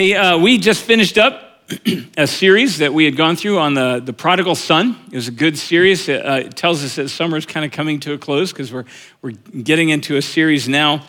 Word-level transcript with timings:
Hey, 0.00 0.14
uh, 0.14 0.38
we 0.38 0.56
just 0.56 0.82
finished 0.82 1.18
up 1.18 1.62
a 2.16 2.26
series 2.26 2.78
that 2.78 2.94
we 2.94 3.04
had 3.04 3.18
gone 3.18 3.36
through 3.36 3.58
on 3.58 3.74
the, 3.74 4.00
the 4.02 4.14
prodigal 4.14 4.54
son. 4.54 4.96
It 5.12 5.16
was 5.16 5.28
a 5.28 5.30
good 5.30 5.58
series. 5.58 6.08
It, 6.08 6.24
uh, 6.24 6.36
it 6.36 6.56
tells 6.56 6.82
us 6.82 6.96
that 6.96 7.10
summer 7.10 7.36
is 7.36 7.44
kind 7.44 7.66
of 7.66 7.72
coming 7.72 8.00
to 8.00 8.14
a 8.14 8.16
close 8.16 8.50
because 8.50 8.72
we're, 8.72 8.86
we're 9.20 9.32
getting 9.32 9.90
into 9.90 10.16
a 10.16 10.22
series 10.22 10.70
now, 10.70 11.06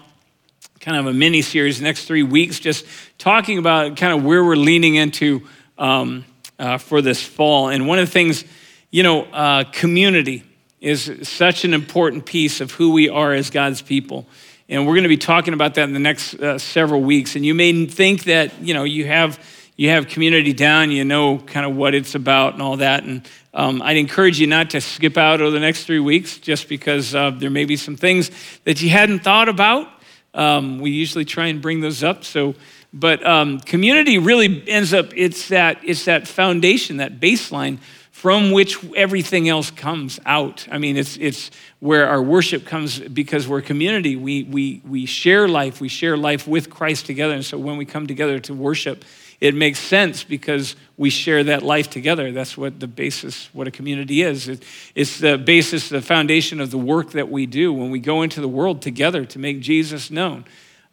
kind 0.81 0.97
of 0.97 1.07
a 1.07 1.13
mini 1.13 1.41
series, 1.41 1.79
next 1.79 2.03
three 2.03 2.23
weeks, 2.23 2.59
just 2.59 2.85
talking 3.17 3.57
about 3.57 3.95
kind 3.95 4.11
of 4.11 4.25
where 4.25 4.43
we're 4.43 4.57
leaning 4.57 4.95
into 4.95 5.47
um, 5.77 6.25
uh, 6.59 6.77
for 6.77 7.01
this 7.01 7.23
fall. 7.23 7.69
And 7.69 7.87
one 7.87 7.97
of 7.97 8.07
the 8.07 8.11
things, 8.11 8.43
you 8.89 9.03
know, 9.03 9.23
uh, 9.23 9.63
community 9.71 10.43
is 10.81 11.29
such 11.29 11.63
an 11.63 11.73
important 11.73 12.25
piece 12.25 12.59
of 12.59 12.71
who 12.71 12.91
we 12.91 13.07
are 13.07 13.31
as 13.31 13.51
God's 13.51 13.81
people. 13.81 14.27
And 14.71 14.87
we're 14.87 14.93
going 14.93 15.03
to 15.03 15.09
be 15.09 15.17
talking 15.17 15.53
about 15.53 15.75
that 15.75 15.83
in 15.83 15.91
the 15.91 15.99
next 15.99 16.35
uh, 16.35 16.57
several 16.57 17.01
weeks. 17.01 17.35
And 17.35 17.45
you 17.45 17.53
may 17.53 17.87
think 17.87 18.23
that, 18.23 18.57
you 18.61 18.73
know, 18.73 18.85
you 18.85 19.05
have, 19.05 19.37
you 19.75 19.89
have 19.89 20.07
community 20.07 20.53
down, 20.53 20.91
you 20.91 21.03
know 21.03 21.39
kind 21.39 21.65
of 21.65 21.75
what 21.75 21.93
it's 21.93 22.15
about 22.15 22.53
and 22.53 22.61
all 22.61 22.77
that. 22.77 23.03
And 23.03 23.27
um, 23.53 23.81
I'd 23.81 23.97
encourage 23.97 24.39
you 24.39 24.47
not 24.47 24.69
to 24.69 24.79
skip 24.79 25.17
out 25.17 25.41
over 25.41 25.51
the 25.51 25.59
next 25.59 25.83
three 25.83 25.99
weeks 25.99 26.37
just 26.37 26.69
because 26.69 27.13
uh, 27.13 27.31
there 27.31 27.49
may 27.49 27.65
be 27.65 27.75
some 27.75 27.97
things 27.97 28.31
that 28.63 28.81
you 28.81 28.89
hadn't 28.89 29.19
thought 29.19 29.49
about. 29.49 29.89
Um, 30.33 30.79
we 30.79 30.91
usually 30.91 31.25
try 31.25 31.47
and 31.47 31.61
bring 31.61 31.81
those 31.81 32.01
up. 32.01 32.23
So, 32.23 32.55
but 32.93 33.25
um, 33.27 33.59
community 33.59 34.19
really 34.19 34.63
ends 34.69 34.93
up, 34.93 35.07
it's 35.17 35.49
that, 35.49 35.79
it's 35.83 36.05
that 36.05 36.29
foundation, 36.29 36.97
that 36.97 37.19
baseline 37.19 37.79
from 38.21 38.51
which 38.51 38.77
everything 38.93 39.49
else 39.49 39.71
comes 39.71 40.19
out. 40.27 40.67
I 40.69 40.77
mean, 40.77 40.95
it's, 40.95 41.17
it's 41.17 41.49
where 41.79 42.07
our 42.07 42.21
worship 42.21 42.67
comes 42.67 42.99
because 42.99 43.47
we're 43.47 43.63
community. 43.63 44.15
We, 44.15 44.43
we, 44.43 44.79
we 44.87 45.07
share 45.07 45.47
life, 45.47 45.81
we 45.81 45.87
share 45.87 46.15
life 46.15 46.47
with 46.47 46.69
Christ 46.69 47.07
together. 47.07 47.33
And 47.33 47.43
so 47.43 47.57
when 47.57 47.77
we 47.77 47.85
come 47.85 48.05
together 48.05 48.37
to 48.41 48.53
worship, 48.53 49.03
it 49.39 49.55
makes 49.55 49.79
sense 49.79 50.23
because 50.23 50.75
we 50.97 51.09
share 51.09 51.43
that 51.45 51.63
life 51.63 51.89
together. 51.89 52.31
That's 52.31 52.55
what 52.55 52.79
the 52.79 52.85
basis, 52.85 53.49
what 53.53 53.67
a 53.67 53.71
community 53.71 54.21
is. 54.21 54.47
It, 54.47 54.63
it's 54.93 55.19
the 55.19 55.39
basis, 55.39 55.89
the 55.89 55.99
foundation 55.99 56.61
of 56.61 56.69
the 56.69 56.77
work 56.77 57.13
that 57.13 57.31
we 57.31 57.47
do 57.47 57.73
when 57.73 57.89
we 57.89 57.99
go 57.99 58.21
into 58.21 58.39
the 58.39 58.47
world 58.47 58.83
together 58.83 59.25
to 59.25 59.39
make 59.39 59.61
Jesus 59.61 60.11
known. 60.11 60.45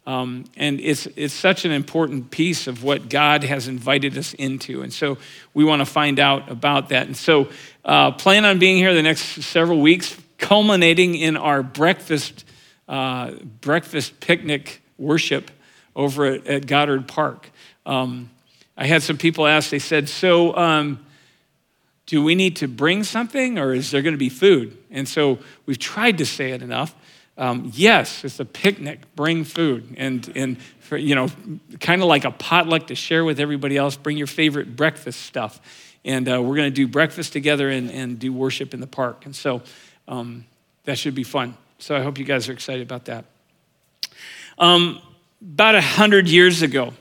Um, 0.09 0.45
and 0.57 0.81
it's, 0.81 1.05
it's 1.17 1.35
such 1.35 1.67
an 1.67 1.71
important 1.71 2.31
piece 2.31 2.67
of 2.67 2.83
what 2.83 3.11
God 3.11 3.45
has 3.45 3.69
invited 3.69 4.17
us 4.17 4.33
into. 4.33 4.81
And 4.81 4.91
so 4.91 5.19
we 5.53 5.65
want 5.65 5.81
to 5.81 5.87
find 5.87 6.19
out 6.19 6.51
about 6.51 6.89
that. 6.89 7.07
And 7.07 7.15
so 7.15 7.51
uh, 7.85 8.13
plan 8.13 8.47
on 8.47 8.59
being 8.59 8.79
here 8.79 8.95
the 8.95 9.03
next 9.03 9.43
several 9.43 9.83
weeks, 9.83 10.17
culminating 10.39 11.15
in 11.15 11.37
our 11.37 11.63
breakfast, 11.63 12.47
uh, 12.89 13.33
breakfast 13.61 14.19
picnic 14.21 14.81
worship 14.97 15.51
over 15.95 16.25
at, 16.25 16.47
at 16.47 16.67
Goddard 16.67 17.07
Park. 17.07 17.51
Um, 17.85 18.31
I 18.79 18.87
had 18.87 19.03
some 19.03 19.19
people 19.19 19.47
ask, 19.47 19.69
they 19.69 19.79
said, 19.79 20.09
So, 20.09 20.57
um, 20.57 21.05
do 22.07 22.25
we 22.25 22.35
need 22.35 22.57
to 22.57 22.67
bring 22.67 23.05
something 23.05 23.59
or 23.59 23.75
is 23.75 23.91
there 23.91 24.01
going 24.01 24.15
to 24.15 24.19
be 24.19 24.31
food? 24.31 24.75
And 24.91 25.07
so 25.07 25.39
we've 25.67 25.79
tried 25.79 26.17
to 26.17 26.25
say 26.25 26.53
it 26.53 26.63
enough. 26.63 26.95
Um, 27.39 27.71
yes, 27.73 28.25
it's 28.25 28.41
a 28.41 28.45
picnic. 28.45 29.01
Bring 29.15 29.45
food, 29.45 29.95
and 29.97 30.31
and 30.35 30.61
for, 30.81 30.97
you 30.97 31.15
know, 31.15 31.29
kind 31.79 32.03
of 32.03 32.09
like 32.09 32.25
a 32.25 32.33
potluck 32.33 32.89
to 32.89 32.95
share 32.95 33.25
with 33.25 33.39
everybody 33.39 33.77
else. 33.77 33.97
Bring 33.97 34.17
your 34.17 34.27
favorite 34.27 34.75
breakfast 34.75 35.21
stuff, 35.21 35.61
and 36.05 36.29
uh, 36.29 36.43
we're 36.43 36.57
going 36.57 36.71
to 36.71 36.75
do 36.75 36.89
breakfast 36.89 37.33
together 37.33 37.71
and, 37.71 37.91
and 37.91 38.19
do 38.19 38.33
worship 38.33 38.75
in 38.75 38.81
the 38.81 38.87
park. 38.89 39.25
And 39.25 39.37
so 39.37 39.63
um, 40.09 40.47
that 40.85 40.99
should 40.99 41.15
be 41.15 41.23
fun. 41.23 41.57
So 41.79 41.95
I 41.95 42.03
hope 42.03 42.19
you 42.19 42.25
guys 42.25 42.49
are 42.49 42.53
excited 42.53 42.83
about 42.83 43.05
that. 43.05 43.25
Um, 44.59 45.01
about 45.41 45.77
a 45.77 45.81
hundred 45.81 46.27
years 46.27 46.63
ago, 46.63 46.93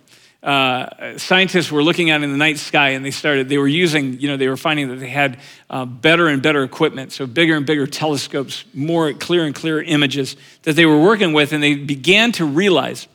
uh, 0.44 1.18
scientists 1.18 1.72
were 1.72 1.84
looking 1.84 2.10
out 2.10 2.24
in 2.24 2.32
the 2.32 2.38
night 2.38 2.58
sky 2.58 2.90
and 2.90 3.04
they 3.04 3.12
started, 3.12 3.50
they 3.50 3.58
were 3.58 3.68
using, 3.68 4.20
you 4.20 4.28
know, 4.28 4.38
they 4.38 4.48
were 4.48 4.58
finding 4.58 4.88
that 4.90 4.98
they 4.98 5.10
had 5.10 5.40
uh, 5.70 5.86
better 5.86 6.28
and 6.28 6.42
better 6.42 6.64
equipment, 6.64 7.12
so 7.12 7.26
bigger 7.26 7.56
and 7.56 7.66
bigger 7.66 7.88
telescopes, 7.88 8.64
more 8.74 9.14
clear 9.14 9.46
and 9.46 9.56
clearer 9.56 9.82
images 9.82 10.36
that 10.64 10.76
they 10.76 10.86
were 10.86 11.02
working 11.02 11.34
with, 11.34 11.54
and 11.54 11.62
they 11.62 11.76
began 11.76 12.32
to 12.34 12.46
realize 12.46 13.08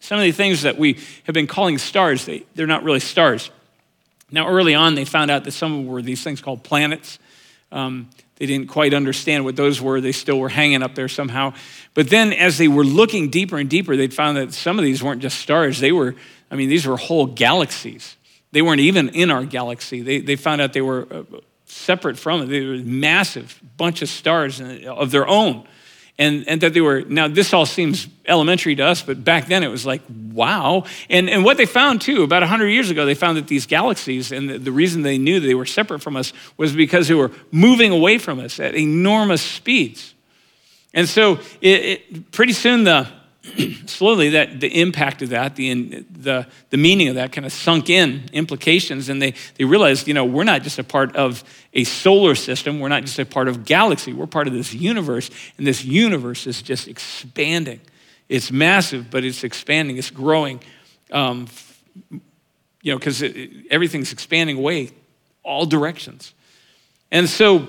some 0.00 0.18
of 0.18 0.24
the 0.24 0.32
things 0.32 0.62
that 0.62 0.78
we 0.78 0.98
have 1.24 1.34
been 1.34 1.46
calling 1.46 1.78
stars, 1.78 2.24
they, 2.24 2.44
they're 2.54 2.66
not 2.66 2.82
really 2.82 3.00
stars. 3.00 3.50
Now, 4.30 4.48
early 4.48 4.74
on, 4.74 4.94
they 4.94 5.04
found 5.04 5.30
out 5.30 5.44
that 5.44 5.52
some 5.52 5.72
of 5.72 5.78
them 5.78 5.86
were 5.86 6.02
these 6.02 6.22
things 6.22 6.40
called 6.40 6.62
planets. 6.62 7.18
Um, 7.72 8.08
they 8.36 8.46
didn't 8.46 8.68
quite 8.68 8.94
understand 8.94 9.44
what 9.44 9.56
those 9.56 9.80
were. 9.80 10.00
They 10.00 10.12
still 10.12 10.38
were 10.38 10.48
hanging 10.48 10.82
up 10.82 10.94
there 10.94 11.08
somehow. 11.08 11.54
But 11.94 12.08
then, 12.08 12.32
as 12.32 12.56
they 12.56 12.68
were 12.68 12.84
looking 12.84 13.30
deeper 13.30 13.58
and 13.58 13.68
deeper, 13.68 13.96
they'd 13.96 14.14
found 14.14 14.36
that 14.36 14.52
some 14.52 14.78
of 14.78 14.84
these 14.84 15.02
weren't 15.02 15.20
just 15.22 15.40
stars. 15.40 15.80
They 15.80 15.92
were 15.92 16.14
I 16.50 16.56
mean, 16.56 16.68
these 16.68 16.86
were 16.86 16.96
whole 16.96 17.26
galaxies. 17.26 18.16
They 18.52 18.62
weren't 18.62 18.80
even 18.80 19.10
in 19.10 19.30
our 19.30 19.44
galaxy. 19.44 20.00
They, 20.00 20.20
they 20.20 20.36
found 20.36 20.60
out 20.60 20.72
they 20.72 20.80
were 20.80 21.06
uh, 21.10 21.22
separate 21.66 22.18
from 22.18 22.42
it. 22.42 22.46
They 22.46 22.64
were 22.64 22.74
a 22.74 22.78
massive 22.78 23.60
bunch 23.76 24.02
of 24.02 24.08
stars 24.08 24.60
of 24.60 25.10
their 25.10 25.26
own. 25.26 25.66
And, 26.20 26.48
and 26.48 26.60
that 26.62 26.74
they 26.74 26.80
were, 26.80 27.02
now 27.02 27.28
this 27.28 27.52
all 27.52 27.64
seems 27.64 28.08
elementary 28.26 28.74
to 28.74 28.82
us, 28.82 29.02
but 29.02 29.22
back 29.22 29.46
then 29.46 29.62
it 29.62 29.68
was 29.68 29.86
like, 29.86 30.02
wow. 30.32 30.82
And, 31.08 31.30
and 31.30 31.44
what 31.44 31.58
they 31.58 31.66
found 31.66 32.00
too, 32.00 32.24
about 32.24 32.42
100 32.42 32.66
years 32.68 32.90
ago, 32.90 33.06
they 33.06 33.14
found 33.14 33.36
that 33.36 33.46
these 33.46 33.66
galaxies, 33.66 34.32
and 34.32 34.50
the, 34.50 34.58
the 34.58 34.72
reason 34.72 35.02
they 35.02 35.16
knew 35.16 35.38
they 35.38 35.54
were 35.54 35.66
separate 35.66 36.02
from 36.02 36.16
us 36.16 36.32
was 36.56 36.74
because 36.74 37.06
they 37.06 37.14
were 37.14 37.30
moving 37.52 37.92
away 37.92 38.18
from 38.18 38.40
us 38.40 38.58
at 38.58 38.74
enormous 38.74 39.42
speeds. 39.42 40.14
And 40.92 41.08
so 41.08 41.38
it, 41.60 41.84
it, 41.84 42.32
pretty 42.32 42.52
soon 42.52 42.82
the, 42.82 43.06
slowly 43.86 44.30
that 44.30 44.60
the 44.60 44.80
impact 44.80 45.22
of 45.22 45.30
that, 45.30 45.56
the, 45.56 46.04
the, 46.10 46.46
the 46.70 46.76
meaning 46.76 47.08
of 47.08 47.14
that 47.16 47.32
kind 47.32 47.44
of 47.46 47.52
sunk 47.52 47.90
in 47.90 48.28
implications. 48.32 49.08
And 49.08 49.20
they, 49.20 49.34
they 49.56 49.64
realized, 49.64 50.08
you 50.08 50.14
know, 50.14 50.24
we're 50.24 50.44
not 50.44 50.62
just 50.62 50.78
a 50.78 50.84
part 50.84 51.14
of 51.16 51.44
a 51.74 51.84
solar 51.84 52.34
system. 52.34 52.80
We're 52.80 52.88
not 52.88 53.02
just 53.02 53.18
a 53.18 53.26
part 53.26 53.48
of 53.48 53.64
galaxy. 53.64 54.12
We're 54.12 54.26
part 54.26 54.46
of 54.46 54.52
this 54.52 54.72
universe. 54.72 55.30
And 55.56 55.66
this 55.66 55.84
universe 55.84 56.46
is 56.46 56.62
just 56.62 56.88
expanding. 56.88 57.80
It's 58.28 58.50
massive, 58.50 59.10
but 59.10 59.24
it's 59.24 59.44
expanding. 59.44 59.96
It's 59.96 60.10
growing. 60.10 60.60
Um, 61.10 61.46
you 62.82 62.92
know, 62.92 62.98
because 62.98 63.22
everything's 63.70 64.12
expanding 64.12 64.56
away 64.56 64.90
all 65.42 65.66
directions. 65.66 66.34
And 67.10 67.28
so 67.28 67.68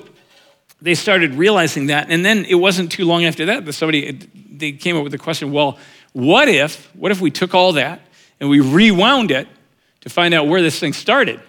they 0.81 0.95
started 0.95 1.34
realizing 1.34 1.88
that. 1.88 2.09
And 2.09 2.23
then 2.23 2.45
it 2.45 2.56
wasn't 2.56 2.91
too 2.91 3.06
long 3.06 3.25
after 3.25 3.45
that 3.47 3.66
that 3.66 3.73
somebody, 3.73 4.19
they 4.59 4.71
came 4.73 4.97
up 4.97 5.03
with 5.03 5.11
the 5.11 5.17
question, 5.17 5.51
well, 5.51 5.77
what 6.13 6.47
if, 6.49 6.93
what 6.95 7.11
if 7.11 7.21
we 7.21 7.31
took 7.31 7.53
all 7.53 7.73
that 7.73 8.01
and 8.39 8.49
we 8.49 8.59
rewound 8.59 9.31
it 9.31 9.47
to 10.01 10.09
find 10.09 10.33
out 10.33 10.47
where 10.47 10.61
this 10.61 10.79
thing 10.79 10.93
started? 10.93 11.39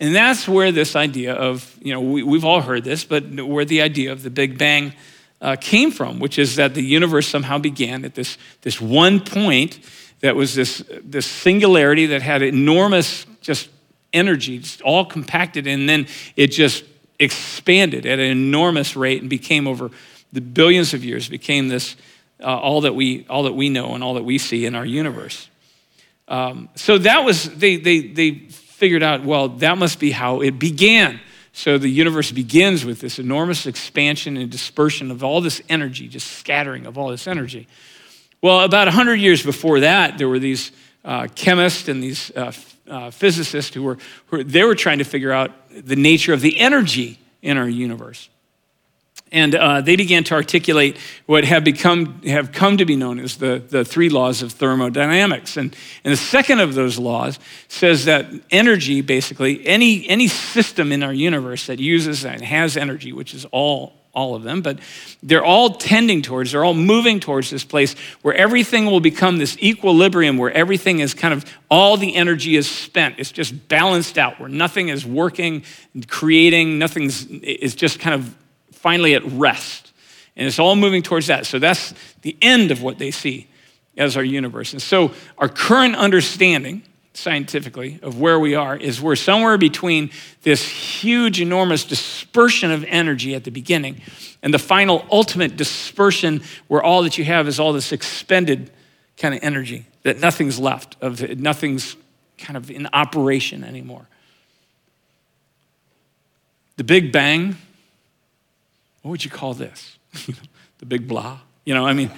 And 0.00 0.14
that's 0.14 0.48
where 0.48 0.72
this 0.72 0.96
idea 0.96 1.34
of, 1.34 1.78
you 1.80 1.92
know, 1.92 2.00
we, 2.00 2.36
have 2.36 2.44
all 2.44 2.60
heard 2.60 2.84
this, 2.84 3.04
but 3.04 3.24
where 3.24 3.64
the 3.64 3.80
idea 3.80 4.12
of 4.12 4.22
the 4.22 4.30
Big 4.30 4.58
Bang 4.58 4.92
uh, 5.40 5.56
came 5.60 5.90
from, 5.90 6.18
which 6.18 6.38
is 6.38 6.56
that 6.56 6.74
the 6.74 6.82
universe 6.82 7.28
somehow 7.28 7.58
began 7.58 8.04
at 8.04 8.14
this, 8.14 8.38
this 8.62 8.80
one 8.80 9.20
point 9.20 9.78
that 10.20 10.34
was 10.34 10.54
this, 10.54 10.82
this 11.02 11.26
singularity 11.26 12.06
that 12.06 12.22
had 12.22 12.42
enormous 12.42 13.26
just 13.40 13.68
energy, 14.12 14.58
just 14.58 14.80
all 14.80 15.04
compacted, 15.04 15.66
and 15.66 15.88
then 15.88 16.06
it 16.34 16.48
just 16.48 16.84
expanded 17.18 18.06
at 18.06 18.18
an 18.18 18.30
enormous 18.30 18.96
rate 18.96 19.20
and 19.20 19.30
became 19.30 19.68
over 19.68 19.90
the 20.32 20.40
billions 20.40 20.94
of 20.94 21.04
years, 21.04 21.28
became 21.28 21.68
this 21.68 21.94
uh, 22.40 22.46
all, 22.46 22.82
that 22.82 22.94
we, 22.94 23.26
all 23.28 23.44
that 23.44 23.54
we 23.54 23.68
know 23.68 23.94
and 23.94 24.02
all 24.02 24.14
that 24.14 24.24
we 24.24 24.38
see 24.38 24.66
in 24.66 24.74
our 24.74 24.86
universe. 24.86 25.48
Um, 26.28 26.68
so 26.74 26.98
that 26.98 27.24
was, 27.24 27.44
they, 27.56 27.76
they, 27.76 28.00
they 28.00 28.32
figured 28.48 29.02
out, 29.02 29.24
well, 29.24 29.48
that 29.48 29.78
must 29.78 30.00
be 30.00 30.10
how 30.10 30.40
it 30.40 30.58
began. 30.58 31.20
So 31.52 31.78
the 31.78 31.88
universe 31.88 32.32
begins 32.32 32.84
with 32.84 33.00
this 33.00 33.18
enormous 33.18 33.66
expansion 33.66 34.36
and 34.36 34.50
dispersion 34.50 35.10
of 35.10 35.22
all 35.22 35.40
this 35.40 35.62
energy, 35.68 36.08
just 36.08 36.26
scattering 36.32 36.86
of 36.86 36.98
all 36.98 37.08
this 37.08 37.28
energy. 37.28 37.68
Well, 38.42 38.60
about 38.60 38.88
100 38.88 39.14
years 39.14 39.42
before 39.42 39.80
that, 39.80 40.18
there 40.18 40.28
were 40.28 40.40
these 40.40 40.72
uh, 41.04 41.28
chemists 41.34 41.88
and 41.88 42.02
these 42.02 42.30
uh, 42.32 42.52
uh, 42.88 43.10
physicists 43.10 43.74
who 43.74 43.82
were, 43.82 43.98
who 44.26 44.42
they 44.42 44.64
were 44.64 44.74
trying 44.74 44.98
to 44.98 45.04
figure 45.04 45.32
out 45.32 45.52
the 45.70 45.96
nature 45.96 46.32
of 46.32 46.40
the 46.40 46.58
energy 46.58 47.18
in 47.40 47.56
our 47.56 47.68
universe. 47.68 48.28
And 49.34 49.54
uh, 49.54 49.80
they 49.80 49.96
began 49.96 50.22
to 50.24 50.34
articulate 50.34 50.96
what 51.26 51.44
have 51.44 51.64
become 51.64 52.22
have 52.22 52.52
come 52.52 52.76
to 52.76 52.84
be 52.84 52.94
known 52.94 53.18
as 53.18 53.36
the, 53.36 53.60
the 53.68 53.84
three 53.84 54.08
laws 54.08 54.42
of 54.42 54.52
thermodynamics. 54.52 55.56
And, 55.56 55.76
and 56.04 56.12
the 56.12 56.16
second 56.16 56.60
of 56.60 56.74
those 56.74 56.98
laws 56.98 57.40
says 57.66 58.04
that 58.04 58.26
energy, 58.50 59.00
basically, 59.00 59.66
any, 59.66 60.08
any 60.08 60.28
system 60.28 60.92
in 60.92 61.02
our 61.02 61.12
universe 61.12 61.66
that 61.66 61.80
uses 61.80 62.24
and 62.24 62.40
has 62.42 62.76
energy, 62.76 63.12
which 63.12 63.34
is 63.34 63.44
all 63.46 63.92
all 64.14 64.36
of 64.36 64.44
them, 64.44 64.62
but 64.62 64.78
they're 65.24 65.44
all 65.44 65.70
tending 65.70 66.22
towards, 66.22 66.52
they're 66.52 66.64
all 66.64 66.72
moving 66.72 67.18
towards 67.18 67.50
this 67.50 67.64
place 67.64 67.96
where 68.22 68.32
everything 68.34 68.86
will 68.86 69.00
become 69.00 69.38
this 69.38 69.58
equilibrium, 69.58 70.38
where 70.38 70.52
everything 70.52 71.00
is 71.00 71.14
kind 71.14 71.34
of, 71.34 71.44
all 71.68 71.96
the 71.96 72.14
energy 72.14 72.54
is 72.54 72.70
spent. 72.70 73.16
It's 73.18 73.32
just 73.32 73.66
balanced 73.66 74.16
out, 74.16 74.38
where 74.38 74.48
nothing 74.48 74.88
is 74.88 75.04
working, 75.04 75.64
creating, 76.06 76.78
nothing's, 76.78 77.26
is 77.26 77.74
just 77.74 77.98
kind 77.98 78.14
of 78.14 78.36
finally 78.84 79.14
at 79.14 79.24
rest. 79.24 79.92
And 80.36 80.46
it's 80.46 80.58
all 80.58 80.76
moving 80.76 81.02
towards 81.02 81.28
that. 81.28 81.46
So 81.46 81.58
that's 81.58 81.94
the 82.20 82.36
end 82.42 82.70
of 82.70 82.82
what 82.82 82.98
they 82.98 83.10
see 83.10 83.46
as 83.96 84.14
our 84.14 84.22
universe. 84.22 84.74
And 84.74 84.82
so 84.82 85.12
our 85.38 85.48
current 85.48 85.96
understanding 85.96 86.82
scientifically 87.14 87.98
of 88.02 88.20
where 88.20 88.38
we 88.38 88.54
are 88.54 88.76
is 88.76 89.00
we're 89.00 89.16
somewhere 89.16 89.56
between 89.56 90.10
this 90.42 90.68
huge, 90.68 91.40
enormous 91.40 91.84
dispersion 91.84 92.70
of 92.70 92.84
energy 92.84 93.34
at 93.34 93.44
the 93.44 93.50
beginning 93.50 94.02
and 94.42 94.52
the 94.52 94.58
final 94.58 95.06
ultimate 95.10 95.56
dispersion 95.56 96.42
where 96.68 96.82
all 96.82 97.04
that 97.04 97.16
you 97.16 97.24
have 97.24 97.48
is 97.48 97.58
all 97.58 97.72
this 97.72 97.90
expended 97.90 98.70
kind 99.16 99.34
of 99.34 99.42
energy, 99.42 99.86
that 100.02 100.20
nothing's 100.20 100.60
left, 100.60 100.98
of 101.00 101.22
it, 101.22 101.38
nothing's 101.38 101.96
kind 102.36 102.58
of 102.58 102.70
in 102.70 102.86
operation 102.92 103.64
anymore. 103.64 104.06
The 106.76 106.84
Big 106.84 107.12
Bang, 107.12 107.56
what 109.04 109.10
would 109.10 109.24
you 109.24 109.30
call 109.30 109.52
this? 109.52 109.98
the 110.78 110.86
big 110.86 111.06
blah? 111.06 111.38
You 111.66 111.74
know, 111.74 111.86
I 111.86 111.92
mean, 111.92 112.10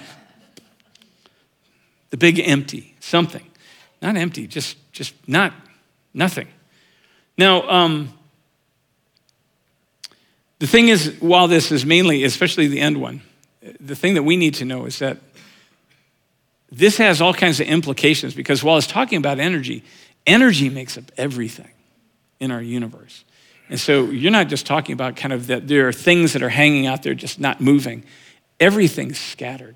the 2.11 2.17
big 2.17 2.39
empty, 2.39 2.95
something. 3.01 3.45
Not 4.01 4.15
empty, 4.15 4.47
just, 4.47 4.77
just 4.93 5.13
not, 5.27 5.51
nothing. 6.13 6.47
Now, 7.37 7.67
um, 7.69 8.13
the 10.59 10.67
thing 10.67 10.87
is, 10.87 11.17
while 11.19 11.49
this 11.49 11.73
is 11.73 11.85
mainly, 11.85 12.23
especially 12.23 12.67
the 12.67 12.79
end 12.79 13.01
one, 13.01 13.21
the 13.81 13.95
thing 13.95 14.13
that 14.13 14.23
we 14.23 14.37
need 14.37 14.53
to 14.55 14.63
know 14.63 14.85
is 14.85 14.99
that 14.99 15.17
this 16.71 16.95
has 16.99 17.19
all 17.19 17.33
kinds 17.33 17.59
of 17.59 17.67
implications 17.67 18.33
because 18.33 18.63
while 18.63 18.77
it's 18.77 18.87
talking 18.87 19.17
about 19.17 19.39
energy, 19.39 19.83
energy 20.25 20.69
makes 20.69 20.97
up 20.97 21.11
everything 21.17 21.71
in 22.39 22.49
our 22.49 22.61
universe. 22.61 23.25
And 23.69 23.79
so 23.79 24.05
you're 24.05 24.31
not 24.31 24.47
just 24.47 24.65
talking 24.65 24.93
about 24.93 25.15
kind 25.15 25.33
of 25.33 25.47
that 25.47 25.67
there 25.67 25.87
are 25.87 25.93
things 25.93 26.33
that 26.33 26.41
are 26.41 26.49
hanging 26.49 26.87
out 26.87 27.03
there 27.03 27.13
just 27.13 27.39
not 27.39 27.59
moving. 27.59 28.03
Everything's 28.59 29.19
scattered. 29.19 29.75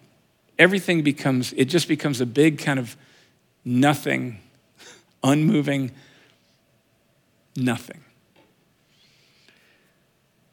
Everything 0.57 1.01
becomes, 1.01 1.53
it 1.53 1.65
just 1.65 1.88
becomes 1.88 2.21
a 2.21 2.25
big 2.25 2.59
kind 2.59 2.79
of 2.79 2.95
nothing, 3.65 4.39
unmoving 5.23 5.91
nothing. 7.55 8.01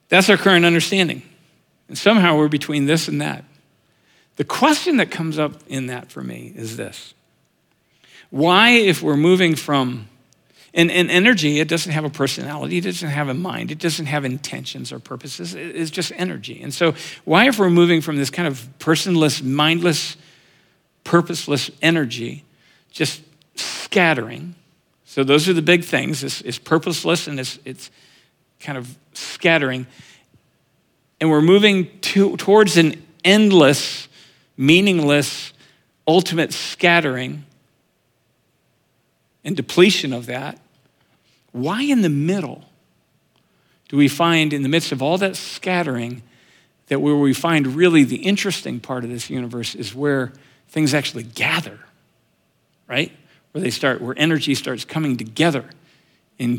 That's 0.09 0.29
our 0.31 0.37
current 0.37 0.65
understanding. 0.65 1.23
And 1.89 1.97
somehow 1.97 2.37
we're 2.37 2.49
between 2.49 2.87
this 2.87 3.09
and 3.09 3.21
that. 3.21 3.45
The 4.37 4.45
question 4.45 4.99
that 4.99 5.11
comes 5.11 5.39
up 5.39 5.55
in 5.67 5.87
that 5.87 6.11
for 6.11 6.23
me 6.23 6.53
is 6.55 6.77
this 6.77 7.15
Why, 8.31 8.71
if 8.71 9.03
we're 9.03 9.17
moving 9.17 9.55
from, 9.55 10.09
and, 10.79 10.93
and 10.93 11.11
energy, 11.11 11.59
it 11.59 11.67
doesn't 11.67 11.91
have 11.91 12.05
a 12.05 12.11
personality, 12.11 12.79
it 12.79 12.85
doesn't 12.85 13.09
have 13.09 13.29
a 13.29 13.35
mind, 13.35 13.73
it 13.73 13.81
doesn't 13.81 14.07
have 14.07 14.25
intentions 14.25 14.93
or 14.93 15.01
purposes, 15.01 15.53
it's 15.55 15.91
just 15.91 16.13
energy. 16.15 16.63
And 16.63 16.73
so, 16.73 16.95
why, 17.25 17.49
if 17.49 17.59
we're 17.59 17.69
moving 17.69 18.01
from 18.01 18.17
this 18.17 18.31
kind 18.31 18.47
of 18.47 18.67
personless, 18.79 19.43
mindless, 19.43 20.17
purposeless 21.03 21.71
energy 21.83 22.45
just 22.93 23.23
scattering. 23.57 24.55
So 25.05 25.25
those 25.25 25.49
are 25.49 25.53
the 25.53 25.63
big 25.63 25.83
things. 25.83 26.23
It's, 26.23 26.43
it's 26.43 26.59
purposeless 26.59 27.27
and 27.27 27.41
it's, 27.41 27.59
it's 27.65 27.91
kind 28.61 28.79
of 28.79 28.97
scattering. 29.15 29.87
And 31.21 31.29
we're 31.29 31.43
moving 31.43 31.99
to, 32.01 32.37
towards 32.37 32.77
an 32.77 33.03
endless, 33.25 34.07
meaningless, 34.57 35.53
ultimate 36.07 36.53
scattering 36.53 37.45
and 39.45 39.57
depletion 39.57 40.13
of 40.13 40.27
that. 40.27 40.61
Why 41.53 41.83
in 41.83 42.03
the 42.03 42.09
middle 42.09 42.65
do 43.89 43.97
we 43.97 44.09
find, 44.09 44.53
in 44.53 44.63
the 44.63 44.69
midst 44.69 44.93
of 44.93 45.03
all 45.03 45.19
that 45.19 45.37
scattering, 45.37 46.23
that 46.89 47.01
where 47.01 47.17
we 47.17 47.35
find 47.35 47.67
really 47.69 48.05
the 48.05 48.17
interesting 48.17 48.81
part 48.81 49.05
of 49.05 49.11
this 49.11 49.31
universe 49.31 49.75
is 49.75 49.95
where 49.95 50.33
things 50.69 50.95
actually 50.95 51.23
gather? 51.23 51.81
right? 52.89 53.13
Where 53.53 53.63
they 53.63 53.71
start, 53.71 54.01
where 54.01 54.15
energy 54.19 54.55
starts 54.55 54.85
coming 54.85 55.17
together 55.17 55.65
in 56.39 56.59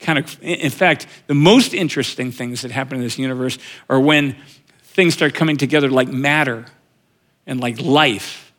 kind 0.00 0.18
of, 0.18 0.42
in 0.42 0.70
fact, 0.70 1.06
the 1.26 1.34
most 1.34 1.74
interesting 1.74 2.32
things 2.32 2.62
that 2.62 2.70
happen 2.70 2.96
in 2.96 3.02
this 3.02 3.18
universe 3.18 3.58
are 3.88 4.00
when 4.00 4.36
things 4.82 5.14
start 5.14 5.34
coming 5.34 5.56
together 5.56 5.90
like 5.90 6.08
matter 6.08 6.64
and 7.46 7.60
like 7.60 7.80
life 7.80 8.52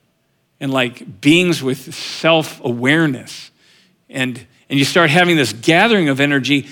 and 0.60 0.72
like 0.72 1.22
beings 1.22 1.64
with 1.64 1.94
self 1.94 2.64
awareness. 2.64 3.52
And, 4.10 4.46
and 4.70 4.78
you 4.78 4.86
start 4.86 5.10
having 5.10 5.36
this 5.36 5.54
gathering 5.54 6.10
of 6.10 6.20
energy 6.20 6.68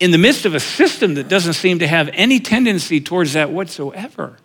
in 0.00 0.10
the 0.10 0.18
midst 0.18 0.46
of 0.46 0.54
a 0.54 0.60
system 0.60 1.14
that 1.14 1.28
doesn't 1.28 1.52
seem 1.52 1.78
to 1.78 1.86
have 1.86 2.10
any 2.12 2.40
tendency 2.40 3.00
towards 3.00 3.34
that 3.34 3.50
whatsoever. 3.50 4.38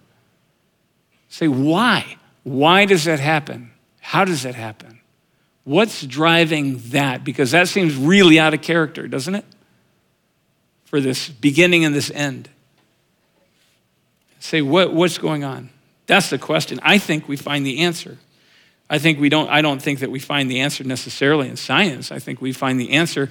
Say, 1.30 1.48
why? 1.48 2.18
Why 2.44 2.86
does 2.86 3.06
that 3.06 3.20
happen? 3.20 3.72
How 4.00 4.24
does 4.24 4.44
that 4.44 4.56
happen? 4.56 5.00
What's 5.64 6.06
driving 6.06 6.78
that? 6.90 7.24
Because 7.24 7.52
that 7.52 7.68
seems 7.68 7.96
really 7.96 8.40
out 8.40 8.54
of 8.54 8.62
character, 8.62 9.08
doesn't 9.08 9.36
it? 9.36 9.46
For 10.86 11.02
this 11.02 11.28
beginning 11.28 11.84
and 11.84 11.94
this 11.94 12.10
end. 12.12 12.50
Say, 14.40 14.62
what, 14.62 14.94
what's 14.94 15.18
going 15.18 15.44
on? 15.44 15.70
That's 16.06 16.30
the 16.30 16.38
question. 16.38 16.80
I 16.84 17.00
think 17.00 17.28
we 17.28 17.36
find 17.36 17.66
the 17.66 17.80
answer. 17.80 18.18
I 18.90 19.00
think 19.00 19.20
we 19.20 19.30
don't, 19.30 19.50
I 19.50 19.62
don't 19.62 19.82
think 19.82 20.00
that 20.00 20.12
we 20.12 20.20
find 20.20 20.50
the 20.50 20.62
answer 20.62 20.84
necessarily 20.84 21.50
in 21.50 21.58
science. 21.58 22.12
I 22.12 22.20
think 22.20 22.42
we 22.42 22.54
find 22.54 22.80
the 22.80 22.92
answer 22.92 23.30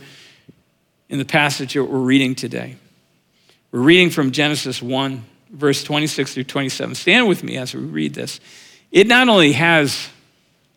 in 1.08 1.18
the 1.18 1.24
passage 1.24 1.74
that 1.74 1.84
we're 1.84 1.98
reading 1.98 2.34
today. 2.34 2.76
We're 3.72 3.80
reading 3.80 4.10
from 4.10 4.32
Genesis 4.32 4.82
1, 4.82 5.24
verse 5.50 5.82
26 5.84 6.34
through 6.34 6.44
27. 6.44 6.94
Stand 6.94 7.28
with 7.28 7.42
me 7.42 7.56
as 7.56 7.74
we 7.74 7.80
read 7.80 8.14
this. 8.14 8.40
It 8.90 9.06
not 9.06 9.28
only 9.28 9.52
has 9.52 10.08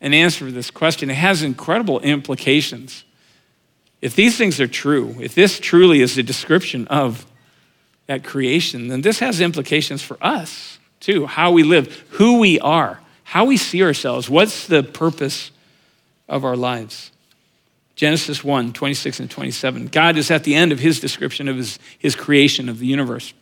an 0.02 0.14
answer 0.14 0.46
to 0.46 0.52
this 0.52 0.72
question. 0.72 1.10
It 1.10 1.16
has 1.16 1.44
incredible 1.44 2.00
implications. 2.00 3.04
If 4.02 4.16
these 4.16 4.38
things 4.38 4.60
are 4.60 4.68
true, 4.68 5.16
if 5.20 5.36
this 5.36 5.60
truly 5.60 6.02
is 6.02 6.18
a 6.18 6.24
description 6.24 6.88
of 6.88 7.26
that 8.08 8.24
creation, 8.24 8.88
then 8.88 9.02
this 9.02 9.20
has 9.20 9.42
implications 9.42 10.02
for 10.02 10.18
us 10.22 10.80
too 11.00 11.26
how 11.26 11.52
we 11.52 11.64
live, 11.64 12.06
who 12.12 12.40
we 12.40 12.60
are, 12.60 13.00
how 13.30 13.46
we 13.46 13.58
see 13.58 13.84
ourselves, 13.84 14.28
what's 14.28 14.66
the 14.66 14.82
purpose 14.82 15.52
of 16.28 16.44
our 16.44 16.56
lives. 16.56 17.12
Genesis 17.96 18.44
1 18.44 18.74
26 18.74 19.20
and 19.20 19.30
27. 19.30 19.88
God 19.88 20.18
is 20.18 20.32
at 20.32 20.44
the 20.44 20.56
end 20.56 20.72
of 20.72 20.80
his 20.80 21.00
description 21.00 21.48
of 21.48 21.58
his, 21.58 21.78
his 22.00 22.16
creation 22.16 22.70
of 22.70 22.80
the 22.80 22.88
universe 22.88 23.34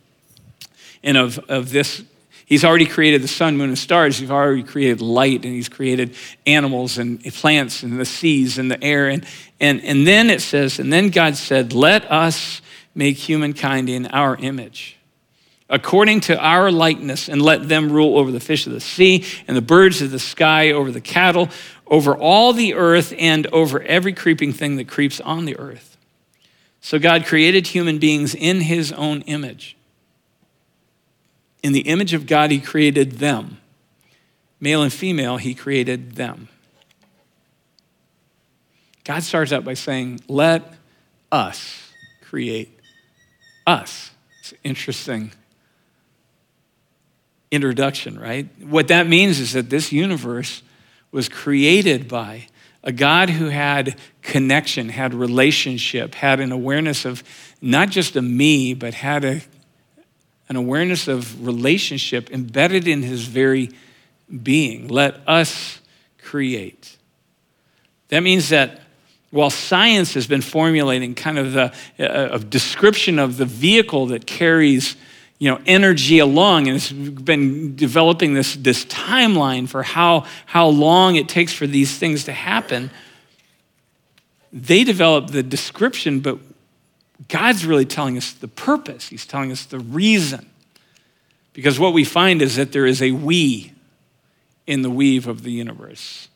and 1.02 1.16
of, 1.16 1.38
of 1.48 1.70
this 1.70 2.02
He's 2.44 2.64
already 2.64 2.86
created 2.86 3.22
the 3.22 3.28
sun, 3.28 3.58
moon, 3.58 3.68
and 3.68 3.78
stars. 3.78 4.16
He's 4.16 4.30
already 4.30 4.62
created 4.62 5.02
light, 5.02 5.44
and 5.44 5.52
he's 5.52 5.68
created 5.68 6.14
animals 6.46 6.96
and 6.96 7.22
plants 7.22 7.82
and 7.82 8.00
the 8.00 8.06
seas 8.06 8.56
and 8.56 8.70
the 8.70 8.82
air. 8.82 9.06
And, 9.08 9.26
and, 9.60 9.82
and 9.82 10.06
then 10.06 10.30
it 10.30 10.40
says, 10.40 10.78
and 10.78 10.90
then 10.90 11.10
God 11.10 11.36
said, 11.36 11.74
Let 11.74 12.10
us 12.10 12.62
make 12.94 13.18
humankind 13.18 13.90
in 13.90 14.06
our 14.06 14.34
image, 14.36 14.97
according 15.68 16.20
to 16.20 16.38
our 16.38 16.70
likeness, 16.70 17.28
and 17.28 17.42
let 17.42 17.68
them 17.68 17.92
rule 17.92 18.18
over 18.18 18.30
the 18.30 18.40
fish 18.40 18.66
of 18.66 18.72
the 18.72 18.80
sea 18.80 19.24
and 19.46 19.56
the 19.56 19.62
birds 19.62 20.00
of 20.00 20.10
the 20.10 20.18
sky, 20.18 20.70
over 20.70 20.90
the 20.90 21.00
cattle, 21.00 21.48
over 21.86 22.16
all 22.16 22.52
the 22.52 22.74
earth, 22.74 23.12
and 23.18 23.46
over 23.48 23.82
every 23.82 24.12
creeping 24.12 24.52
thing 24.52 24.76
that 24.76 24.88
creeps 24.88 25.20
on 25.20 25.44
the 25.44 25.56
earth. 25.58 25.96
So 26.80 26.98
God 26.98 27.26
created 27.26 27.66
human 27.66 27.98
beings 27.98 28.34
in 28.34 28.62
his 28.62 28.92
own 28.92 29.22
image. 29.22 29.76
In 31.62 31.72
the 31.72 31.80
image 31.80 32.14
of 32.14 32.26
God, 32.26 32.50
He 32.50 32.60
created 32.60 33.12
them. 33.12 33.58
Male 34.60 34.82
and 34.82 34.92
female, 34.92 35.36
He 35.36 35.54
created 35.54 36.12
them. 36.12 36.48
God 39.04 39.22
starts 39.22 39.52
out 39.52 39.64
by 39.64 39.74
saying, 39.74 40.20
Let 40.28 40.74
us 41.32 41.92
create 42.22 42.78
us. 43.66 44.10
It's 44.40 44.54
interesting 44.62 45.32
introduction, 47.50 48.18
right? 48.18 48.48
What 48.62 48.88
that 48.88 49.06
means 49.06 49.40
is 49.40 49.52
that 49.52 49.70
this 49.70 49.92
universe 49.92 50.62
was 51.10 51.28
created 51.28 52.08
by 52.08 52.46
a 52.82 52.92
God 52.92 53.30
who 53.30 53.46
had 53.46 53.96
connection, 54.22 54.88
had 54.88 55.14
relationship, 55.14 56.14
had 56.14 56.40
an 56.40 56.52
awareness 56.52 57.04
of 57.04 57.22
not 57.60 57.90
just 57.90 58.16
a 58.16 58.22
me, 58.22 58.74
but 58.74 58.94
had 58.94 59.24
a 59.24 59.40
an 60.48 60.56
awareness 60.56 61.08
of 61.08 61.46
relationship 61.46 62.30
embedded 62.30 62.88
in 62.88 63.02
his 63.02 63.24
very 63.24 63.70
being. 64.42 64.88
Let 64.88 65.20
us 65.26 65.80
create. 66.22 66.96
That 68.08 68.22
means 68.22 68.48
that 68.48 68.80
while 69.30 69.50
science 69.50 70.14
has 70.14 70.26
been 70.26 70.40
formulating 70.40 71.14
kind 71.14 71.38
of 71.38 71.52
the, 71.52 71.64
uh, 71.64 72.30
a, 72.32 72.34
a 72.36 72.38
description 72.38 73.18
of 73.18 73.36
the 73.36 73.44
vehicle 73.44 74.06
that 74.06 74.26
carries 74.26 74.96
you 75.38 75.48
know, 75.50 75.60
energy 75.66 76.18
along, 76.18 76.66
and 76.66 76.76
it's 76.76 76.90
been 76.90 77.76
developing 77.76 78.34
this, 78.34 78.56
this 78.56 78.84
timeline 78.86 79.68
for 79.68 79.84
how, 79.84 80.26
how 80.46 80.66
long 80.66 81.14
it 81.14 81.28
takes 81.28 81.52
for 81.52 81.66
these 81.66 81.96
things 81.96 82.24
to 82.24 82.32
happen. 82.32 82.90
They 84.52 84.82
develop 84.82 85.28
the 85.28 85.44
description, 85.44 86.20
but 86.20 86.38
God's 87.28 87.64
really 87.64 87.84
telling 87.84 88.16
us 88.16 88.32
the 88.32 88.48
purpose, 88.48 89.08
He's 89.08 89.26
telling 89.26 89.52
us 89.52 89.64
the 89.64 89.78
reason. 89.78 90.48
Because 91.52 91.78
what 91.78 91.92
we 91.92 92.04
find 92.04 92.42
is 92.42 92.56
that 92.56 92.72
there 92.72 92.86
is 92.86 93.02
a 93.02 93.12
we 93.12 93.72
in 94.66 94.82
the 94.82 94.90
weave 94.90 95.26
of 95.26 95.42
the 95.42 95.50
universe. 95.50 96.28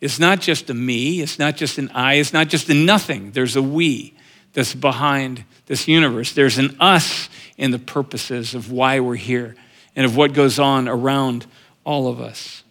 It's 0.00 0.18
not 0.18 0.40
just 0.40 0.70
a 0.70 0.74
me, 0.74 1.20
it's 1.20 1.38
not 1.38 1.56
just 1.56 1.78
an 1.78 1.90
I, 1.90 2.14
it's 2.14 2.32
not 2.32 2.48
just 2.48 2.68
a 2.68 2.74
nothing. 2.74 3.32
There's 3.32 3.56
a 3.56 3.62
we 3.62 4.14
that's 4.52 4.74
behind 4.74 5.44
this 5.66 5.86
universe. 5.86 6.32
There's 6.32 6.58
an 6.58 6.76
us 6.80 7.28
in 7.60 7.70
the 7.70 7.78
purposes 7.78 8.54
of 8.54 8.72
why 8.72 9.00
we're 9.00 9.14
here 9.14 9.54
and 9.94 10.06
of 10.06 10.16
what 10.16 10.32
goes 10.32 10.58
on 10.58 10.88
around 10.88 11.44
all 11.84 12.08
of 12.08 12.18
us. 12.18 12.64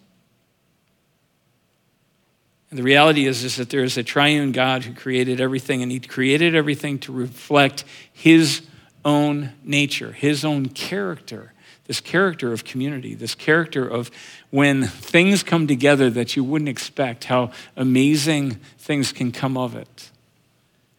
And 2.70 2.78
the 2.78 2.82
reality 2.82 3.26
is, 3.26 3.44
is 3.44 3.54
that 3.56 3.70
there 3.70 3.84
is 3.84 3.96
a 3.96 4.02
triune 4.02 4.50
God 4.50 4.82
who 4.82 4.92
created 4.92 5.40
everything, 5.40 5.82
and 5.82 5.92
He 5.92 6.00
created 6.00 6.56
everything 6.56 6.98
to 7.00 7.12
reflect 7.12 7.84
His 8.12 8.62
own 9.04 9.52
nature, 9.62 10.10
His 10.10 10.44
own 10.44 10.66
character, 10.66 11.52
this 11.84 12.00
character 12.00 12.52
of 12.52 12.64
community, 12.64 13.14
this 13.14 13.36
character 13.36 13.86
of 13.86 14.10
when 14.50 14.82
things 14.82 15.44
come 15.44 15.68
together 15.68 16.10
that 16.10 16.34
you 16.34 16.42
wouldn't 16.42 16.68
expect, 16.68 17.24
how 17.24 17.52
amazing 17.76 18.56
things 18.78 19.12
can 19.12 19.30
come 19.30 19.56
of 19.56 19.76
it 19.76 20.10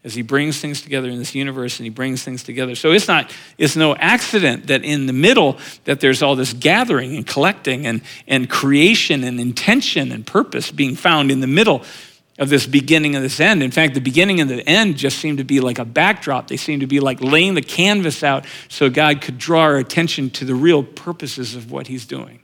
as 0.04 0.16
he 0.16 0.24
brings 0.24 0.60
things 0.60 0.82
together 0.82 1.10
in 1.10 1.20
this 1.20 1.36
universe 1.36 1.78
and 1.78 1.86
he 1.86 1.90
brings 1.90 2.24
things 2.24 2.42
together. 2.44 2.74
So 2.76 2.92
it's 2.92 3.08
not, 3.08 3.32
it's 3.58 3.76
no 3.76 3.96
accident 3.96 4.68
that 4.68 4.84
in 4.84 5.06
the 5.06 5.14
middle 5.14 5.60
that 5.86 6.00
there's 6.00 6.24
all 6.24 6.36
this 6.36 6.54
gathering 6.54 7.16
and 7.16 7.26
collecting 7.26 7.86
and, 7.86 8.02
and 8.28 8.50
creation 8.50 9.24
and 9.24 9.40
intention 9.40 10.12
and 10.12 10.26
purpose 10.26 10.72
being 10.72 10.96
found 10.96 11.30
in 11.30 11.40
the 11.40 11.48
middle 11.48 11.84
of 12.40 12.50
this 12.50 12.66
beginning 12.66 13.16
and 13.16 13.24
this 13.24 13.40
end. 13.40 13.62
In 13.62 13.70
fact, 13.70 13.94
the 13.94 14.02
beginning 14.02 14.40
and 14.40 14.50
the 14.50 14.68
end 14.68 14.98
just 14.98 15.20
seem 15.20 15.38
to 15.38 15.44
be 15.44 15.60
like 15.60 15.78
a 15.78 15.86
backdrop. 15.86 16.48
They 16.48 16.58
seem 16.58 16.80
to 16.80 16.88
be 16.88 17.00
like 17.00 17.22
laying 17.22 17.54
the 17.54 17.62
canvas 17.62 18.24
out 18.24 18.46
so 18.68 18.90
God 18.90 19.22
could 19.22 19.38
draw 19.38 19.62
our 19.62 19.78
attention 19.78 20.32
to 20.32 20.46
the 20.46 20.56
real 20.56 20.82
purposes 20.82 21.54
of 21.54 21.72
what 21.72 21.86
he's 21.86 22.08
doing. 22.08 22.40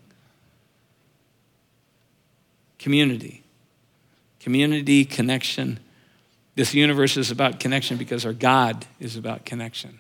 Community. 2.78 3.44
Community, 4.40 5.04
connection, 5.04 5.80
this 6.58 6.74
universe 6.74 7.18
is 7.18 7.30
about 7.30 7.60
connection 7.60 7.98
because 7.98 8.26
our 8.26 8.34
God 8.34 8.88
is 9.00 9.16
about 9.16 9.46
connection. 9.46 10.00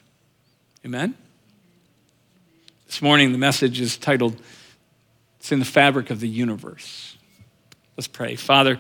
Amen? 0.84 1.14
This 2.88 3.00
morning, 3.00 3.32
the 3.32 3.38
message 3.38 3.80
is 3.80 3.96
titled, 3.96 4.42
It's 5.40 5.52
in 5.52 5.60
the 5.60 5.66
Fabric 5.66 6.10
of 6.10 6.20
the 6.20 6.28
Universe. 6.28 7.16
Let's 7.96 8.08
pray. 8.08 8.36
Father, 8.36 8.80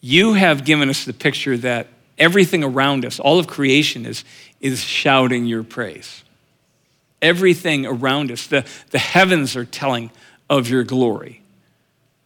you 0.00 0.34
have 0.34 0.64
given 0.64 0.88
us 0.88 1.04
the 1.04 1.12
picture 1.12 1.56
that 1.56 1.88
everything 2.16 2.62
around 2.62 3.04
us, 3.04 3.18
all 3.18 3.40
of 3.40 3.48
creation, 3.48 4.06
is, 4.06 4.24
is 4.60 4.80
shouting 4.80 5.44
your 5.44 5.64
praise. 5.64 6.22
Everything 7.20 7.84
around 7.84 8.30
us, 8.30 8.46
the, 8.46 8.64
the 8.90 9.00
heavens 9.00 9.56
are 9.56 9.64
telling 9.64 10.12
of 10.48 10.68
your 10.68 10.84
glory, 10.84 11.42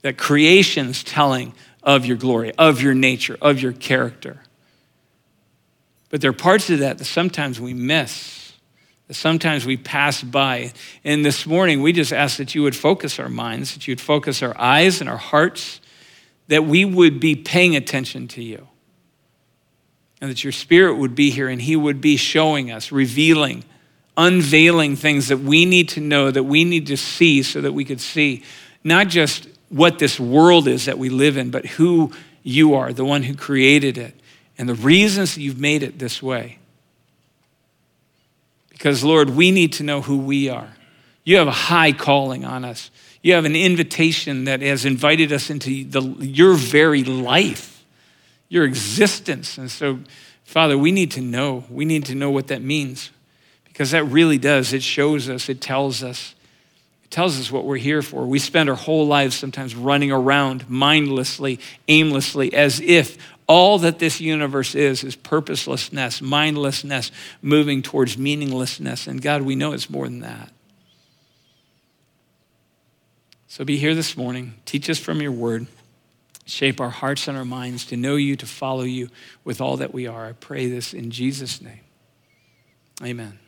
that 0.02 0.18
creation's 0.18 1.02
telling 1.02 1.54
of 1.86 2.04
your 2.04 2.16
glory, 2.16 2.52
of 2.58 2.82
your 2.82 2.94
nature, 2.94 3.38
of 3.40 3.62
your 3.62 3.72
character. 3.72 4.40
But 6.10 6.20
there 6.20 6.30
are 6.30 6.34
parts 6.34 6.68
of 6.68 6.80
that 6.80 6.98
that 6.98 7.04
sometimes 7.04 7.60
we 7.60 7.72
miss, 7.72 8.52
that 9.06 9.14
sometimes 9.14 9.64
we 9.64 9.76
pass 9.76 10.22
by. 10.22 10.72
And 11.04 11.24
this 11.24 11.46
morning, 11.46 11.80
we 11.82 11.92
just 11.92 12.12
ask 12.12 12.38
that 12.38 12.54
you 12.54 12.64
would 12.64 12.74
focus 12.74 13.20
our 13.20 13.28
minds, 13.28 13.74
that 13.74 13.86
you'd 13.86 14.00
focus 14.00 14.42
our 14.42 14.58
eyes 14.58 15.00
and 15.00 15.08
our 15.08 15.16
hearts, 15.16 15.80
that 16.48 16.64
we 16.64 16.84
would 16.84 17.20
be 17.20 17.36
paying 17.36 17.76
attention 17.76 18.26
to 18.28 18.42
you. 18.42 18.66
And 20.20 20.30
that 20.30 20.42
your 20.42 20.52
spirit 20.52 20.96
would 20.96 21.14
be 21.14 21.30
here 21.30 21.48
and 21.48 21.62
he 21.62 21.76
would 21.76 22.00
be 22.00 22.16
showing 22.16 22.70
us, 22.72 22.90
revealing, 22.90 23.64
unveiling 24.16 24.96
things 24.96 25.28
that 25.28 25.38
we 25.38 25.66
need 25.66 25.90
to 25.90 26.00
know, 26.00 26.30
that 26.30 26.44
we 26.44 26.64
need 26.64 26.86
to 26.88 26.96
see 26.96 27.42
so 27.42 27.60
that 27.60 27.72
we 27.72 27.84
could 27.84 28.00
see 28.00 28.42
not 28.82 29.08
just 29.08 29.48
what 29.68 29.98
this 29.98 30.18
world 30.20 30.68
is 30.68 30.84
that 30.84 30.98
we 30.98 31.08
live 31.08 31.36
in, 31.36 31.50
but 31.50 31.66
who 31.66 32.12
you 32.42 32.74
are, 32.74 32.92
the 32.92 33.04
one 33.04 33.24
who 33.24 33.34
created 33.34 33.98
it, 33.98 34.14
and 34.58 34.68
the 34.68 34.74
reasons 34.74 35.34
that 35.34 35.40
you've 35.40 35.60
made 35.60 35.82
it 35.82 35.98
this 35.98 36.22
way. 36.22 36.58
Because, 38.70 39.02
Lord, 39.02 39.30
we 39.30 39.50
need 39.50 39.72
to 39.74 39.82
know 39.82 40.02
who 40.02 40.18
we 40.18 40.48
are. 40.48 40.76
You 41.24 41.38
have 41.38 41.48
a 41.48 41.52
high 41.52 41.92
calling 41.92 42.44
on 42.44 42.64
us. 42.64 42.90
You 43.22 43.34
have 43.34 43.44
an 43.44 43.56
invitation 43.56 44.44
that 44.44 44.62
has 44.62 44.84
invited 44.84 45.32
us 45.32 45.50
into 45.50 45.84
the, 45.84 46.00
your 46.24 46.54
very 46.54 47.02
life, 47.02 47.84
your 48.48 48.64
existence. 48.64 49.58
And 49.58 49.68
so, 49.68 49.98
Father, 50.44 50.78
we 50.78 50.92
need 50.92 51.10
to 51.12 51.20
know. 51.20 51.64
We 51.68 51.84
need 51.84 52.04
to 52.04 52.14
know 52.14 52.30
what 52.30 52.46
that 52.46 52.62
means 52.62 53.10
because 53.64 53.90
that 53.90 54.04
really 54.04 54.38
does. 54.38 54.72
It 54.72 54.84
shows 54.84 55.28
us, 55.28 55.48
it 55.48 55.60
tells 55.60 56.04
us. 56.04 56.35
Tells 57.16 57.40
us 57.40 57.50
what 57.50 57.64
we're 57.64 57.78
here 57.78 58.02
for. 58.02 58.26
We 58.26 58.38
spend 58.38 58.68
our 58.68 58.76
whole 58.76 59.06
lives 59.06 59.34
sometimes 59.34 59.74
running 59.74 60.12
around 60.12 60.68
mindlessly, 60.68 61.60
aimlessly, 61.88 62.52
as 62.52 62.78
if 62.78 63.16
all 63.46 63.78
that 63.78 63.98
this 63.98 64.20
universe 64.20 64.74
is 64.74 65.02
is 65.02 65.16
purposelessness, 65.16 66.20
mindlessness, 66.20 67.10
moving 67.40 67.80
towards 67.80 68.18
meaninglessness. 68.18 69.06
And 69.06 69.22
God, 69.22 69.40
we 69.40 69.54
know 69.54 69.72
it's 69.72 69.88
more 69.88 70.04
than 70.04 70.20
that. 70.20 70.52
So 73.48 73.64
be 73.64 73.78
here 73.78 73.94
this 73.94 74.14
morning. 74.14 74.52
Teach 74.66 74.90
us 74.90 74.98
from 74.98 75.22
your 75.22 75.32
word. 75.32 75.68
Shape 76.44 76.82
our 76.82 76.90
hearts 76.90 77.28
and 77.28 77.38
our 77.38 77.46
minds 77.46 77.86
to 77.86 77.96
know 77.96 78.16
you, 78.16 78.36
to 78.36 78.44
follow 78.44 78.82
you 78.82 79.08
with 79.42 79.62
all 79.62 79.78
that 79.78 79.94
we 79.94 80.06
are. 80.06 80.26
I 80.26 80.32
pray 80.32 80.68
this 80.68 80.92
in 80.92 81.10
Jesus' 81.10 81.62
name. 81.62 81.80
Amen. 83.02 83.38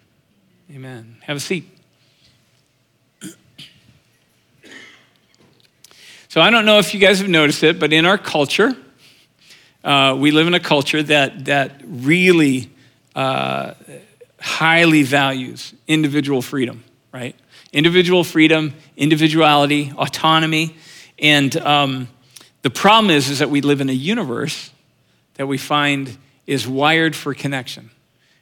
Amen. 0.71 1.19
Have 1.25 1.37
a 1.37 1.41
seat. 1.41 1.78
So 6.39 6.43
I 6.43 6.51
don't 6.51 6.65
know 6.65 6.79
if 6.79 6.95
you 6.95 7.01
guys 7.01 7.19
have 7.19 7.29
noticed 7.29 7.65
it, 7.65 7.81
but 7.81 7.93
in 7.93 8.07
our 8.07 8.17
culture, 8.17 8.77
uh, 9.83 10.17
we 10.17 10.31
live 10.31 10.47
in 10.47 10.55
a 10.55 10.61
culture 10.61 11.03
that, 11.03 11.47
that 11.47 11.81
really 11.85 12.71
uh, 13.17 13.75
highly 14.41 15.03
values 15.03 15.75
individual 15.89 16.41
freedom, 16.41 16.85
right? 17.13 17.35
Individual 17.73 18.23
freedom, 18.23 18.73
individuality, 18.97 19.93
autonomy. 19.99 20.77
And 21.19 21.57
um, 21.57 22.07
the 22.63 22.71
problem 22.71 23.11
is, 23.11 23.29
is 23.31 23.41
that 23.41 23.51
we 23.51 23.61
live 23.61 23.81
in 23.81 23.89
a 23.89 23.93
universe 23.93 24.71
that 25.35 25.49
we 25.49 25.59
find 25.59 26.17
is 26.47 26.69
wired 26.69 27.17
for 27.17 27.35
connection 27.35 27.91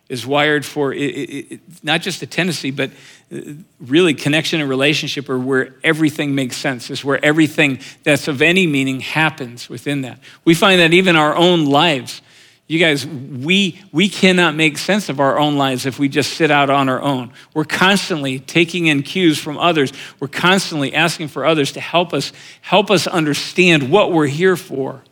is 0.09 0.27
wired 0.27 0.65
for 0.65 0.93
it, 0.93 0.99
it, 0.99 1.53
it, 1.53 1.61
not 1.83 2.01
just 2.01 2.23
a 2.23 2.27
tendency, 2.27 2.71
but 2.71 2.91
uh, 3.33 3.41
really 3.81 4.15
connection 4.15 4.61
and 4.61 4.71
relationship 4.71 5.29
are 5.29 5.39
where 5.39 5.75
everything 5.83 6.35
makes 6.35 6.57
sense, 6.57 6.91
is 6.91 7.05
where 7.05 7.23
everything 7.25 7.81
that's 8.05 8.29
of 8.29 8.41
any 8.41 8.67
meaning 8.67 9.01
happens 9.01 9.69
within 9.69 10.03
that. 10.03 10.21
We 10.45 10.55
find 10.55 10.81
that 10.81 10.93
even 10.93 11.17
our 11.17 11.35
own 11.35 11.65
lives, 11.67 12.23
you 12.69 12.79
guys, 12.81 13.07
we, 13.07 13.81
we 13.93 14.09
cannot 14.09 14.55
make 14.57 14.79
sense 14.79 15.09
of 15.09 15.21
our 15.21 15.39
own 15.39 15.57
lives 15.57 15.87
if 15.87 15.99
we 15.99 16.09
just 16.09 16.35
sit 16.35 16.51
out 16.51 16.69
on 16.69 16.89
our 16.89 17.01
own. 17.01 17.33
We're 17.55 17.65
constantly 17.65 18.41
taking 18.41 18.87
in 18.87 19.03
cues 19.03 19.39
from 19.39 19.57
others. 19.57 19.93
We're 20.19 20.29
constantly 20.29 20.93
asking 20.95 21.29
for 21.29 21.45
others 21.45 21.73
to 21.73 21.81
help 21.81 22.13
us, 22.13 22.33
help 22.63 22.91
us 22.91 23.07
understand 23.07 23.91
what 23.91 24.13
we're 24.13 24.27
here 24.27 24.57
for. 24.57 25.03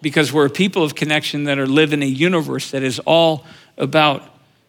Because 0.00 0.32
we're 0.32 0.46
a 0.46 0.50
people 0.50 0.84
of 0.84 0.94
connection 0.94 1.44
that 1.44 1.58
are 1.58 1.66
live 1.66 1.92
in 1.92 2.02
a 2.02 2.06
universe 2.06 2.70
that 2.70 2.84
is 2.84 3.00
all 3.00 3.44
about 3.78 4.22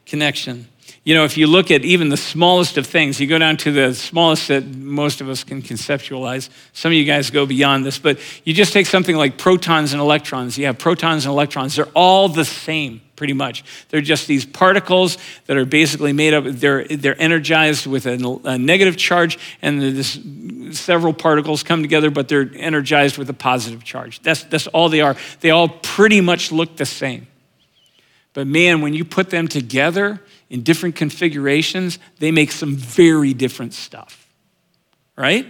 connection. 0.06 0.68
You 1.04 1.16
know, 1.16 1.24
if 1.24 1.38
you 1.38 1.48
look 1.48 1.72
at 1.72 1.86
even 1.86 2.10
the 2.10 2.18
smallest 2.18 2.78
of 2.78 2.86
things, 2.86 3.20
you 3.20 3.26
go 3.26 3.40
down 3.40 3.58
to 3.58 3.72
the 3.72 3.96
smallest 3.96 4.50
that 4.50 4.66
most 4.68 5.22
of 5.22 5.30
us 5.30 5.44
can 5.44 5.62
conceptualize. 5.62 6.50
Some 6.74 6.92
of 6.92 6.94
you 6.94 7.06
guys 7.06 7.32
go 7.32 7.46
beyond 7.46 7.86
this, 7.86 7.98
but 7.98 8.20
you 8.44 8.54
just 8.54 8.74
take 8.74 8.86
something 8.86 9.16
like 9.16 9.38
protons 9.38 9.94
and 9.94 10.02
electrons. 10.02 10.58
You 10.58 10.66
have 10.66 10.78
protons 10.78 11.26
and 11.26 11.32
electrons, 11.32 11.76
they're 11.76 11.88
all 11.96 12.28
the 12.28 12.44
same, 12.46 13.02
pretty 13.16 13.34
much. 13.34 13.64
They're 13.90 14.02
just 14.02 14.28
these 14.28 14.46
particles 14.46 15.18
that 15.46 15.58
are 15.58 15.66
basically 15.66 16.14
made 16.14 16.34
up, 16.34 16.44
they're, 16.46 16.84
they're 16.84 17.20
energized 17.20 17.88
with 17.88 18.06
a, 18.06 18.40
a 18.44 18.58
negative 18.58 18.98
charge, 18.98 19.40
and 19.62 19.82
this, 19.82 20.20
several 20.78 21.14
particles 21.14 21.64
come 21.64 21.82
together, 21.82 22.12
but 22.12 22.28
they're 22.28 22.52
energized 22.56 23.18
with 23.18 23.30
a 23.30 23.34
positive 23.34 23.84
charge. 23.84 24.22
That's, 24.22 24.44
that's 24.44 24.68
all 24.68 24.90
they 24.90 25.02
are. 25.02 25.16
They 25.40 25.50
all 25.50 25.70
pretty 25.70 26.22
much 26.22 26.52
look 26.52 26.76
the 26.76 26.86
same. 26.86 27.26
But 28.34 28.48
man, 28.48 28.82
when 28.82 28.94
you 28.94 29.06
put 29.06 29.30
them 29.30 29.48
together 29.48 30.22
in 30.50 30.64
different 30.64 30.96
configurations, 30.96 32.00
they 32.20 32.32
make 32.32 32.52
some 32.52 32.76
very 32.76 33.34
different 33.34 33.74
stuff, 33.74 34.32
right? 35.16 35.46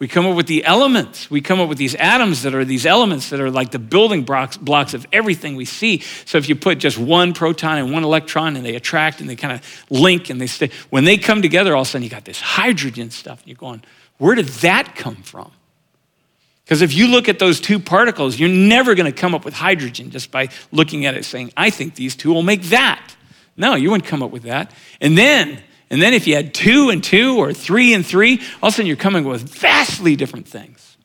We 0.00 0.08
come 0.08 0.24
up 0.24 0.34
with 0.34 0.46
the 0.46 0.64
elements. 0.64 1.30
We 1.30 1.42
come 1.42 1.60
up 1.60 1.68
with 1.68 1.76
these 1.76 1.94
atoms 1.94 2.42
that 2.42 2.54
are 2.54 2.64
these 2.64 2.86
elements 2.86 3.28
that 3.30 3.38
are 3.38 3.50
like 3.50 3.70
the 3.70 3.78
building 3.78 4.22
blocks, 4.22 4.56
blocks 4.56 4.94
of 4.94 5.06
everything 5.12 5.56
we 5.56 5.66
see. 5.66 6.00
So 6.24 6.38
if 6.38 6.48
you 6.48 6.56
put 6.56 6.78
just 6.78 6.96
one 6.96 7.34
proton 7.34 7.76
and 7.76 7.92
one 7.92 8.02
electron 8.02 8.56
and 8.56 8.64
they 8.64 8.76
attract 8.76 9.20
and 9.20 9.28
they 9.28 9.36
kind 9.36 9.52
of 9.52 9.84
link 9.90 10.30
and 10.30 10.40
they 10.40 10.46
stay, 10.46 10.70
when 10.88 11.04
they 11.04 11.18
come 11.18 11.42
together, 11.42 11.76
all 11.76 11.82
of 11.82 11.88
a 11.88 11.90
sudden 11.90 12.02
you 12.02 12.08
got 12.08 12.24
this 12.24 12.40
hydrogen 12.40 13.10
stuff. 13.10 13.40
And 13.40 13.48
you're 13.48 13.56
going, 13.56 13.82
where 14.16 14.34
did 14.34 14.46
that 14.46 14.96
come 14.96 15.16
from? 15.16 15.52
Because 16.70 16.82
if 16.82 16.94
you 16.94 17.08
look 17.08 17.28
at 17.28 17.40
those 17.40 17.58
two 17.58 17.80
particles, 17.80 18.38
you're 18.38 18.48
never 18.48 18.94
going 18.94 19.12
to 19.12 19.20
come 19.20 19.34
up 19.34 19.44
with 19.44 19.54
hydrogen 19.54 20.12
just 20.12 20.30
by 20.30 20.50
looking 20.70 21.04
at 21.04 21.16
it 21.16 21.24
saying, 21.24 21.52
I 21.56 21.68
think 21.68 21.96
these 21.96 22.14
two 22.14 22.32
will 22.32 22.44
make 22.44 22.62
that. 22.66 23.16
No, 23.56 23.74
you 23.74 23.90
wouldn't 23.90 24.06
come 24.06 24.22
up 24.22 24.30
with 24.30 24.44
that. 24.44 24.72
And 25.00 25.18
then, 25.18 25.60
And 25.90 26.00
then 26.00 26.14
if 26.14 26.28
you 26.28 26.36
had 26.36 26.54
two 26.54 26.90
and 26.90 27.02
two 27.02 27.36
or 27.38 27.52
three 27.52 27.92
and 27.92 28.06
three, 28.06 28.40
all 28.62 28.68
of 28.68 28.72
a 28.72 28.76
sudden 28.76 28.86
you're 28.86 28.94
coming 28.94 29.24
with 29.24 29.42
vastly 29.42 30.14
different 30.14 30.46
things. 30.46 30.96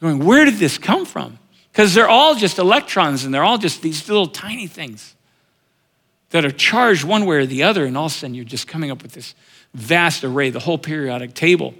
You're 0.00 0.12
going, 0.12 0.24
where 0.24 0.46
did 0.46 0.54
this 0.54 0.78
come 0.78 1.04
from? 1.04 1.38
Because 1.70 1.92
they're 1.92 2.08
all 2.08 2.34
just 2.34 2.58
electrons 2.58 3.22
and 3.24 3.34
they're 3.34 3.44
all 3.44 3.58
just 3.58 3.82
these 3.82 4.08
little 4.08 4.28
tiny 4.28 4.66
things 4.66 5.14
that 6.30 6.42
are 6.42 6.50
charged 6.50 7.04
one 7.04 7.26
way 7.26 7.36
or 7.36 7.44
the 7.44 7.64
other. 7.64 7.84
And 7.84 7.98
all 7.98 8.06
of 8.06 8.12
a 8.12 8.14
sudden 8.14 8.34
you're 8.34 8.46
just 8.46 8.66
coming 8.66 8.90
up 8.90 9.02
with 9.02 9.12
this 9.12 9.34
vast 9.74 10.24
array, 10.24 10.48
the 10.48 10.60
whole 10.60 10.78
periodic 10.78 11.34
table 11.34 11.74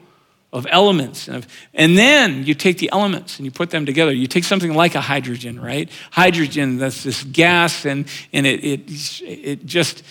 of 0.52 0.66
elements. 0.70 1.28
And, 1.28 1.98
then 1.98 2.44
you 2.44 2.54
take 2.54 2.78
the 2.78 2.90
elements 2.92 3.38
and 3.38 3.44
you 3.44 3.50
put 3.50 3.70
them 3.70 3.84
together. 3.84 4.12
You 4.12 4.26
take 4.26 4.44
something 4.44 4.74
like 4.74 4.94
a 4.94 5.00
hydrogen, 5.00 5.60
right? 5.60 5.90
Hydrogen, 6.10 6.78
that's 6.78 7.02
this 7.02 7.24
gas, 7.24 7.84
and, 7.84 8.06
and 8.32 8.46
it, 8.46 8.64
it, 8.64 9.22
it 9.22 9.66
just, 9.66 10.02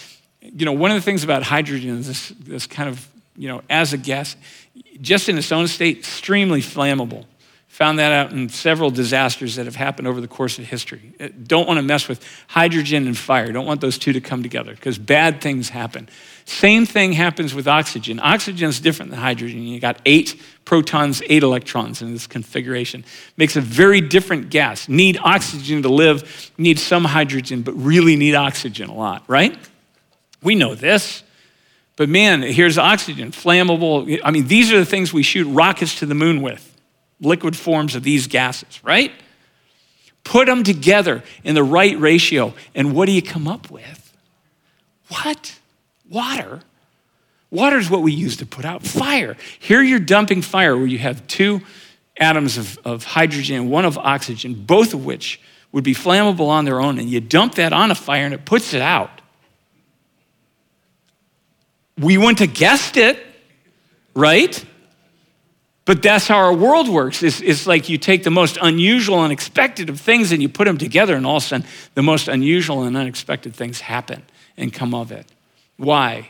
you 0.41 0.65
know, 0.65 0.73
one 0.73 0.91
of 0.91 0.95
the 0.95 1.01
things 1.01 1.23
about 1.23 1.43
hydrogen 1.43 1.97
is 1.97 2.07
this, 2.07 2.29
this 2.39 2.67
kind 2.67 2.89
of, 2.89 3.07
you 3.35 3.47
know, 3.47 3.61
as 3.69 3.93
a 3.93 3.97
gas, 3.97 4.35
just 5.01 5.29
in 5.29 5.37
its 5.37 5.51
own 5.51 5.67
state, 5.67 5.99
extremely 5.99 6.61
flammable. 6.61 7.25
Found 7.67 7.99
that 7.99 8.13
out 8.13 8.31
in 8.31 8.47
several 8.47 8.89
disasters 8.89 9.55
that 9.55 9.65
have 9.65 9.75
happened 9.75 10.07
over 10.07 10.21
the 10.21 10.29
course 10.29 10.57
of 10.59 10.63
history. 10.63 11.13
Don't 11.45 11.67
want 11.67 11.77
to 11.77 11.81
mess 11.81 12.07
with 12.07 12.25
hydrogen 12.47 13.05
and 13.05 13.17
fire. 13.17 13.51
Don't 13.51 13.65
want 13.65 13.81
those 13.81 13.97
two 13.97 14.13
to 14.13 14.21
come 14.21 14.41
together 14.43 14.73
because 14.73 14.97
bad 14.97 15.41
things 15.41 15.67
happen. 15.67 16.07
Same 16.45 16.85
thing 16.85 17.13
happens 17.13 17.55
with 17.55 17.67
oxygen. 17.67 18.19
Oxygen 18.21 18.69
is 18.69 18.79
different 18.79 19.09
than 19.09 19.19
hydrogen. 19.19 19.63
You 19.63 19.79
got 19.79 19.99
eight 20.05 20.39
protons, 20.63 21.23
eight 21.27 21.41
electrons 21.41 22.03
in 22.03 22.13
this 22.13 22.27
configuration. 22.27 23.03
Makes 23.35 23.55
a 23.55 23.61
very 23.61 23.99
different 23.99 24.51
gas. 24.51 24.87
Need 24.87 25.17
oxygen 25.23 25.81
to 25.81 25.89
live, 25.89 26.51
need 26.57 26.77
some 26.77 27.03
hydrogen, 27.03 27.63
but 27.63 27.73
really 27.73 28.15
need 28.15 28.35
oxygen 28.35 28.89
a 28.89 28.93
lot, 28.93 29.23
right? 29.27 29.57
We 30.43 30.53
know 30.53 30.75
this. 30.75 31.23
But 31.95 32.09
man, 32.09 32.43
here's 32.43 32.77
oxygen, 32.77 33.31
flammable. 33.31 34.19
I 34.23 34.29
mean, 34.29 34.47
these 34.47 34.71
are 34.71 34.77
the 34.77 34.85
things 34.85 35.11
we 35.11 35.23
shoot 35.23 35.45
rockets 35.45 35.99
to 35.99 36.05
the 36.05 36.15
moon 36.15 36.41
with 36.43 36.75
liquid 37.19 37.55
forms 37.55 37.95
of 37.95 38.03
these 38.03 38.27
gases, 38.27 38.83
right? 38.83 39.11
Put 40.23 40.45
them 40.45 40.63
together 40.63 41.23
in 41.43 41.55
the 41.55 41.63
right 41.63 41.97
ratio, 41.99 42.53
and 42.75 42.93
what 42.93 43.05
do 43.05 43.13
you 43.13 43.21
come 43.21 43.47
up 43.47 43.71
with? 43.71 44.13
What? 45.07 45.57
Water? 46.09 46.61
Water 47.51 47.77
is 47.77 47.89
what 47.89 48.01
we 48.01 48.11
use 48.11 48.37
to 48.37 48.45
put 48.45 48.65
out 48.65 48.83
fire. 48.83 49.37
Here 49.59 49.81
you're 49.81 49.99
dumping 49.99 50.41
fire 50.41 50.75
where 50.75 50.87
you 50.87 50.97
have 50.97 51.25
two 51.27 51.61
atoms 52.17 52.57
of, 52.57 52.77
of 52.85 53.03
hydrogen 53.03 53.55
and 53.55 53.71
one 53.71 53.85
of 53.85 53.97
oxygen, 53.97 54.53
both 54.53 54.93
of 54.93 55.05
which 55.05 55.39
would 55.71 55.83
be 55.83 55.93
flammable 55.93 56.47
on 56.47 56.65
their 56.65 56.79
own, 56.79 56.99
and 56.99 57.09
you 57.09 57.19
dump 57.19 57.55
that 57.55 57.73
on 57.73 57.91
a 57.91 57.95
fire 57.95 58.25
and 58.25 58.33
it 58.33 58.45
puts 58.45 58.73
it 58.73 58.81
out. 58.81 59.21
We 61.97 62.17
wouldn't 62.17 62.39
have 62.39 62.53
guessed 62.53 62.97
it, 62.97 63.19
right? 64.13 64.65
But 65.85 66.01
that's 66.01 66.27
how 66.27 66.37
our 66.37 66.53
world 66.53 66.89
works. 66.89 67.21
It's, 67.21 67.41
it's, 67.41 67.67
like 67.67 67.89
you 67.89 67.97
take 67.97 68.23
the 68.23 68.31
most 68.31 68.57
unusual 68.61 69.19
unexpected 69.19 69.89
of 69.89 70.01
things 70.01 70.31
and 70.31 70.41
you 70.41 70.49
put 70.49 70.65
them 70.65 70.77
together, 70.77 71.15
and 71.15 71.25
all 71.25 71.37
of 71.37 71.43
a 71.43 71.45
sudden, 71.45 71.67
the 71.93 72.03
most 72.03 72.27
unusual 72.27 72.83
and 72.83 72.97
unexpected 72.97 73.55
things 73.55 73.81
happen 73.81 74.23
and 74.57 74.73
come 74.73 74.95
of 74.95 75.11
it. 75.11 75.31
Why? 75.77 76.29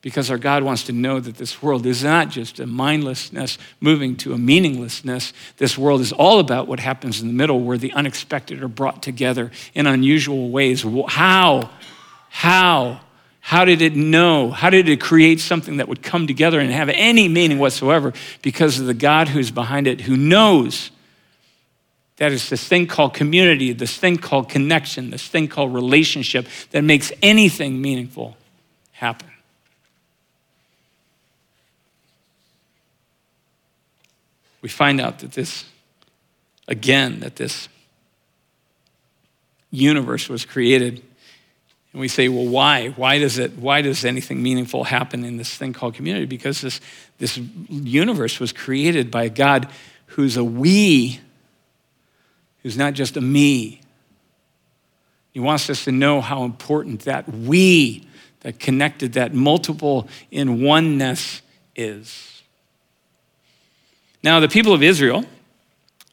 Because 0.00 0.30
our 0.30 0.38
God 0.38 0.62
wants 0.62 0.84
to 0.84 0.92
know 0.92 1.18
that 1.18 1.36
this 1.36 1.60
world 1.60 1.84
is 1.84 2.04
not 2.04 2.30
just 2.30 2.60
a 2.60 2.66
mindlessness 2.66 3.58
moving 3.80 4.16
to 4.18 4.32
a 4.32 4.38
meaninglessness. 4.38 5.32
This 5.56 5.76
world 5.76 6.00
is 6.00 6.12
all 6.12 6.38
about 6.38 6.68
what 6.68 6.78
happens 6.78 7.20
in 7.20 7.26
the 7.26 7.34
middle 7.34 7.60
where 7.60 7.78
the 7.78 7.92
unexpected 7.92 8.62
are 8.62 8.68
brought 8.68 9.02
together 9.02 9.50
in 9.74 9.86
unusual 9.86 10.50
ways. 10.50 10.84
How? 11.08 11.70
How? 12.30 13.00
How 13.40 13.64
did 13.64 13.82
it 13.82 13.96
know? 13.96 14.50
How 14.50 14.70
did 14.70 14.88
it 14.88 15.00
create 15.00 15.40
something 15.40 15.78
that 15.78 15.88
would 15.88 16.02
come 16.02 16.26
together 16.26 16.60
and 16.60 16.70
have 16.70 16.90
any 16.90 17.28
meaning 17.28 17.58
whatsoever? 17.58 18.12
Because 18.40 18.78
of 18.78 18.86
the 18.86 18.94
God 18.94 19.28
who's 19.28 19.50
behind 19.50 19.88
it, 19.88 20.02
who 20.02 20.16
knows 20.16 20.90
that 22.18 22.30
it's 22.30 22.48
this 22.50 22.66
thing 22.66 22.86
called 22.86 23.14
community, 23.14 23.72
this 23.72 23.96
thing 23.96 24.16
called 24.16 24.48
connection, 24.48 25.10
this 25.10 25.26
thing 25.26 25.48
called 25.48 25.74
relationship 25.74 26.46
that 26.70 26.82
makes 26.82 27.10
anything 27.20 27.80
meaningful 27.80 28.36
happen. 28.98 29.30
We 34.60 34.68
find 34.68 35.00
out 35.00 35.20
that 35.20 35.32
this, 35.32 35.64
again, 36.66 37.20
that 37.20 37.36
this 37.36 37.68
universe 39.70 40.28
was 40.28 40.44
created 40.44 41.02
and 41.92 42.00
we 42.00 42.08
say, 42.08 42.28
well, 42.28 42.46
why? 42.46 42.88
Why 42.88 43.18
does 43.18 43.38
it, 43.38 43.56
why 43.56 43.82
does 43.82 44.04
anything 44.04 44.42
meaningful 44.42 44.84
happen 44.84 45.24
in 45.24 45.36
this 45.36 45.54
thing 45.54 45.72
called 45.72 45.94
community? 45.94 46.26
Because 46.26 46.60
this, 46.60 46.80
this 47.18 47.38
universe 47.68 48.40
was 48.40 48.52
created 48.52 49.10
by 49.10 49.24
a 49.24 49.30
God 49.30 49.68
who's 50.06 50.36
a 50.36 50.44
we, 50.44 51.20
who's 52.62 52.76
not 52.76 52.94
just 52.94 53.16
a 53.16 53.20
me. 53.20 53.80
He 55.32 55.40
wants 55.40 55.70
us 55.70 55.84
to 55.84 55.92
know 55.92 56.20
how 56.20 56.42
important 56.42 57.02
that 57.02 57.28
we, 57.32 58.08
that 58.40 58.58
connected, 58.58 59.14
that 59.14 59.34
multiple 59.34 60.08
in 60.30 60.62
oneness 60.62 61.42
is. 61.74 62.42
Now, 64.22 64.40
the 64.40 64.48
people 64.48 64.72
of 64.72 64.82
Israel, 64.82 65.24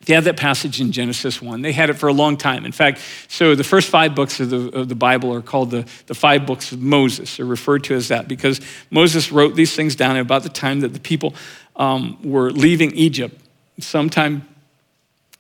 they 0.06 0.14
had 0.14 0.26
that 0.26 0.38
passage 0.38 0.80
in 0.80 0.92
Genesis 0.92 1.42
1. 1.42 1.62
They 1.62 1.72
had 1.72 1.90
it 1.90 1.94
for 1.94 2.08
a 2.08 2.14
long 2.14 2.38
time. 2.38 2.66
In 2.66 2.72
fact, 2.72 3.00
so 3.28 3.56
the 3.56 3.64
first 3.64 3.90
five 3.90 4.14
books 4.14 4.40
of 4.40 4.50
the, 4.52 4.70
of 4.70 4.90
the 4.90 4.96
Bible 4.96 5.34
are 5.34 5.42
called 5.42 5.72
the, 5.72 5.88
the 6.06 6.14
five 6.14 6.46
books 6.46 6.72
of 6.72 6.80
Moses. 6.80 7.38
They're 7.38 7.46
referred 7.46 7.84
to 7.86 7.96
as 7.96 8.10
that 8.10 8.28
because 8.28 8.62
Moses 8.92 9.32
wrote 9.32 9.56
these 9.56 9.76
things 9.76 9.96
down 9.96 10.18
about 10.18 10.44
the 10.44 10.50
time 10.50 10.82
that 10.82 10.94
the 10.94 11.00
people 11.00 11.34
um, 11.76 12.20
were 12.24 12.52
leaving 12.52 12.92
Egypt, 12.92 13.40
sometime 13.80 14.48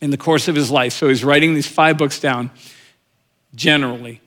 in 0.01 0.09
the 0.09 0.17
course 0.17 0.47
of 0.47 0.55
his 0.55 0.71
life. 0.71 0.93
So 0.93 1.09
he's 1.09 1.23
writing 1.23 1.53
these 1.53 1.67
five 1.67 1.97
books 1.97 2.19
down 2.19 2.49
generally. 3.53 4.21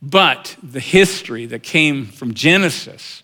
But 0.00 0.56
the 0.62 0.80
history 0.80 1.46
that 1.46 1.62
came 1.62 2.06
from 2.06 2.34
Genesis 2.34 3.22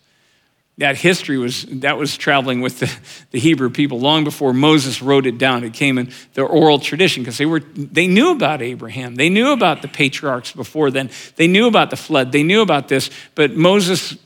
that 0.78 0.96
history 0.96 1.38
was 1.38 1.64
that 1.66 1.96
was 1.96 2.16
traveling 2.16 2.60
with 2.60 2.80
the, 2.80 2.92
the 3.30 3.38
hebrew 3.38 3.70
people 3.70 4.00
long 4.00 4.24
before 4.24 4.52
moses 4.52 5.00
wrote 5.00 5.26
it 5.26 5.38
down. 5.38 5.62
It 5.62 5.72
came 5.72 5.98
in 5.98 6.12
the 6.34 6.42
oral 6.42 6.78
tradition 6.78 7.22
because 7.22 7.38
they 7.38 7.46
were 7.46 7.60
they 7.60 8.06
knew 8.06 8.32
about 8.32 8.60
abraham. 8.60 9.14
They 9.14 9.28
knew 9.28 9.52
about 9.52 9.82
the 9.82 9.88
patriarchs 9.88 10.52
before 10.52 10.90
then. 10.90 11.10
They 11.36 11.46
knew 11.46 11.68
about 11.68 11.90
the 11.90 11.96
flood. 11.96 12.32
They 12.32 12.42
knew 12.42 12.60
about 12.60 12.88
this 12.88 13.10
but 13.34 13.54
moses 13.56 14.16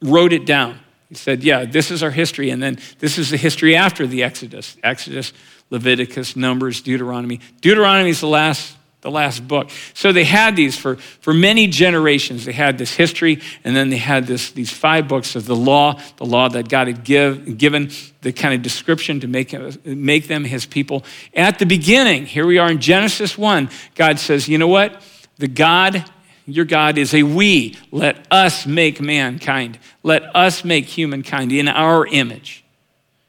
wrote 0.00 0.32
it 0.32 0.46
down. 0.46 0.78
He 1.08 1.16
said 1.16 1.42
yeah 1.42 1.64
this 1.64 1.90
is 1.90 2.02
our 2.02 2.12
history 2.12 2.50
and 2.50 2.62
then 2.62 2.78
this 3.00 3.18
is 3.18 3.30
the 3.30 3.36
history 3.36 3.74
after 3.74 4.06
the 4.06 4.22
exodus. 4.22 4.76
Exodus 4.84 5.32
leviticus 5.70 6.36
numbers 6.36 6.82
deuteronomy. 6.82 7.40
Deuteronomy 7.60 8.10
is 8.10 8.20
the 8.20 8.28
last 8.28 8.76
the 9.06 9.10
last 9.12 9.46
book. 9.46 9.70
So 9.94 10.10
they 10.10 10.24
had 10.24 10.56
these 10.56 10.76
for, 10.76 10.96
for 10.96 11.32
many 11.32 11.68
generations. 11.68 12.44
They 12.44 12.52
had 12.52 12.76
this 12.76 12.92
history, 12.92 13.40
and 13.62 13.76
then 13.76 13.88
they 13.88 13.98
had 13.98 14.26
this, 14.26 14.50
these 14.50 14.72
five 14.72 15.06
books 15.06 15.36
of 15.36 15.46
the 15.46 15.54
law, 15.54 16.00
the 16.16 16.26
law 16.26 16.48
that 16.48 16.68
God 16.68 16.88
had 16.88 17.04
give, 17.04 17.56
given 17.56 17.90
the 18.22 18.32
kind 18.32 18.52
of 18.52 18.62
description 18.62 19.20
to 19.20 19.28
make, 19.28 19.54
make 19.86 20.26
them 20.26 20.42
his 20.42 20.66
people. 20.66 21.04
At 21.34 21.60
the 21.60 21.66
beginning, 21.66 22.26
here 22.26 22.46
we 22.46 22.58
are 22.58 22.68
in 22.68 22.80
Genesis 22.80 23.38
1, 23.38 23.70
God 23.94 24.18
says, 24.18 24.48
you 24.48 24.58
know 24.58 24.66
what? 24.66 25.00
The 25.38 25.46
God, 25.46 26.04
your 26.44 26.64
God 26.64 26.98
is 26.98 27.14
a 27.14 27.22
we. 27.22 27.76
Let 27.92 28.26
us 28.32 28.66
make 28.66 29.00
mankind. 29.00 29.78
Let 30.02 30.34
us 30.34 30.64
make 30.64 30.86
humankind 30.86 31.52
in 31.52 31.68
our 31.68 32.08
image. 32.08 32.64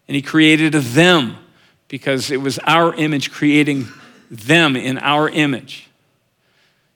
And 0.08 0.16
he 0.16 0.24
created 0.24 0.74
a 0.74 0.80
them 0.80 1.38
because 1.88 2.32
it 2.32 2.42
was 2.42 2.58
our 2.66 2.96
image 2.96 3.32
creating 3.32 3.88
them 4.30 4.76
in 4.76 4.98
our 4.98 5.30
image. 5.30 5.90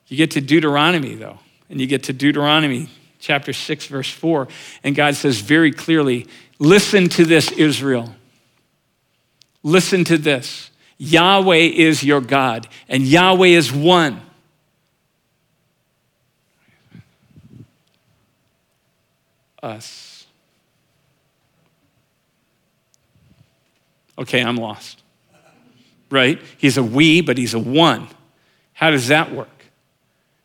You 0.07 0.17
get 0.17 0.31
to 0.31 0.41
Deuteronomy, 0.41 1.15
though, 1.15 1.39
and 1.69 1.79
you 1.79 1.87
get 1.87 2.03
to 2.03 2.13
Deuteronomy 2.13 2.89
chapter 3.19 3.53
6, 3.53 3.85
verse 3.85 4.09
4, 4.09 4.47
and 4.83 4.95
God 4.95 5.15
says 5.15 5.39
very 5.39 5.71
clearly, 5.71 6.27
Listen 6.59 7.09
to 7.09 7.25
this, 7.25 7.51
Israel. 7.51 8.13
Listen 9.63 10.03
to 10.05 10.17
this. 10.17 10.69
Yahweh 10.97 11.55
is 11.55 12.03
your 12.03 12.21
God, 12.21 12.67
and 12.87 13.03
Yahweh 13.03 13.47
is 13.47 13.71
one. 13.71 14.21
Us. 19.63 20.25
Okay, 24.17 24.43
I'm 24.43 24.57
lost 24.57 25.00
right? 26.11 26.39
He's 26.57 26.77
a 26.77 26.83
we, 26.83 27.21
but 27.21 27.37
he's 27.37 27.53
a 27.53 27.59
one. 27.59 28.07
How 28.73 28.91
does 28.91 29.07
that 29.07 29.31
work? 29.31 29.47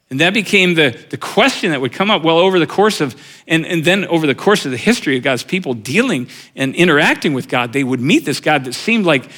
And 0.08 0.20
that 0.20 0.34
became 0.34 0.74
the, 0.74 0.96
the 1.10 1.16
question 1.16 1.72
that 1.72 1.80
would 1.80 1.92
come 1.92 2.12
up 2.12 2.22
well 2.22 2.38
over 2.38 2.60
the 2.60 2.66
course 2.66 3.00
of, 3.00 3.20
and, 3.48 3.66
and 3.66 3.84
then 3.84 4.04
over 4.04 4.26
the 4.26 4.36
course 4.36 4.64
of 4.64 4.70
the 4.70 4.76
history 4.76 5.16
of 5.16 5.24
God's 5.24 5.42
people 5.42 5.74
dealing 5.74 6.28
and 6.54 6.76
interacting 6.76 7.34
with 7.34 7.48
God, 7.48 7.72
they 7.72 7.82
would 7.82 8.00
meet 8.00 8.24
this 8.24 8.38
God 8.38 8.64
that 8.64 8.74
seemed 8.74 9.04
like 9.04 9.28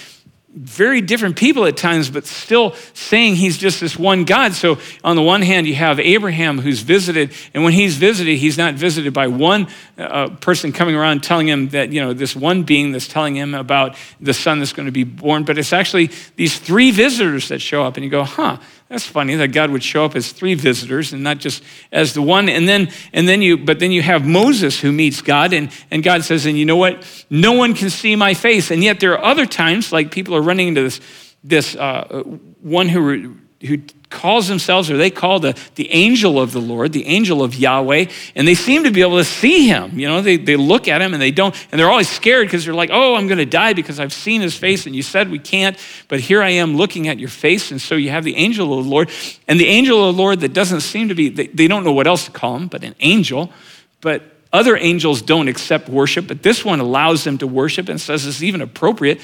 very 0.55 1.01
different 1.03 1.37
people 1.37 1.67
at 1.67 1.77
times, 1.77 2.11
but 2.11 2.25
still 2.25 2.75
saying 2.95 3.37
he's 3.37 3.59
just 3.59 3.81
this 3.81 3.99
one 3.99 4.25
God. 4.25 4.55
So, 4.55 4.79
on 5.05 5.15
the 5.15 5.23
one 5.23 5.43
hand, 5.43 5.67
you 5.67 5.75
have 5.75 6.01
Abraham 6.01 6.59
who's 6.59 6.81
visited, 6.81 7.33
and 7.53 7.65
when 7.65 7.75
he's 7.75 7.97
visited, 7.97 8.39
he's 8.39 8.57
not 8.57 8.75
visited 8.75 9.13
by 9.13 9.27
one 9.27 9.69
uh, 9.99 10.31
person 10.41 10.73
coming 10.73 10.95
around 10.95 11.23
telling 11.23 11.49
him 11.49 11.69
that, 11.69 11.93
you 11.93 12.01
know, 12.01 12.15
this 12.15 12.35
one 12.35 12.63
being 12.63 12.93
that's 12.93 13.09
telling 13.09 13.37
him 13.37 13.55
about 13.55 13.97
the 14.21 14.33
son 14.33 14.59
that's 14.59 14.73
going 14.73 14.87
to 14.87 14.93
be 14.93 15.05
born, 15.05 15.45
but 15.45 15.59
it's 15.59 15.73
actually 15.73 16.11
these 16.37 16.59
three 16.59 16.91
visitors 16.91 17.49
that 17.49 17.61
show 17.61 17.85
up, 17.85 17.97
and 17.97 18.05
you 18.05 18.11
go, 18.11 18.25
huh, 18.25 18.57
that's 18.89 19.05
funny 19.05 19.35
that 19.37 19.49
God 19.49 19.71
would 19.71 19.83
show 19.83 20.05
up 20.07 20.17
as 20.17 20.33
three 20.33 20.55
visitors 20.55 21.13
and 21.13 21.23
not 21.23 21.39
just 21.39 21.63
as 21.93 22.15
the 22.15 22.23
one. 22.23 22.49
And 22.49 22.67
then, 22.67 22.91
and 23.13 23.29
then 23.29 23.43
you, 23.43 23.59
but 23.59 23.81
then 23.81 23.91
you 23.91 24.01
have 24.01 24.27
Moses 24.27 24.81
who 24.81 24.93
meets 24.93 25.21
God, 25.21 25.53
and, 25.53 25.71
and 25.91 26.03
God 26.03 26.25
says, 26.25 26.47
and 26.47 26.57
you 26.57 26.65
know 26.65 26.77
what? 26.77 27.05
No 27.29 27.53
one 27.53 27.75
can 27.75 27.91
see 27.91 28.17
my 28.17 28.33
face. 28.33 28.71
And 28.71 28.83
yet 28.83 29.01
there 29.01 29.13
are 29.13 29.23
other 29.23 29.45
times, 29.45 29.93
like 29.93 30.11
people 30.11 30.35
are 30.35 30.41
running 30.41 30.69
into 30.69 30.83
this, 30.83 31.01
this 31.45 31.77
uh, 31.77 32.23
one 32.63 32.89
who, 32.89 33.37
who 33.61 33.79
calls 34.09 34.47
themselves, 34.47 34.91
or 34.91 34.97
they 34.97 35.11
call 35.11 35.41
the, 35.41 35.59
the 35.75 35.91
angel 35.91 36.41
of 36.41 36.53
the 36.53 36.61
Lord, 36.61 36.93
the 36.93 37.07
angel 37.07 37.43
of 37.43 37.57
Yahweh, 37.57 38.07
and 38.37 38.47
they 38.47 38.55
seem 38.55 38.85
to 38.85 38.91
be 38.91 39.01
able 39.01 39.19
to 39.19 39.25
see 39.25 39.67
him. 39.67 39.99
You 39.99 40.07
know, 40.07 40.23
they, 40.23 40.37
they 40.37 40.57
look 40.57 40.87
at 40.87 41.03
him 41.03 41.13
and 41.13 41.21
they 41.21 41.33
don't, 41.33 41.55
and 41.71 41.79
they're 41.79 41.91
always 41.91 42.09
scared 42.09 42.47
because 42.47 42.65
they're 42.65 42.75
like, 42.75 42.91
oh, 42.93 43.17
I'm 43.17 43.27
going 43.27 43.39
to 43.39 43.47
die 43.47 43.73
because 43.73 43.99
I've 43.99 44.13
seen 44.13 44.41
his 44.41 44.57
face, 44.57 44.87
and 44.87 44.95
you 44.95 45.03
said 45.03 45.31
we 45.31 45.41
can't, 45.41 45.77
but 46.07 46.21
here 46.21 46.41
I 46.41 46.51
am 46.51 46.77
looking 46.77 47.09
at 47.09 47.19
your 47.19 47.29
face. 47.29 47.71
And 47.71 47.81
so 47.81 47.97
you 47.97 48.11
have 48.11 48.25
the 48.25 48.37
angel 48.37 48.79
of 48.79 48.85
the 48.85 48.91
Lord, 48.91 49.11
and 49.49 49.59
the 49.59 49.67
angel 49.67 50.09
of 50.09 50.15
the 50.15 50.23
Lord 50.23 50.41
that 50.41 50.53
doesn't 50.53 50.81
seem 50.81 51.09
to 51.09 51.15
be, 51.15 51.29
they, 51.29 51.49
they 51.49 51.67
don't 51.67 51.85
know 51.85 51.93
what 51.93 52.07
else 52.07 52.27
to 52.27 52.31
call 52.31 52.57
him, 52.57 52.69
but 52.69 52.85
an 52.85 52.95
angel. 53.01 53.53
But 54.01 54.23
other 54.53 54.77
angels 54.77 55.21
don't 55.21 55.49
accept 55.49 55.89
worship, 55.89 56.27
but 56.27 56.43
this 56.43 56.65
one 56.65 56.81
allows 56.81 57.25
them 57.25 57.39
to 57.39 57.47
worship 57.47 57.89
and 57.89 58.01
says 58.01 58.25
it's 58.25 58.43
even 58.43 58.63
appropriate 58.63 59.21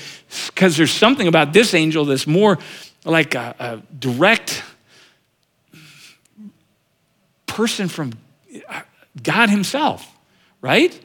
because 0.48 0.76
there's 0.76 0.90
something 0.90 1.28
about 1.28 1.52
this 1.52 1.72
angel 1.72 2.04
that's 2.04 2.26
more 2.26 2.58
like 3.04 3.34
a, 3.34 3.54
a 3.58 3.82
direct 3.98 4.62
person 7.46 7.88
from 7.88 8.12
God 9.22 9.50
Himself, 9.50 10.10
right? 10.60 10.98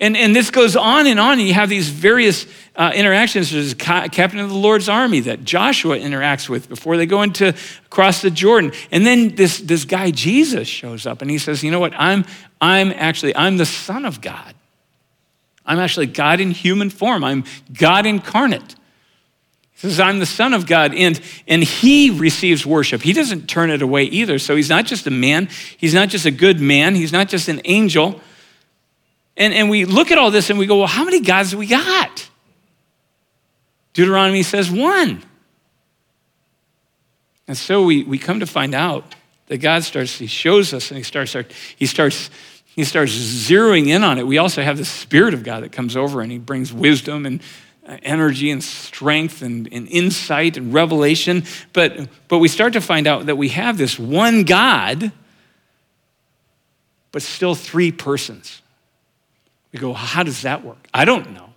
And, 0.00 0.16
and 0.16 0.34
this 0.34 0.50
goes 0.50 0.76
on 0.76 1.06
and 1.06 1.20
on, 1.20 1.38
and 1.38 1.46
you 1.46 1.52
have 1.52 1.68
these 1.68 1.90
various 1.90 2.46
uh, 2.74 2.90
interactions. 2.94 3.50
There's 3.50 3.72
a 3.72 3.76
captain 3.76 4.38
of 4.38 4.48
the 4.48 4.56
Lord's 4.56 4.88
army 4.88 5.20
that 5.20 5.44
Joshua 5.44 5.98
interacts 5.98 6.48
with 6.48 6.70
before 6.70 6.96
they 6.96 7.04
go 7.04 7.20
into 7.20 7.54
cross 7.90 8.22
the 8.22 8.30
Jordan. 8.30 8.72
And 8.90 9.04
then 9.04 9.34
this, 9.34 9.58
this 9.58 9.84
guy, 9.84 10.10
Jesus, 10.10 10.66
shows 10.66 11.04
up 11.04 11.20
and 11.20 11.30
he 11.30 11.36
says, 11.36 11.62
You 11.62 11.70
know 11.70 11.80
what? 11.80 11.92
I'm, 11.96 12.24
I'm 12.62 12.92
actually, 12.92 13.36
I'm 13.36 13.58
the 13.58 13.66
Son 13.66 14.06
of 14.06 14.22
God. 14.22 14.54
I'm 15.66 15.78
actually 15.78 16.06
God 16.06 16.40
in 16.40 16.50
human 16.50 16.88
form. 16.88 17.22
I'm 17.22 17.44
God 17.70 18.06
incarnate. 18.06 18.76
Says, 19.80 19.98
I'm 19.98 20.18
the 20.18 20.26
Son 20.26 20.52
of 20.52 20.66
God, 20.66 20.94
and, 20.94 21.18
and 21.48 21.64
he 21.64 22.10
receives 22.10 22.66
worship. 22.66 23.00
He 23.00 23.14
doesn't 23.14 23.46
turn 23.46 23.70
it 23.70 23.80
away 23.80 24.04
either. 24.04 24.38
So 24.38 24.54
he's 24.54 24.68
not 24.68 24.84
just 24.84 25.06
a 25.06 25.10
man, 25.10 25.48
he's 25.78 25.94
not 25.94 26.10
just 26.10 26.26
a 26.26 26.30
good 26.30 26.60
man, 26.60 26.94
he's 26.94 27.12
not 27.12 27.28
just 27.30 27.48
an 27.48 27.62
angel. 27.64 28.20
And, 29.38 29.54
and 29.54 29.70
we 29.70 29.86
look 29.86 30.10
at 30.10 30.18
all 30.18 30.30
this 30.30 30.50
and 30.50 30.58
we 30.58 30.66
go, 30.66 30.76
well, 30.76 30.86
how 30.86 31.04
many 31.04 31.20
gods 31.20 31.52
do 31.52 31.56
we 31.56 31.66
got? 31.66 32.28
Deuteronomy 33.94 34.42
says 34.42 34.70
one. 34.70 35.22
And 37.48 37.56
so 37.56 37.82
we, 37.82 38.04
we 38.04 38.18
come 38.18 38.40
to 38.40 38.46
find 38.46 38.74
out 38.74 39.14
that 39.46 39.58
God 39.58 39.82
starts, 39.82 40.18
he 40.18 40.26
shows 40.26 40.74
us 40.74 40.90
and 40.90 40.98
he 40.98 41.04
starts, 41.04 41.34
he 41.76 41.86
starts, 41.86 42.28
he 42.66 42.84
starts 42.84 43.12
zeroing 43.12 43.86
in 43.86 44.04
on 44.04 44.18
it. 44.18 44.26
We 44.26 44.36
also 44.36 44.60
have 44.62 44.76
the 44.76 44.84
Spirit 44.84 45.32
of 45.32 45.42
God 45.42 45.62
that 45.62 45.72
comes 45.72 45.96
over 45.96 46.20
and 46.20 46.30
he 46.30 46.36
brings 46.36 46.70
wisdom 46.70 47.24
and 47.24 47.40
Uh, 47.90 47.96
energy 48.04 48.52
and 48.52 48.62
strength 48.62 49.42
and, 49.42 49.68
and, 49.72 49.88
insight 49.88 50.56
and 50.56 50.72
revelation. 50.72 51.42
But, 51.72 52.08
but 52.28 52.38
we 52.38 52.46
start 52.46 52.74
to 52.74 52.80
find 52.80 53.08
out 53.08 53.26
that 53.26 53.34
we 53.34 53.48
have 53.48 53.78
this 53.78 53.98
one 53.98 54.44
God, 54.44 55.10
but 57.10 57.22
still 57.22 57.56
three 57.56 57.90
persons. 57.90 58.62
We 59.72 59.80
go, 59.80 59.92
how 59.92 60.22
does 60.22 60.42
that 60.42 60.64
work? 60.64 60.86
I 60.94 61.04
don't 61.04 61.32
know. 61.32 61.50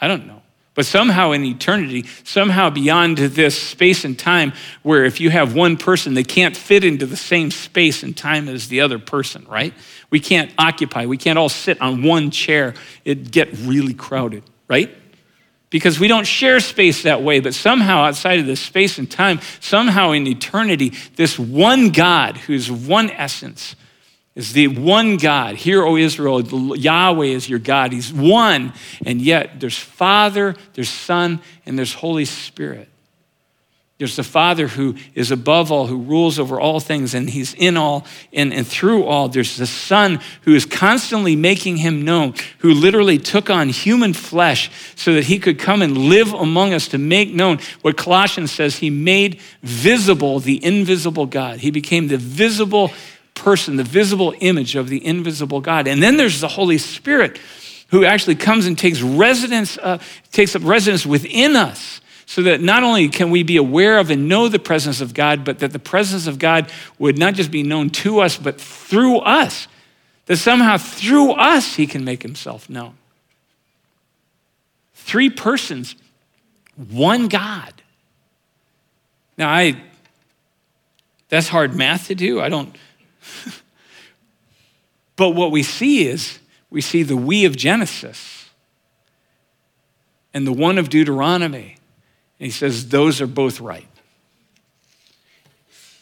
I 0.00 0.08
don't 0.08 0.26
know. 0.26 0.40
But 0.72 0.86
somehow 0.86 1.32
in 1.32 1.44
eternity, 1.44 2.06
somehow 2.24 2.70
beyond 2.70 3.18
this 3.18 3.60
space 3.60 4.06
and 4.06 4.18
time, 4.18 4.54
where 4.82 5.04
if 5.04 5.20
you 5.20 5.28
have 5.28 5.54
one 5.54 5.76
person, 5.76 6.14
they 6.14 6.24
can't 6.24 6.56
fit 6.56 6.82
into 6.82 7.04
the 7.04 7.16
same 7.16 7.50
space 7.50 8.02
and 8.02 8.16
time 8.16 8.48
as 8.48 8.68
the 8.68 8.80
other 8.80 8.98
person, 8.98 9.44
right? 9.50 9.74
We 10.08 10.20
can't 10.20 10.50
occupy, 10.56 11.04
we 11.04 11.18
can't 11.18 11.38
all 11.38 11.50
sit 11.50 11.78
on 11.82 12.02
one 12.02 12.30
chair. 12.30 12.72
It'd 13.04 13.30
get 13.30 13.52
really 13.52 13.92
crowded, 13.92 14.44
right? 14.66 14.96
Because 15.70 16.00
we 16.00 16.08
don't 16.08 16.26
share 16.26 16.60
space 16.60 17.02
that 17.02 17.22
way, 17.22 17.40
but 17.40 17.54
somehow 17.54 18.02
outside 18.02 18.38
of 18.38 18.46
this 18.46 18.60
space 18.60 18.98
and 18.98 19.10
time, 19.10 19.40
somehow 19.60 20.12
in 20.12 20.26
eternity, 20.26 20.92
this 21.16 21.38
one 21.38 21.90
God 21.90 22.36
who's 22.36 22.70
one 22.70 23.10
essence 23.10 23.76
is 24.34 24.52
the 24.52 24.68
one 24.68 25.16
God. 25.16 25.56
Hear, 25.56 25.82
O 25.82 25.96
Israel, 25.96 26.42
Yahweh 26.76 27.26
is 27.26 27.48
your 27.48 27.58
God. 27.58 27.92
He's 27.92 28.12
one, 28.12 28.72
and 29.04 29.20
yet 29.20 29.60
there's 29.60 29.76
Father, 29.76 30.54
there's 30.74 30.88
Son, 30.88 31.40
and 31.66 31.76
there's 31.76 31.94
Holy 31.94 32.24
Spirit. 32.24 32.88
There's 33.98 34.14
the 34.14 34.22
Father 34.22 34.68
who 34.68 34.94
is 35.16 35.32
above 35.32 35.72
all, 35.72 35.88
who 35.88 35.98
rules 35.98 36.38
over 36.38 36.60
all 36.60 36.78
things, 36.78 37.14
and 37.14 37.28
He's 37.28 37.52
in 37.54 37.76
all 37.76 38.06
and, 38.32 38.54
and 38.54 38.64
through 38.64 39.04
all. 39.04 39.28
There's 39.28 39.56
the 39.56 39.66
Son 39.66 40.20
who 40.42 40.54
is 40.54 40.64
constantly 40.64 41.34
making 41.34 41.78
Him 41.78 42.04
known, 42.04 42.34
who 42.58 42.72
literally 42.72 43.18
took 43.18 43.50
on 43.50 43.70
human 43.70 44.12
flesh 44.14 44.70
so 44.94 45.14
that 45.14 45.24
He 45.24 45.40
could 45.40 45.58
come 45.58 45.82
and 45.82 45.98
live 45.98 46.32
among 46.32 46.74
us 46.74 46.86
to 46.88 46.98
make 46.98 47.34
known 47.34 47.58
what 47.82 47.96
Colossians 47.96 48.52
says 48.52 48.76
He 48.76 48.88
made 48.88 49.40
visible 49.64 50.38
the 50.38 50.64
invisible 50.64 51.26
God. 51.26 51.58
He 51.58 51.72
became 51.72 52.06
the 52.06 52.18
visible 52.18 52.92
person, 53.34 53.74
the 53.74 53.84
visible 53.84 54.32
image 54.38 54.76
of 54.76 54.88
the 54.88 55.04
invisible 55.04 55.60
God. 55.60 55.88
And 55.88 56.00
then 56.00 56.16
there's 56.16 56.40
the 56.40 56.46
Holy 56.46 56.78
Spirit 56.78 57.40
who 57.88 58.04
actually 58.04 58.36
comes 58.36 58.66
and 58.66 58.78
takes 58.78 59.00
residence, 59.00 59.76
uh, 59.78 59.98
takes 60.30 60.54
up 60.54 60.62
residence 60.62 61.04
within 61.04 61.56
us 61.56 62.00
so 62.28 62.42
that 62.42 62.60
not 62.60 62.82
only 62.82 63.08
can 63.08 63.30
we 63.30 63.42
be 63.42 63.56
aware 63.56 63.96
of 63.96 64.10
and 64.10 64.28
know 64.28 64.48
the 64.48 64.58
presence 64.58 65.00
of 65.00 65.14
God, 65.14 65.46
but 65.46 65.60
that 65.60 65.72
the 65.72 65.78
presence 65.78 66.26
of 66.26 66.38
God 66.38 66.70
would 66.98 67.16
not 67.16 67.32
just 67.32 67.50
be 67.50 67.62
known 67.62 67.88
to 67.88 68.20
us, 68.20 68.36
but 68.36 68.60
through 68.60 69.20
us. 69.20 69.66
That 70.26 70.36
somehow 70.36 70.76
through 70.76 71.32
us, 71.32 71.76
he 71.76 71.86
can 71.86 72.04
make 72.04 72.22
himself 72.22 72.68
known. 72.68 72.98
Three 74.92 75.30
persons, 75.30 75.96
one 76.90 77.28
God. 77.28 77.72
Now, 79.38 79.48
I, 79.48 79.82
that's 81.30 81.48
hard 81.48 81.74
math 81.74 82.08
to 82.08 82.14
do. 82.14 82.42
I 82.42 82.50
don't. 82.50 82.76
but 85.16 85.30
what 85.30 85.50
we 85.50 85.62
see 85.62 86.06
is 86.06 86.40
we 86.68 86.82
see 86.82 87.02
the 87.02 87.16
we 87.16 87.46
of 87.46 87.56
Genesis 87.56 88.50
and 90.34 90.46
the 90.46 90.52
one 90.52 90.76
of 90.76 90.90
Deuteronomy 90.90 91.77
and 92.38 92.46
he 92.46 92.50
says, 92.50 92.88
those 92.88 93.20
are 93.20 93.26
both 93.26 93.60
right. 93.60 93.86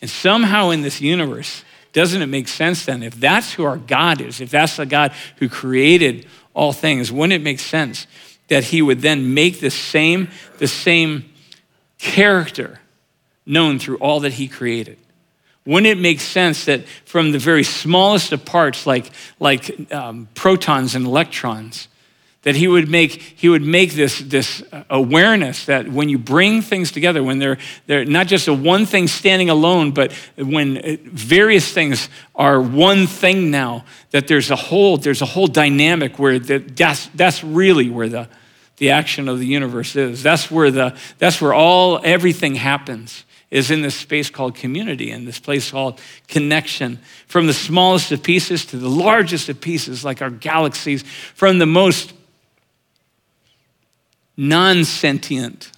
And 0.01 0.11
somehow 0.11 0.70
in 0.70 0.83
this 0.83 1.01
universe, 1.01 1.64
doesn't 1.92 2.20
it 2.20 2.27
make 2.27 2.49
sense 2.49 2.85
then, 2.85 3.03
if 3.03 3.18
that's 3.18 3.55
who 3.55 3.64
our 3.64 3.79
God 3.79 4.20
is, 4.20 4.40
if 4.40 4.51
that's 4.51 4.77
the 4.77 4.87
God 4.87 5.12
who 5.37 5.49
created 5.49 6.27
all 6.53 6.72
things, 6.72 7.11
wouldn't 7.11 7.33
it 7.33 7.42
make 7.42 7.59
sense 7.59 8.07
that 8.49 8.64
he 8.64 8.83
would 8.83 9.01
then 9.01 9.33
make 9.35 9.61
the 9.61 9.70
same, 9.70 10.29
the 10.59 10.68
same 10.68 11.25
character 11.99 12.81
known 13.46 13.79
through 13.79 13.96
all 13.96 14.20
that 14.20 14.35
he 14.35 14.46
created? 14.46 14.99
Wouldn't 15.64 15.87
it 15.87 16.01
make 16.01 16.20
sense 16.20 16.66
that 16.66 16.87
from 17.07 17.33
the 17.33 17.38
very 17.38 17.64
smallest 17.64 18.31
of 18.33 18.44
parts, 18.44 18.87
like, 18.87 19.11
like 19.40 19.92
um, 19.92 20.29
protons 20.35 20.94
and 20.94 21.07
electrons, 21.07 21.88
that 22.46 22.54
he 22.54 22.68
would 22.68 22.88
make, 22.88 23.11
he 23.11 23.48
would 23.48 23.64
make 23.64 23.94
this, 23.94 24.20
this 24.20 24.62
awareness 24.88 25.66
that 25.66 25.88
when 25.88 26.09
you 26.09 26.16
bring 26.16 26.62
things 26.62 26.92
together, 26.92 27.20
when 27.20 27.40
they're, 27.40 27.59
they're 27.88 28.04
not 28.04 28.28
just 28.28 28.46
a 28.46 28.54
one 28.54 28.87
thing 28.87 29.09
standing 29.09 29.50
alone, 29.50 29.90
but 29.90 30.12
when 30.37 30.96
various 31.06 31.72
things 31.72 32.09
are 32.37 32.61
one 32.61 33.09
thing 33.09 33.50
now, 33.50 33.85
that 34.12 34.28
there's 34.28 34.52
a 34.52 34.54
whole, 34.54 34.96
there's 34.96 35.22
a 35.22 35.26
whole 35.26 35.48
dynamic 35.48 36.20
where 36.20 36.38
that, 36.38 36.76
that's, 36.76 37.09
that's 37.16 37.42
really 37.42 37.90
where 37.90 38.09
the, 38.09 38.28
the 38.76 38.90
action 38.90 39.28
of 39.28 39.40
the 39.40 39.46
universe 39.46 39.96
is. 39.96 40.22
That's 40.22 40.48
where, 40.48 40.70
the, 40.70 40.96
that's 41.18 41.40
where 41.40 41.52
all, 41.52 42.00
everything 42.04 42.54
happens 42.54 43.24
is 43.50 43.72
in 43.72 43.82
this 43.82 43.96
space 43.96 44.30
called 44.30 44.54
community, 44.54 45.11
in 45.11 45.24
this 45.24 45.40
place 45.40 45.72
called 45.72 46.00
connection. 46.28 47.00
From 47.26 47.48
the 47.48 47.54
smallest 47.54 48.12
of 48.12 48.22
pieces 48.22 48.66
to 48.66 48.76
the 48.76 48.88
largest 48.88 49.48
of 49.48 49.61
pieces, 49.61 50.04
like 50.04 50.22
our 50.22 50.30
galaxies, 50.30 51.02
from 51.02 51.59
the 51.59 51.66
most 51.66 52.12
non 54.37 54.85
sentient 54.85 55.70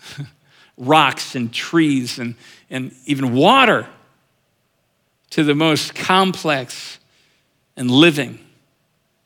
rocks 0.77 1.35
and 1.35 1.53
trees 1.53 2.18
and, 2.18 2.35
and 2.71 2.92
even 3.07 3.35
water 3.35 3.88
to 5.31 5.44
the 5.44 5.55
most 5.55 5.94
complex 5.94 6.99
and 7.77 7.90
living, 7.90 8.38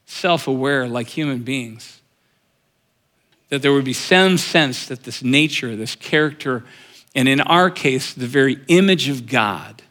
self 0.05 0.47
aware 0.47 0.89
like 0.89 1.09
human 1.09 1.43
beings. 1.43 2.01
that 3.49 3.61
there 3.61 3.73
would 3.73 3.85
be 3.85 3.93
some 3.93 4.39
sense 4.39 4.87
that 4.87 5.05
this 5.05 5.23
nature, 5.23 5.77
this 5.77 5.95
character, 5.95 6.65
and 7.15 7.29
in 7.29 7.41
our 7.43 7.71
case, 7.71 8.15
the 8.15 8.27
very 8.27 8.59
image 8.69 9.11
of 9.11 9.27
God 9.27 9.83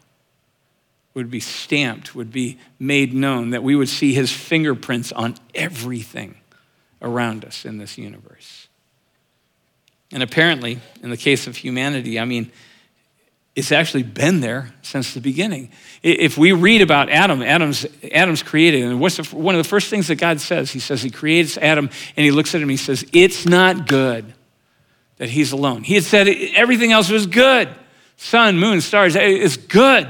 would 1.14 1.30
be 1.30 1.40
stamped, 1.40 2.14
would 2.14 2.32
be 2.32 2.58
made 2.78 3.12
known, 3.14 3.50
that 3.50 3.62
we 3.62 3.76
would 3.76 3.88
see 3.88 4.14
his 4.14 4.32
fingerprints 4.32 5.12
on 5.12 5.36
everything 5.54 6.36
around 7.00 7.44
us 7.44 7.64
in 7.64 7.78
this 7.78 7.98
universe. 7.98 8.61
And 10.12 10.22
apparently, 10.22 10.78
in 11.02 11.10
the 11.10 11.16
case 11.16 11.46
of 11.46 11.56
humanity, 11.56 12.20
I 12.20 12.24
mean, 12.24 12.52
it's 13.54 13.72
actually 13.72 14.02
been 14.02 14.40
there 14.40 14.72
since 14.82 15.14
the 15.14 15.20
beginning. 15.20 15.70
If 16.02 16.38
we 16.38 16.52
read 16.52 16.80
about 16.80 17.10
Adam, 17.10 17.42
Adam's, 17.42 17.84
Adam's 18.12 18.42
created, 18.42 18.84
and 18.84 19.00
what's 19.00 19.16
the, 19.16 19.36
one 19.36 19.54
of 19.54 19.62
the 19.62 19.68
first 19.68 19.90
things 19.90 20.08
that 20.08 20.16
God 20.16 20.40
says? 20.40 20.70
He 20.70 20.78
says 20.78 21.02
he 21.02 21.10
creates 21.10 21.58
Adam, 21.58 21.90
and 22.16 22.24
he 22.24 22.30
looks 22.30 22.54
at 22.54 22.62
him, 22.62 22.68
he 22.68 22.76
says, 22.76 23.04
It's 23.12 23.46
not 23.46 23.86
good 23.86 24.32
that 25.16 25.28
he's 25.28 25.52
alone. 25.52 25.82
He 25.82 25.94
had 25.94 26.04
said 26.04 26.28
everything 26.54 26.92
else 26.92 27.10
was 27.10 27.26
good 27.26 27.68
sun, 28.16 28.58
moon, 28.58 28.80
stars, 28.80 29.16
eh, 29.16 29.20
it's 29.20 29.56
good. 29.56 30.08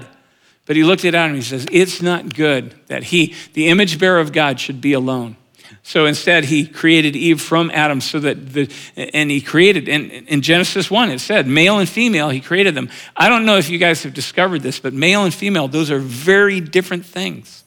But 0.66 0.76
he 0.76 0.84
looked 0.84 1.04
at 1.04 1.14
Adam 1.14 1.34
and 1.34 1.42
he 1.42 1.48
says, 1.48 1.66
It's 1.72 2.00
not 2.00 2.34
good 2.34 2.74
that 2.86 3.04
he, 3.04 3.34
the 3.54 3.68
image 3.68 3.98
bearer 3.98 4.20
of 4.20 4.32
God, 4.32 4.60
should 4.60 4.80
be 4.80 4.92
alone. 4.92 5.36
So 5.82 6.06
instead, 6.06 6.44
he 6.44 6.66
created 6.66 7.16
Eve 7.16 7.40
from 7.40 7.70
Adam 7.72 8.00
so 8.00 8.20
that 8.20 8.52
the, 8.52 8.70
and 8.96 9.30
he 9.30 9.40
created, 9.40 9.88
and 9.88 10.10
in 10.10 10.42
Genesis 10.42 10.90
1, 10.90 11.10
it 11.10 11.20
said, 11.20 11.46
male 11.46 11.78
and 11.78 11.88
female, 11.88 12.30
he 12.30 12.40
created 12.40 12.74
them. 12.74 12.88
I 13.16 13.28
don't 13.28 13.44
know 13.44 13.56
if 13.56 13.68
you 13.68 13.78
guys 13.78 14.02
have 14.04 14.14
discovered 14.14 14.62
this, 14.62 14.78
but 14.78 14.92
male 14.92 15.24
and 15.24 15.34
female, 15.34 15.68
those 15.68 15.90
are 15.90 15.98
very 15.98 16.60
different 16.60 17.04
things, 17.04 17.64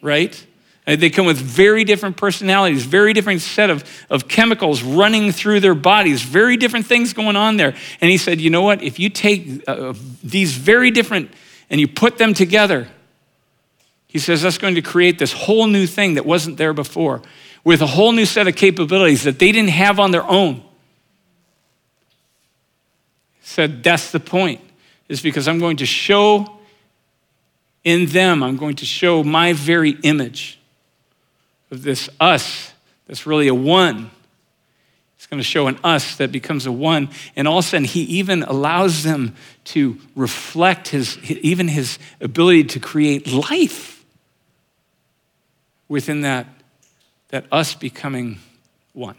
right? 0.00 0.46
They 0.84 1.10
come 1.10 1.26
with 1.26 1.38
very 1.38 1.84
different 1.84 2.16
personalities, 2.16 2.84
very 2.84 3.12
different 3.12 3.40
set 3.40 3.70
of, 3.70 3.84
of 4.10 4.26
chemicals 4.26 4.82
running 4.82 5.30
through 5.30 5.60
their 5.60 5.76
bodies, 5.76 6.22
very 6.22 6.56
different 6.56 6.86
things 6.86 7.12
going 7.12 7.36
on 7.36 7.56
there. 7.56 7.74
And 8.00 8.10
he 8.10 8.16
said, 8.16 8.40
you 8.40 8.50
know 8.50 8.62
what? 8.62 8.82
If 8.82 8.98
you 8.98 9.08
take 9.08 9.62
uh, 9.68 9.94
these 10.24 10.56
very 10.56 10.90
different 10.90 11.30
and 11.70 11.80
you 11.80 11.86
put 11.86 12.18
them 12.18 12.34
together, 12.34 12.88
he 14.12 14.18
says 14.18 14.42
that's 14.42 14.58
going 14.58 14.74
to 14.74 14.82
create 14.82 15.18
this 15.18 15.32
whole 15.32 15.66
new 15.66 15.86
thing 15.86 16.14
that 16.14 16.26
wasn't 16.26 16.58
there 16.58 16.74
before 16.74 17.22
with 17.64 17.80
a 17.80 17.86
whole 17.86 18.12
new 18.12 18.26
set 18.26 18.46
of 18.46 18.54
capabilities 18.54 19.22
that 19.22 19.38
they 19.38 19.50
didn't 19.52 19.70
have 19.70 19.98
on 19.98 20.10
their 20.10 20.24
own. 20.24 20.56
He 23.40 23.46
said 23.46 23.82
that's 23.82 24.12
the 24.12 24.20
point, 24.20 24.60
is 25.08 25.22
because 25.22 25.48
I'm 25.48 25.58
going 25.58 25.78
to 25.78 25.86
show 25.86 26.58
in 27.84 28.04
them, 28.04 28.42
I'm 28.42 28.58
going 28.58 28.76
to 28.76 28.84
show 28.84 29.24
my 29.24 29.54
very 29.54 29.92
image 30.02 30.60
of 31.70 31.82
this 31.82 32.10
us 32.20 32.70
that's 33.06 33.26
really 33.26 33.48
a 33.48 33.54
one. 33.54 34.10
It's 35.16 35.26
going 35.26 35.40
to 35.40 35.48
show 35.48 35.68
an 35.68 35.78
us 35.82 36.16
that 36.16 36.32
becomes 36.32 36.66
a 36.66 36.72
one. 36.72 37.08
And 37.34 37.48
all 37.48 37.60
of 37.60 37.64
a 37.64 37.68
sudden, 37.68 37.86
he 37.86 38.02
even 38.02 38.42
allows 38.42 39.04
them 39.04 39.36
to 39.64 39.96
reflect 40.14 40.88
his, 40.88 41.16
even 41.30 41.66
his 41.66 41.98
ability 42.20 42.64
to 42.64 42.80
create 42.80 43.26
life 43.26 44.01
within 45.92 46.22
that, 46.22 46.46
that 47.28 47.44
us 47.52 47.74
becoming 47.74 48.38
one. 48.94 49.16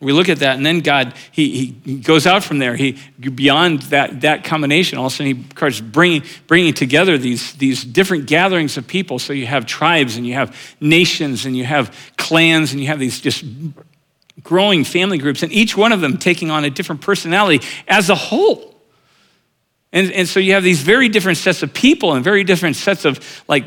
We 0.00 0.12
look 0.12 0.30
at 0.30 0.38
that, 0.38 0.56
and 0.56 0.64
then 0.64 0.80
God, 0.80 1.14
he, 1.30 1.76
he 1.84 1.98
goes 1.98 2.26
out 2.26 2.42
from 2.42 2.58
there. 2.58 2.74
He 2.74 2.92
beyond 3.20 3.82
that, 3.82 4.22
that 4.22 4.44
combination. 4.44 4.98
All 4.98 5.06
of 5.06 5.12
a 5.12 5.16
sudden, 5.16 5.36
he 5.36 5.44
starts 5.50 5.80
bringing, 5.80 6.24
bringing 6.46 6.72
together 6.72 7.18
these, 7.18 7.52
these 7.52 7.84
different 7.84 8.26
gatherings 8.26 8.78
of 8.78 8.86
people. 8.86 9.18
So 9.18 9.34
you 9.34 9.46
have 9.46 9.66
tribes, 9.66 10.16
and 10.16 10.26
you 10.26 10.32
have 10.34 10.56
nations, 10.80 11.44
and 11.44 11.54
you 11.54 11.64
have 11.64 11.94
clans, 12.16 12.72
and 12.72 12.80
you 12.80 12.86
have 12.86 12.98
these 12.98 13.20
just 13.20 13.44
growing 14.42 14.84
family 14.84 15.18
groups, 15.18 15.42
and 15.42 15.52
each 15.52 15.76
one 15.76 15.92
of 15.92 16.00
them 16.00 16.16
taking 16.16 16.50
on 16.50 16.64
a 16.64 16.70
different 16.70 17.02
personality 17.02 17.64
as 17.86 18.08
a 18.08 18.14
whole. 18.14 18.74
And, 19.92 20.10
and 20.12 20.26
so 20.26 20.40
you 20.40 20.54
have 20.54 20.64
these 20.64 20.80
very 20.80 21.10
different 21.10 21.36
sets 21.36 21.62
of 21.62 21.74
people 21.74 22.14
and 22.14 22.24
very 22.24 22.42
different 22.42 22.76
sets 22.76 23.04
of 23.04 23.20
like 23.46 23.66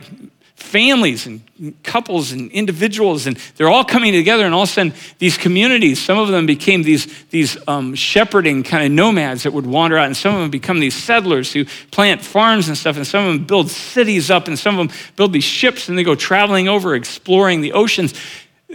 families 0.55 1.25
and 1.25 1.41
couples 1.83 2.31
and 2.31 2.49
individuals, 2.51 3.27
and 3.27 3.37
they're 3.55 3.69
all 3.69 3.83
coming 3.83 4.13
together. 4.13 4.45
And 4.45 4.53
all 4.53 4.63
of 4.63 4.69
a 4.69 4.71
sudden, 4.71 4.93
these 5.19 5.37
communities, 5.37 6.01
some 6.01 6.17
of 6.17 6.29
them 6.29 6.45
became 6.45 6.83
these, 6.83 7.07
these 7.29 7.57
um, 7.67 7.93
shepherding 7.93 8.63
kind 8.63 8.85
of 8.85 8.91
nomads 8.91 9.43
that 9.43 9.53
would 9.53 9.65
wander 9.65 9.97
out, 9.97 10.05
and 10.07 10.17
some 10.17 10.33
of 10.33 10.41
them 10.41 10.49
become 10.49 10.79
these 10.79 10.95
settlers 10.95 11.51
who 11.51 11.65
plant 11.91 12.21
farms 12.21 12.67
and 12.67 12.77
stuff, 12.77 12.95
and 12.97 13.05
some 13.05 13.25
of 13.25 13.33
them 13.33 13.45
build 13.45 13.69
cities 13.69 14.31
up, 14.31 14.47
and 14.47 14.57
some 14.57 14.79
of 14.79 14.87
them 14.87 14.97
build 15.15 15.33
these 15.33 15.43
ships, 15.43 15.89
and 15.89 15.97
they 15.97 16.03
go 16.03 16.15
traveling 16.15 16.67
over, 16.67 16.95
exploring 16.95 17.61
the 17.61 17.73
oceans. 17.73 18.13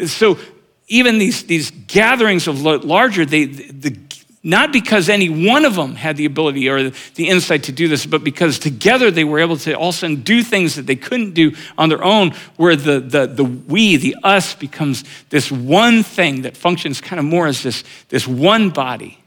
So 0.06 0.38
even 0.88 1.18
these, 1.18 1.44
these 1.44 1.70
gatherings 1.70 2.46
of 2.46 2.62
larger, 2.62 3.24
they, 3.24 3.46
the, 3.46 3.96
not 4.42 4.72
because 4.72 5.10
any 5.10 5.28
one 5.28 5.66
of 5.66 5.74
them 5.74 5.94
had 5.94 6.16
the 6.16 6.24
ability 6.24 6.68
or 6.68 6.90
the 6.90 7.28
insight 7.28 7.64
to 7.64 7.72
do 7.72 7.88
this, 7.88 8.06
but 8.06 8.24
because 8.24 8.58
together 8.58 9.10
they 9.10 9.24
were 9.24 9.38
able 9.38 9.58
to 9.58 9.74
all 9.74 9.90
of 9.90 9.94
a 9.94 9.98
sudden 9.98 10.22
do 10.22 10.42
things 10.42 10.76
that 10.76 10.86
they 10.86 10.96
couldn't 10.96 11.34
do 11.34 11.54
on 11.76 11.90
their 11.90 12.02
own, 12.02 12.30
where 12.56 12.74
the, 12.74 13.00
the, 13.00 13.26
the 13.26 13.44
we, 13.44 13.96
the 13.96 14.16
us, 14.22 14.54
becomes 14.54 15.04
this 15.28 15.52
one 15.52 16.02
thing 16.02 16.42
that 16.42 16.56
functions 16.56 17.02
kind 17.02 17.20
of 17.20 17.26
more 17.26 17.46
as 17.46 17.62
this, 17.62 17.84
this 18.08 18.26
one 18.26 18.70
body. 18.70 19.18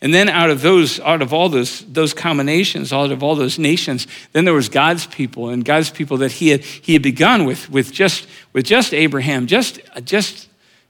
And 0.00 0.12
then 0.12 0.28
out 0.28 0.50
of 0.50 0.62
those, 0.62 0.98
out 0.98 1.22
of 1.22 1.32
all 1.32 1.48
those, 1.48 1.84
those 1.84 2.14
combinations, 2.14 2.92
out 2.92 3.12
of 3.12 3.22
all 3.22 3.36
those 3.36 3.58
nations, 3.58 4.06
then 4.32 4.44
there 4.46 4.54
was 4.54 4.68
God's 4.68 5.06
people 5.06 5.50
and 5.50 5.64
God's 5.64 5.90
people 5.90 6.16
that 6.16 6.32
he 6.32 6.48
had, 6.48 6.64
he 6.64 6.94
had 6.94 7.02
begun 7.02 7.44
with, 7.44 7.70
with 7.70 7.92
just, 7.92 8.26
with 8.52 8.64
just 8.64 8.94
Abraham, 8.94 9.46
just, 9.46 9.80
just 10.04 10.48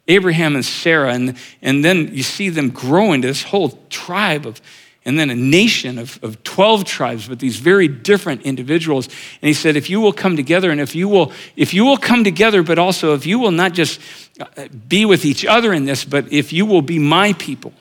Abraham 0.09 0.55
and 0.55 0.65
Sarah, 0.65 1.13
and, 1.13 1.37
and 1.61 1.85
then 1.85 2.15
you 2.15 2.23
see 2.23 2.49
them 2.49 2.71
grow 2.71 3.13
into 3.13 3.29
this 3.29 3.45
whole 3.45 3.79
tribe 3.89 4.47
of, 4.47 4.61
and 5.05 5.19
then 5.19 5.31
a 5.31 5.35
nation 5.35 5.99
of, 5.99 6.19
of 6.23 6.43
12 6.43 6.85
tribes, 6.85 7.29
but 7.29 7.39
these 7.39 7.57
very 7.57 7.89
different 7.89 8.43
individuals. 8.43 9.07
And 9.07 9.49
he 9.49 9.55
said, 9.55 9.77
if 9.77 9.89
you 9.89 10.01
will 10.01 10.13
come 10.13 10.37
together, 10.37 10.71
and 10.71 10.81
if 10.81 10.95
you 10.95 11.09
will, 11.09 11.33
if 11.57 11.73
you 11.73 11.85
will 11.85 11.97
come 11.97 12.25
together, 12.25 12.63
but 12.63 12.79
also 12.79 13.15
if 13.15 13.27
you 13.27 13.39
will 13.39 13.51
not 13.51 13.73
just 13.73 14.01
uh, 14.41 14.69
be 14.89 15.05
with 15.05 15.25
each 15.25 15.45
other 15.45 15.73
in 15.73 15.85
this, 15.85 16.05
but 16.05 16.33
if 16.33 16.53
you 16.53 16.67
will 16.67 16.83
be 16.83 16.99
my 16.99 17.33
people, 17.35 17.73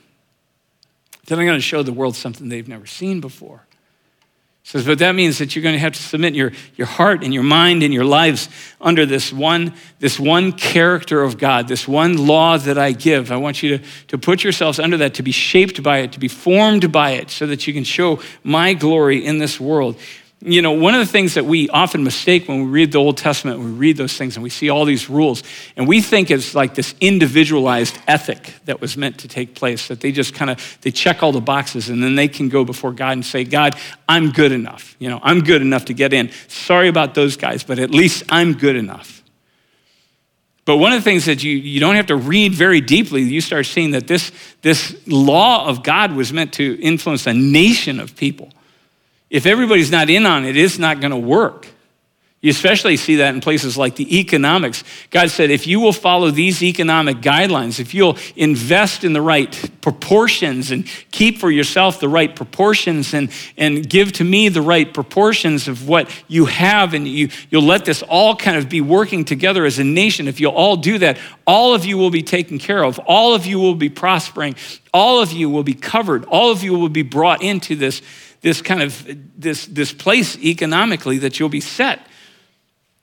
then 1.25 1.39
I'm 1.39 1.45
going 1.45 1.57
to 1.57 1.62
show 1.62 1.84
the 1.84 1.93
world 1.93 2.15
something 2.15 2.49
they've 2.49 2.67
never 2.67 2.86
seen 2.86 3.21
before 3.21 3.65
says, 4.63 4.86
but 4.86 5.00
that 5.00 5.15
means 5.15 5.39
that 5.39 5.56
you're 5.56 5.63
going 5.63 5.74
to 5.74 5.80
have 5.80 5.93
to 5.93 6.02
submit 6.02 6.36
your, 6.36 6.52
your 6.76 6.88
heart 6.88 7.24
and 7.24 7.34
your 7.34 7.43
mind 7.43 7.82
and 7.82 7.93
your 7.93 8.06
lives 8.06 8.47
under 8.80 9.06
this 9.06 9.34
one, 9.34 9.74
this 10.00 10.19
one 10.19 10.52
character 10.52 11.24
of 11.24 11.38
God, 11.38 11.67
this 11.67 11.88
one 11.88 12.28
law 12.28 12.58
that 12.58 12.78
I 12.78 12.91
give. 12.91 13.32
I 13.32 13.38
want 13.38 13.63
you 13.63 13.80
to, 13.80 13.86
to 14.08 14.17
put 14.17 14.43
yourselves 14.43 14.80
under 14.80 14.97
that, 14.97 15.15
to 15.15 15.24
be 15.24 15.32
shaped 15.32 15.82
by 15.82 16.00
it, 16.00 16.12
to 16.13 16.19
be 16.19 16.28
formed 16.28 16.91
by 16.91 17.12
it, 17.12 17.32
so 17.32 17.47
that 17.47 17.65
you 17.65 17.74
can 17.74 17.84
show 17.84 18.19
my 18.43 18.74
glory 18.74 19.26
in 19.26 19.39
this 19.39 19.60
world. 19.60 19.97
You 20.43 20.63
know, 20.63 20.71
one 20.71 20.95
of 20.95 20.99
the 20.99 21.06
things 21.06 21.36
that 21.36 21.45
we 21.45 21.69
often 21.69 22.04
mistake 22.04 22.47
when 22.47 22.63
we 22.63 22.71
read 22.71 22.91
the 22.91 22.97
Old 22.97 23.15
Testament, 23.15 23.60
we 23.60 23.67
read 23.67 23.95
those 23.95 24.17
things 24.17 24.36
and 24.36 24.43
we 24.43 24.49
see 24.49 24.71
all 24.71 24.86
these 24.86 25.08
rules, 25.08 25.43
and 25.75 25.88
we 25.88 26.01
think 26.01 26.32
it's 26.32 26.56
like 26.56 26.73
this 26.73 26.95
individualized 26.99 27.99
ethic 28.08 28.56
that 28.65 28.82
was 28.82 28.97
meant 28.97 29.19
to 29.19 29.27
take 29.27 29.54
place, 29.54 29.88
that 29.89 30.01
they 30.01 30.12
just 30.12 30.34
kind 30.34 30.49
of, 30.49 30.77
they 30.82 30.89
check 30.89 31.21
all 31.21 31.32
the 31.32 31.39
boxes 31.39 31.89
and 31.89 32.04
then 32.04 32.15
they 32.15 32.27
can 32.27 32.49
go 32.49 32.65
before 32.65 32.91
God 32.91 33.12
and 33.12 33.23
say, 33.23 33.43
God, 33.43 33.75
I'm 34.10 34.32
good 34.32 34.51
enough. 34.51 34.95
You 34.97 35.10
know, 35.10 35.19
I'm 35.21 35.41
good 35.41 35.62
enough 35.62 35.86
to 35.86 35.93
get 35.93 36.12
in. 36.12 36.32
Sorry 36.47 36.88
about 36.88 37.13
those 37.13 37.38
guys, 37.38 37.63
but 37.63 37.77
at 37.77 37.91
least 37.91 38.23
I'm 38.30 38.54
good 38.54 38.75
enough. 38.75 39.23
But 40.65 40.77
one 40.77 40.91
of 40.91 40.99
the 40.99 41.04
things 41.04 41.25
that 41.25 41.43
you, 41.43 41.56
you 41.56 41.80
don't 41.80 41.95
have 41.95 42.08
to 42.08 42.15
read 42.15 42.54
very 42.54 42.82
deeply, 42.82 43.21
you 43.21 43.41
start 43.41 43.67
seeing 43.67 43.91
that 43.91 44.08
this, 44.08 44.32
this 44.63 44.95
law 45.06 45.67
of 45.67 45.84
God 45.84 46.13
was 46.13 46.34
meant 46.34 46.54
to 46.54 46.80
influence 46.82 47.27
a 47.27 47.34
nation 47.34 47.99
of 47.99 48.15
people 48.15 48.49
if 49.32 49.46
everybody's 49.46 49.89
not 49.89 50.10
in 50.10 50.26
on 50.28 50.46
it, 50.46 50.58
it's 50.58 50.78
not 50.78 51.00
going 51.00 51.12
to 51.12 51.17
work. 51.17 51.65
You 52.41 52.49
especially 52.49 52.97
see 52.97 53.17
that 53.17 53.36
in 53.36 53.39
places 53.39 53.77
like 53.77 53.97
the 53.97 54.19
economics. 54.19 54.84
God 55.12 55.30
said, 55.30 55.51
if 55.51 55.67
you 55.67 55.80
will 55.80 55.93
follow 55.93 56.32
these 56.32 56.63
economic 56.63 57.17
guidelines, 57.17 57.80
if 57.80 57.93
you'll 57.93 58.17
invest 58.36 59.04
in 59.04 59.13
the 59.13 59.21
right 59.21 59.69
proportions 59.82 60.71
and 60.71 60.88
keep 61.12 61.38
for 61.38 61.51
yourself 61.51 61.99
the 61.99 62.10
right 62.10 62.36
proportions 62.36 63.13
and, 63.13 63.30
and 63.58 63.88
give 63.88 64.12
to 64.13 64.23
me 64.23 64.49
the 64.49 64.62
right 64.62 64.91
proportions 64.91 65.67
of 65.67 65.88
what 65.88 66.10
you 66.27 66.45
have, 66.45 66.95
and 66.95 67.08
you, 67.08 67.30
you'll 67.51 67.62
let 67.62 67.86
this 67.86 68.01
all 68.01 68.36
kind 68.36 68.58
of 68.58 68.67
be 68.67 68.82
working 68.82 69.23
together 69.23 69.63
as 69.63 69.77
a 69.77 69.84
nation, 69.84 70.27
if 70.27 70.39
you'll 70.39 70.51
all 70.51 70.77
do 70.77 70.97
that, 70.97 71.19
all 71.45 71.75
of 71.75 71.86
you 71.86 71.95
will 71.95 72.10
be 72.10 72.23
taken 72.23 72.58
care 72.58 72.84
of. 72.84 72.97
All 73.06 73.36
of 73.36 73.45
you 73.45 73.60
will 73.60 73.75
be 73.75 73.89
prospering. 73.89 74.56
All 74.91 75.21
of 75.21 75.32
you 75.32 75.47
will 75.47 75.63
be 75.63 75.75
covered. 75.75 76.25
All 76.25 76.51
of 76.51 76.63
you 76.63 76.73
will 76.73 76.89
be 76.89 77.04
brought 77.04 77.43
into 77.43 77.75
this 77.75 78.01
this 78.41 78.60
kind 78.60 78.82
of 78.82 79.08
this, 79.38 79.67
this 79.67 79.93
place 79.93 80.36
economically 80.39 81.19
that 81.19 81.39
you'll 81.39 81.47
be 81.47 81.62
set. 81.62 81.99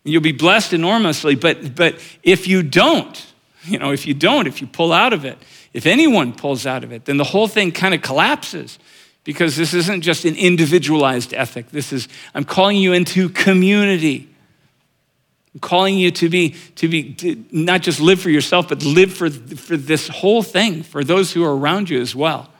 You'll 0.08 0.22
be 0.22 0.32
blessed 0.32 0.72
enormously, 0.72 1.34
but, 1.34 1.74
but 1.74 2.00
if 2.22 2.46
you 2.48 2.62
don't, 2.62 3.26
you 3.64 3.78
know, 3.78 3.92
if 3.92 4.06
you 4.06 4.14
don't, 4.14 4.46
if 4.46 4.60
you 4.60 4.66
pull 4.66 4.92
out 4.92 5.12
of 5.12 5.24
it, 5.24 5.38
if 5.72 5.86
anyone 5.86 6.32
pulls 6.32 6.66
out 6.66 6.84
of 6.84 6.92
it, 6.92 7.04
then 7.04 7.18
the 7.18 7.24
whole 7.24 7.48
thing 7.48 7.72
kind 7.72 7.94
of 7.94 8.02
collapses 8.02 8.78
because 9.24 9.56
this 9.56 9.74
isn't 9.74 10.00
just 10.00 10.24
an 10.24 10.34
individualized 10.36 11.34
ethic. 11.34 11.70
This 11.70 11.92
is, 11.92 12.08
I'm 12.34 12.44
calling 12.44 12.78
you 12.78 12.94
into 12.94 13.28
community. 13.28 14.28
I'm 15.54 15.60
calling 15.60 15.98
you 15.98 16.10
to 16.12 16.28
be, 16.28 16.56
to 16.76 16.88
be, 16.88 17.12
to 17.14 17.44
not 17.52 17.82
just 17.82 18.00
live 18.00 18.20
for 18.20 18.30
yourself, 18.30 18.68
but 18.68 18.82
live 18.82 19.12
for, 19.12 19.28
for 19.28 19.76
this 19.76 20.08
whole 20.08 20.42
thing, 20.42 20.82
for 20.82 21.04
those 21.04 21.32
who 21.32 21.44
are 21.44 21.54
around 21.54 21.90
you 21.90 22.00
as 22.00 22.14
well. 22.16 22.50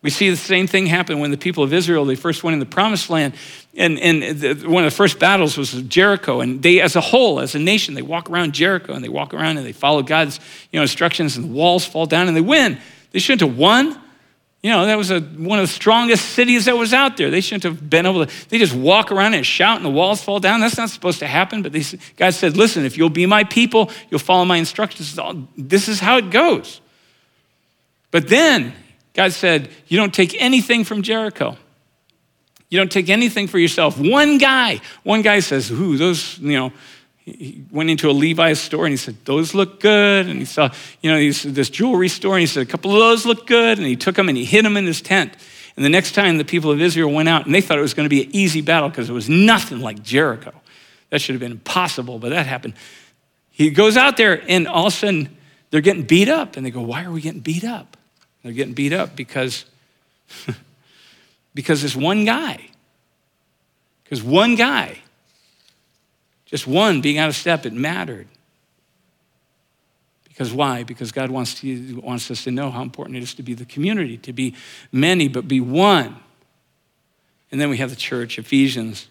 We 0.00 0.10
see 0.10 0.30
the 0.30 0.36
same 0.36 0.68
thing 0.68 0.86
happen 0.86 1.18
when 1.18 1.32
the 1.32 1.36
people 1.36 1.64
of 1.64 1.72
Israel, 1.72 2.04
they 2.04 2.14
first 2.14 2.44
went 2.44 2.52
in 2.52 2.60
the 2.60 2.66
promised 2.66 3.10
land. 3.10 3.34
And, 3.76 3.98
and 3.98 4.38
the, 4.38 4.54
one 4.68 4.84
of 4.84 4.90
the 4.92 4.96
first 4.96 5.18
battles 5.18 5.58
was 5.58 5.72
Jericho. 5.82 6.40
And 6.40 6.62
they, 6.62 6.80
as 6.80 6.94
a 6.94 7.00
whole, 7.00 7.40
as 7.40 7.56
a 7.56 7.58
nation, 7.58 7.94
they 7.94 8.02
walk 8.02 8.30
around 8.30 8.52
Jericho 8.52 8.92
and 8.92 9.02
they 9.02 9.08
walk 9.08 9.34
around 9.34 9.56
and 9.56 9.66
they 9.66 9.72
follow 9.72 10.02
God's 10.02 10.38
you 10.70 10.78
know, 10.78 10.82
instructions 10.82 11.36
and 11.36 11.46
the 11.46 11.52
walls 11.52 11.84
fall 11.84 12.06
down 12.06 12.28
and 12.28 12.36
they 12.36 12.40
win. 12.40 12.78
They 13.10 13.18
shouldn't 13.18 13.48
have 13.48 13.58
won. 13.58 13.98
You 14.62 14.70
know, 14.70 14.86
that 14.86 14.96
was 14.96 15.10
a, 15.10 15.20
one 15.20 15.58
of 15.58 15.64
the 15.64 15.72
strongest 15.72 16.30
cities 16.30 16.66
that 16.66 16.76
was 16.76 16.92
out 16.92 17.16
there. 17.16 17.30
They 17.30 17.40
shouldn't 17.40 17.64
have 17.64 17.90
been 17.90 18.06
able 18.06 18.26
to, 18.26 18.48
they 18.48 18.58
just 18.58 18.74
walk 18.74 19.10
around 19.10 19.34
and 19.34 19.44
shout 19.44 19.76
and 19.76 19.84
the 19.84 19.90
walls 19.90 20.22
fall 20.22 20.38
down. 20.38 20.60
That's 20.60 20.76
not 20.76 20.90
supposed 20.90 21.18
to 21.20 21.26
happen. 21.26 21.62
But 21.62 21.72
they, 21.72 21.82
God 22.16 22.34
said, 22.34 22.56
listen, 22.56 22.84
if 22.84 22.96
you'll 22.96 23.08
be 23.08 23.26
my 23.26 23.42
people, 23.42 23.90
you'll 24.10 24.20
follow 24.20 24.44
my 24.44 24.58
instructions. 24.58 25.18
This 25.56 25.88
is 25.88 25.98
how 25.98 26.18
it 26.18 26.30
goes. 26.30 26.80
But 28.10 28.28
then 28.28 28.74
God 29.18 29.32
said, 29.32 29.68
You 29.88 29.96
don't 29.96 30.14
take 30.14 30.40
anything 30.40 30.84
from 30.84 31.02
Jericho. 31.02 31.56
You 32.68 32.78
don't 32.78 32.92
take 32.92 33.08
anything 33.08 33.48
for 33.48 33.58
yourself. 33.58 33.98
One 33.98 34.38
guy, 34.38 34.80
one 35.02 35.22
guy 35.22 35.40
says, 35.40 35.72
Ooh, 35.72 35.96
those, 35.96 36.38
you 36.38 36.52
know, 36.52 36.72
he 37.24 37.64
went 37.72 37.90
into 37.90 38.08
a 38.08 38.12
Levi's 38.12 38.60
store 38.60 38.86
and 38.86 38.92
he 38.92 38.96
said, 38.96 39.16
Those 39.24 39.54
look 39.54 39.80
good. 39.80 40.28
And 40.28 40.38
he 40.38 40.44
saw, 40.44 40.70
you 41.02 41.10
know, 41.10 41.18
this 41.18 41.68
jewelry 41.68 42.06
store 42.06 42.34
and 42.34 42.42
he 42.42 42.46
said, 42.46 42.62
A 42.62 42.70
couple 42.70 42.92
of 42.92 43.00
those 43.00 43.26
look 43.26 43.48
good. 43.48 43.78
And 43.78 43.88
he 43.88 43.96
took 43.96 44.14
them 44.14 44.28
and 44.28 44.38
he 44.38 44.44
hid 44.44 44.64
them 44.64 44.76
in 44.76 44.86
his 44.86 45.02
tent. 45.02 45.32
And 45.74 45.84
the 45.84 45.88
next 45.88 46.12
time 46.12 46.38
the 46.38 46.44
people 46.44 46.70
of 46.70 46.80
Israel 46.80 47.12
went 47.12 47.28
out 47.28 47.44
and 47.44 47.52
they 47.52 47.60
thought 47.60 47.76
it 47.76 47.82
was 47.82 47.94
going 47.94 48.06
to 48.06 48.10
be 48.10 48.22
an 48.22 48.30
easy 48.32 48.60
battle 48.60 48.88
because 48.88 49.10
it 49.10 49.14
was 49.14 49.28
nothing 49.28 49.80
like 49.80 50.00
Jericho. 50.04 50.52
That 51.10 51.20
should 51.20 51.32
have 51.32 51.40
been 51.40 51.50
impossible, 51.50 52.20
but 52.20 52.28
that 52.28 52.46
happened. 52.46 52.74
He 53.50 53.70
goes 53.70 53.96
out 53.96 54.16
there 54.16 54.44
and 54.48 54.68
all 54.68 54.86
of 54.86 54.92
a 54.92 54.96
sudden 54.96 55.36
they're 55.70 55.80
getting 55.80 56.04
beat 56.04 56.28
up. 56.28 56.56
And 56.56 56.64
they 56.64 56.70
go, 56.70 56.82
Why 56.82 57.02
are 57.02 57.10
we 57.10 57.20
getting 57.20 57.40
beat 57.40 57.64
up? 57.64 57.96
They're 58.48 58.54
getting 58.54 58.72
beat 58.72 58.94
up 58.94 59.14
because, 59.14 59.66
because 61.54 61.82
this 61.82 61.94
one 61.94 62.24
guy, 62.24 62.70
because 64.02 64.22
one 64.22 64.54
guy, 64.54 65.00
just 66.46 66.66
one 66.66 67.02
being 67.02 67.18
out 67.18 67.28
of 67.28 67.36
step, 67.36 67.66
it 67.66 67.74
mattered. 67.74 68.26
Because 70.24 70.50
why? 70.50 70.82
Because 70.82 71.12
God 71.12 71.30
wants, 71.30 71.60
to, 71.60 72.00
wants 72.00 72.30
us 72.30 72.44
to 72.44 72.50
know 72.50 72.70
how 72.70 72.80
important 72.80 73.18
it 73.18 73.22
is 73.22 73.34
to 73.34 73.42
be 73.42 73.52
the 73.52 73.66
community, 73.66 74.16
to 74.16 74.32
be 74.32 74.54
many, 74.90 75.28
but 75.28 75.46
be 75.46 75.60
one. 75.60 76.16
And 77.52 77.60
then 77.60 77.68
we 77.68 77.76
have 77.76 77.90
the 77.90 77.96
church, 77.96 78.38
Ephesians. 78.38 79.08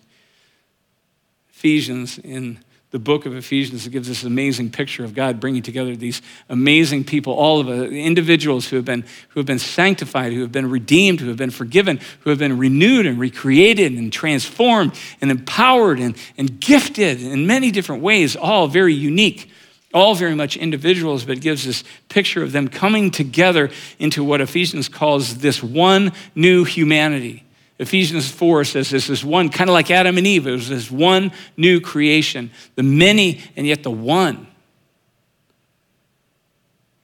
Ephesians 1.51 2.17
in 2.17 2.57
the 2.91 2.99
book 2.99 3.25
of 3.25 3.35
Ephesians 3.35 3.85
it 3.85 3.89
gives 3.89 4.07
this 4.07 4.23
amazing 4.23 4.71
picture 4.71 5.03
of 5.03 5.13
God 5.13 5.41
bringing 5.41 5.61
together 5.61 5.95
these 5.95 6.21
amazing 6.47 7.03
people, 7.03 7.33
all 7.33 7.59
of 7.59 7.67
the 7.67 7.89
individuals 7.89 8.67
who 8.67 8.77
have 8.77 8.85
been 8.85 9.03
who 9.29 9.39
have 9.41 9.45
been 9.45 9.59
sanctified, 9.59 10.31
who 10.31 10.41
have 10.41 10.53
been 10.53 10.69
redeemed, 10.69 11.19
who 11.19 11.27
have 11.27 11.37
been 11.37 11.51
forgiven, 11.51 11.99
who 12.21 12.29
have 12.29 12.39
been 12.39 12.57
renewed 12.57 13.05
and 13.05 13.19
recreated 13.19 13.91
and 13.91 14.13
transformed 14.13 14.97
and 15.19 15.31
empowered 15.31 15.99
and, 15.99 16.15
and 16.37 16.61
gifted 16.61 17.21
in 17.21 17.45
many 17.45 17.71
different 17.71 18.01
ways, 18.01 18.37
all 18.37 18.67
very 18.67 18.93
unique, 18.93 19.51
all 19.93 20.15
very 20.15 20.35
much 20.35 20.55
individuals, 20.55 21.25
but 21.25 21.41
gives 21.41 21.65
this 21.65 21.83
picture 22.07 22.41
of 22.41 22.53
them 22.53 22.69
coming 22.69 23.11
together 23.11 23.69
into 23.99 24.23
what 24.23 24.39
Ephesians 24.39 24.87
calls 24.87 25.39
this 25.39 25.61
one 25.61 26.13
new 26.35 26.63
humanity. 26.63 27.43
Ephesians 27.79 28.29
4 28.29 28.63
says 28.63 28.89
this 28.89 29.09
is 29.09 29.23
one, 29.23 29.49
kind 29.49 29.69
of 29.69 29.73
like 29.73 29.91
Adam 29.91 30.17
and 30.17 30.25
Eve, 30.25 30.47
it 30.47 30.51
was 30.51 30.69
this 30.69 30.89
one 30.89 31.31
new 31.55 31.79
creation, 31.79 32.49
the 32.75 32.83
many 32.83 33.41
and 33.55 33.67
yet 33.67 33.83
the 33.83 33.91
one. 33.91 34.47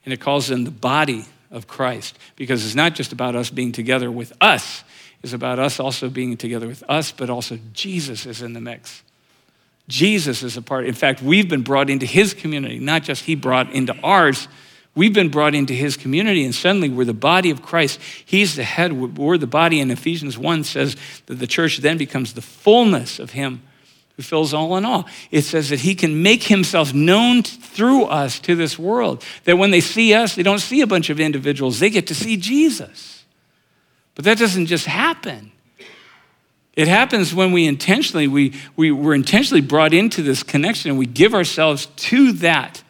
And 0.05 0.13
it 0.13 0.19
calls 0.19 0.47
them 0.47 0.63
the 0.63 0.71
body 0.71 1.25
of 1.51 1.67
Christ 1.67 2.17
because 2.35 2.65
it's 2.65 2.75
not 2.75 2.95
just 2.95 3.11
about 3.11 3.35
us 3.35 3.49
being 3.49 3.71
together 3.71 4.11
with 4.11 4.33
us, 4.41 4.83
it's 5.21 5.33
about 5.33 5.59
us 5.59 5.79
also 5.79 6.09
being 6.09 6.35
together 6.35 6.67
with 6.67 6.83
us, 6.89 7.11
but 7.11 7.29
also 7.29 7.57
Jesus 7.71 8.25
is 8.25 8.41
in 8.41 8.53
the 8.53 8.59
mix. 8.59 9.03
Jesus 9.87 10.43
is 10.43 10.57
a 10.57 10.61
part. 10.61 10.85
In 10.85 10.93
fact, 10.93 11.21
we've 11.21 11.47
been 11.47 11.61
brought 11.61 11.89
into 11.89 12.05
his 12.05 12.33
community, 12.33 12.79
not 12.79 13.03
just 13.03 13.23
he 13.23 13.35
brought 13.35 13.71
into 13.71 13.95
ours. 14.01 14.47
We've 14.95 15.13
been 15.13 15.29
brought 15.29 15.55
into 15.55 15.73
his 15.73 15.97
community, 15.97 16.43
and 16.43 16.53
suddenly 16.53 16.89
we're 16.89 17.05
the 17.05 17.13
body 17.13 17.49
of 17.49 17.63
Christ. 17.63 17.99
He's 18.25 18.55
the 18.55 18.63
head, 18.63 18.93
we're 18.93 19.39
the 19.39 19.47
body. 19.47 19.79
And 19.79 19.91
Ephesians 19.91 20.37
1 20.37 20.63
says 20.63 20.95
that 21.25 21.35
the 21.35 21.47
church 21.47 21.77
then 21.77 21.97
becomes 21.97 22.33
the 22.33 22.43
fullness 22.43 23.17
of 23.17 23.31
him 23.31 23.63
who 24.15 24.21
fills 24.21 24.53
all 24.53 24.77
in 24.77 24.85
all. 24.85 25.05
It 25.31 25.41
says 25.41 25.69
that 25.69 25.79
he 25.79 25.95
can 25.95 26.21
make 26.21 26.43
himself 26.43 26.93
known 26.93 27.41
through 27.41 28.03
us 28.05 28.39
to 28.41 28.55
this 28.55 28.77
world. 28.77 29.23
That 29.45 29.57
when 29.57 29.71
they 29.71 29.81
see 29.81 30.13
us, 30.13 30.35
they 30.35 30.43
don't 30.43 30.59
see 30.59 30.81
a 30.81 30.87
bunch 30.87 31.09
of 31.09 31.19
individuals, 31.19 31.79
they 31.79 31.89
get 31.89 32.07
to 32.07 32.15
see 32.15 32.37
Jesus. 32.37 33.25
But 34.13 34.25
that 34.25 34.37
doesn't 34.37 34.67
just 34.67 34.85
happen. 34.85 35.51
It 36.75 36.87
happens 36.87 37.33
when 37.33 37.51
we 37.51 37.65
intentionally, 37.65 38.27
we, 38.27 38.53
we, 38.75 38.91
we're 38.91 39.15
intentionally 39.15 39.61
brought 39.61 39.93
into 39.93 40.21
this 40.21 40.43
connection 40.43 40.91
and 40.91 40.99
we 40.99 41.05
give 41.07 41.33
ourselves 41.33 41.87
to 41.87 42.33
that 42.33 42.82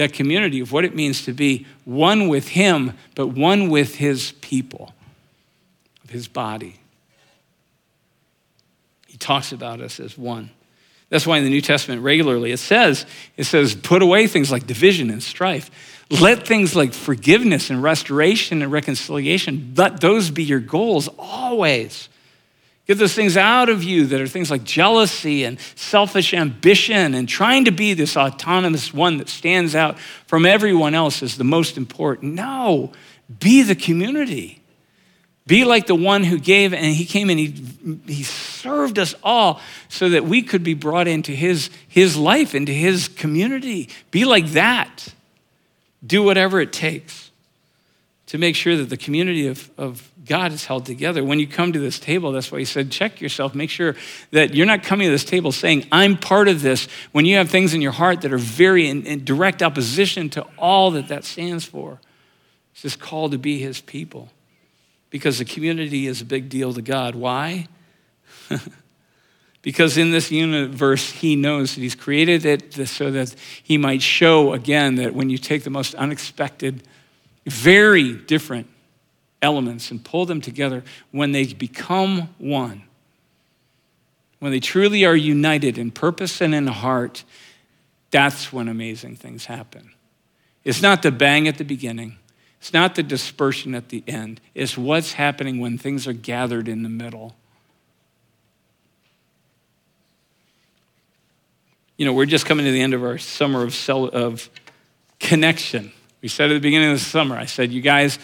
that 0.00 0.14
community 0.14 0.60
of 0.60 0.72
what 0.72 0.82
it 0.86 0.94
means 0.94 1.26
to 1.26 1.32
be 1.34 1.66
one 1.84 2.28
with 2.28 2.48
Him, 2.48 2.94
but 3.14 3.26
one 3.26 3.68
with 3.68 3.96
His 3.96 4.32
people, 4.40 4.94
of 6.02 6.08
His 6.08 6.26
body. 6.26 6.76
He 9.06 9.18
talks 9.18 9.52
about 9.52 9.82
us 9.82 10.00
as 10.00 10.16
one. 10.16 10.48
That's 11.10 11.26
why 11.26 11.36
in 11.36 11.44
the 11.44 11.50
New 11.50 11.60
Testament 11.60 12.00
regularly 12.00 12.50
it 12.50 12.60
says, 12.60 13.04
it 13.36 13.44
says, 13.44 13.74
put 13.74 14.00
away 14.00 14.26
things 14.26 14.50
like 14.50 14.66
division 14.66 15.10
and 15.10 15.22
strife. 15.22 15.70
Let 16.08 16.46
things 16.46 16.74
like 16.74 16.94
forgiveness 16.94 17.68
and 17.68 17.82
restoration 17.82 18.62
and 18.62 18.72
reconciliation, 18.72 19.74
let 19.76 20.00
those 20.00 20.30
be 20.30 20.44
your 20.44 20.60
goals 20.60 21.10
always. 21.18 22.08
Get 22.90 22.98
those 22.98 23.14
things 23.14 23.36
out 23.36 23.68
of 23.68 23.84
you 23.84 24.04
that 24.06 24.20
are 24.20 24.26
things 24.26 24.50
like 24.50 24.64
jealousy 24.64 25.44
and 25.44 25.60
selfish 25.76 26.34
ambition 26.34 27.14
and 27.14 27.28
trying 27.28 27.66
to 27.66 27.70
be 27.70 27.94
this 27.94 28.16
autonomous 28.16 28.92
one 28.92 29.18
that 29.18 29.28
stands 29.28 29.76
out 29.76 29.96
from 30.26 30.44
everyone 30.44 30.92
else 30.92 31.22
as 31.22 31.36
the 31.36 31.44
most 31.44 31.76
important. 31.76 32.34
No, 32.34 32.90
be 33.38 33.62
the 33.62 33.76
community. 33.76 34.60
Be 35.46 35.64
like 35.64 35.86
the 35.86 35.94
one 35.94 36.24
who 36.24 36.36
gave, 36.36 36.74
and 36.74 36.92
he 36.92 37.04
came 37.04 37.30
and 37.30 37.38
he, 37.38 38.02
he 38.12 38.24
served 38.24 38.98
us 38.98 39.14
all 39.22 39.60
so 39.88 40.08
that 40.08 40.24
we 40.24 40.42
could 40.42 40.64
be 40.64 40.74
brought 40.74 41.06
into 41.06 41.30
his, 41.30 41.70
his 41.86 42.16
life, 42.16 42.56
into 42.56 42.72
his 42.72 43.06
community. 43.06 43.88
Be 44.10 44.24
like 44.24 44.48
that. 44.48 45.14
Do 46.04 46.24
whatever 46.24 46.60
it 46.60 46.72
takes 46.72 47.30
to 48.26 48.36
make 48.36 48.56
sure 48.56 48.76
that 48.76 48.90
the 48.90 48.96
community 48.96 49.46
of, 49.46 49.70
of 49.78 50.09
God 50.24 50.52
is 50.52 50.66
held 50.66 50.84
together. 50.84 51.24
When 51.24 51.38
you 51.38 51.46
come 51.46 51.72
to 51.72 51.78
this 51.78 51.98
table, 51.98 52.32
that's 52.32 52.52
why 52.52 52.58
he 52.58 52.64
said, 52.64 52.90
check 52.90 53.20
yourself. 53.20 53.54
Make 53.54 53.70
sure 53.70 53.96
that 54.32 54.54
you're 54.54 54.66
not 54.66 54.82
coming 54.82 55.06
to 55.06 55.10
this 55.10 55.24
table 55.24 55.50
saying, 55.50 55.86
I'm 55.90 56.16
part 56.16 56.48
of 56.48 56.60
this, 56.60 56.88
when 57.12 57.24
you 57.24 57.36
have 57.36 57.48
things 57.48 57.72
in 57.72 57.80
your 57.80 57.92
heart 57.92 58.20
that 58.22 58.32
are 58.32 58.38
very 58.38 58.88
in, 58.88 59.06
in 59.06 59.24
direct 59.24 59.62
opposition 59.62 60.28
to 60.30 60.46
all 60.58 60.90
that 60.92 61.08
that 61.08 61.24
stands 61.24 61.64
for. 61.64 62.00
It's 62.72 62.82
this 62.82 62.96
call 62.96 63.30
to 63.30 63.38
be 63.38 63.58
his 63.58 63.80
people. 63.80 64.30
Because 65.08 65.38
the 65.38 65.44
community 65.44 66.06
is 66.06 66.20
a 66.20 66.24
big 66.24 66.48
deal 66.48 66.72
to 66.74 66.82
God. 66.82 67.14
Why? 67.14 67.66
because 69.62 69.96
in 69.96 70.10
this 70.10 70.30
universe, 70.30 71.10
he 71.10 71.34
knows 71.34 71.74
that 71.74 71.80
he's 71.80 71.94
created 71.94 72.44
it 72.44 72.88
so 72.88 73.10
that 73.10 73.34
he 73.62 73.78
might 73.78 74.02
show 74.02 74.52
again 74.52 74.96
that 74.96 75.14
when 75.14 75.30
you 75.30 75.38
take 75.38 75.64
the 75.64 75.70
most 75.70 75.94
unexpected, 75.94 76.82
very 77.46 78.12
different 78.12 78.68
elements 79.42 79.90
and 79.90 80.04
pull 80.04 80.26
them 80.26 80.40
together, 80.40 80.82
when 81.10 81.32
they 81.32 81.46
become 81.52 82.28
one, 82.38 82.82
when 84.38 84.52
they 84.52 84.60
truly 84.60 85.04
are 85.04 85.16
united 85.16 85.78
in 85.78 85.90
purpose 85.90 86.40
and 86.40 86.54
in 86.54 86.66
heart, 86.66 87.24
that's 88.10 88.52
when 88.52 88.68
amazing 88.68 89.16
things 89.16 89.46
happen. 89.46 89.92
It's 90.64 90.82
not 90.82 91.02
the 91.02 91.10
bang 91.10 91.48
at 91.48 91.58
the 91.58 91.64
beginning, 91.64 92.16
it's 92.58 92.72
not 92.72 92.94
the 92.94 93.02
dispersion 93.02 93.74
at 93.74 93.88
the 93.88 94.04
end, 94.06 94.40
it's 94.54 94.76
what's 94.76 95.14
happening 95.14 95.58
when 95.58 95.78
things 95.78 96.06
are 96.06 96.12
gathered 96.12 96.68
in 96.68 96.82
the 96.82 96.88
middle. 96.88 97.34
You 101.96 102.06
know, 102.06 102.14
we're 102.14 102.26
just 102.26 102.46
coming 102.46 102.64
to 102.64 102.72
the 102.72 102.80
end 102.80 102.94
of 102.94 103.04
our 103.04 103.18
summer 103.18 103.62
of, 103.62 103.88
of 103.90 104.48
connection. 105.18 105.92
We 106.22 106.28
said 106.28 106.50
at 106.50 106.54
the 106.54 106.60
beginning 106.60 106.92
of 106.92 106.98
the 106.98 107.04
summer, 107.04 107.36
I 107.36 107.44
said, 107.44 107.72
you 107.72 107.82
guys, 107.82 108.18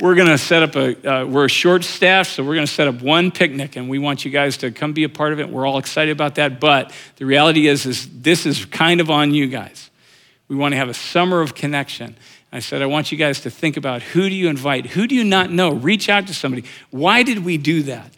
we're 0.00 0.14
going 0.14 0.28
to 0.28 0.38
set 0.38 0.62
up 0.62 0.76
a, 0.76 1.10
uh, 1.10 1.26
we're 1.26 1.46
a 1.46 1.50
short 1.50 1.84
staff, 1.84 2.28
so 2.28 2.44
we're 2.44 2.54
going 2.54 2.66
to 2.66 2.72
set 2.72 2.86
up 2.88 3.02
one 3.02 3.30
picnic, 3.30 3.76
and 3.76 3.88
we 3.88 3.98
want 3.98 4.24
you 4.24 4.30
guys 4.30 4.56
to 4.58 4.70
come 4.70 4.92
be 4.92 5.04
a 5.04 5.08
part 5.08 5.32
of 5.32 5.40
it. 5.40 5.48
We're 5.48 5.66
all 5.66 5.78
excited 5.78 6.12
about 6.12 6.36
that, 6.36 6.60
but 6.60 6.92
the 7.16 7.26
reality 7.26 7.66
is, 7.66 7.84
is 7.84 8.08
this 8.20 8.46
is 8.46 8.64
kind 8.66 9.00
of 9.00 9.10
on 9.10 9.34
you 9.34 9.48
guys. 9.48 9.90
We 10.46 10.56
want 10.56 10.72
to 10.72 10.76
have 10.76 10.88
a 10.88 10.94
summer 10.94 11.40
of 11.40 11.54
connection. 11.54 12.16
I 12.52 12.60
said, 12.60 12.80
I 12.80 12.86
want 12.86 13.12
you 13.12 13.18
guys 13.18 13.40
to 13.42 13.50
think 13.50 13.76
about 13.76 14.02
who 14.02 14.28
do 14.28 14.34
you 14.34 14.48
invite? 14.48 14.86
Who 14.86 15.06
do 15.06 15.14
you 15.14 15.24
not 15.24 15.50
know? 15.50 15.72
Reach 15.72 16.08
out 16.08 16.26
to 16.28 16.34
somebody. 16.34 16.64
Why 16.90 17.22
did 17.22 17.44
we 17.44 17.58
do 17.58 17.82
that? 17.84 18.12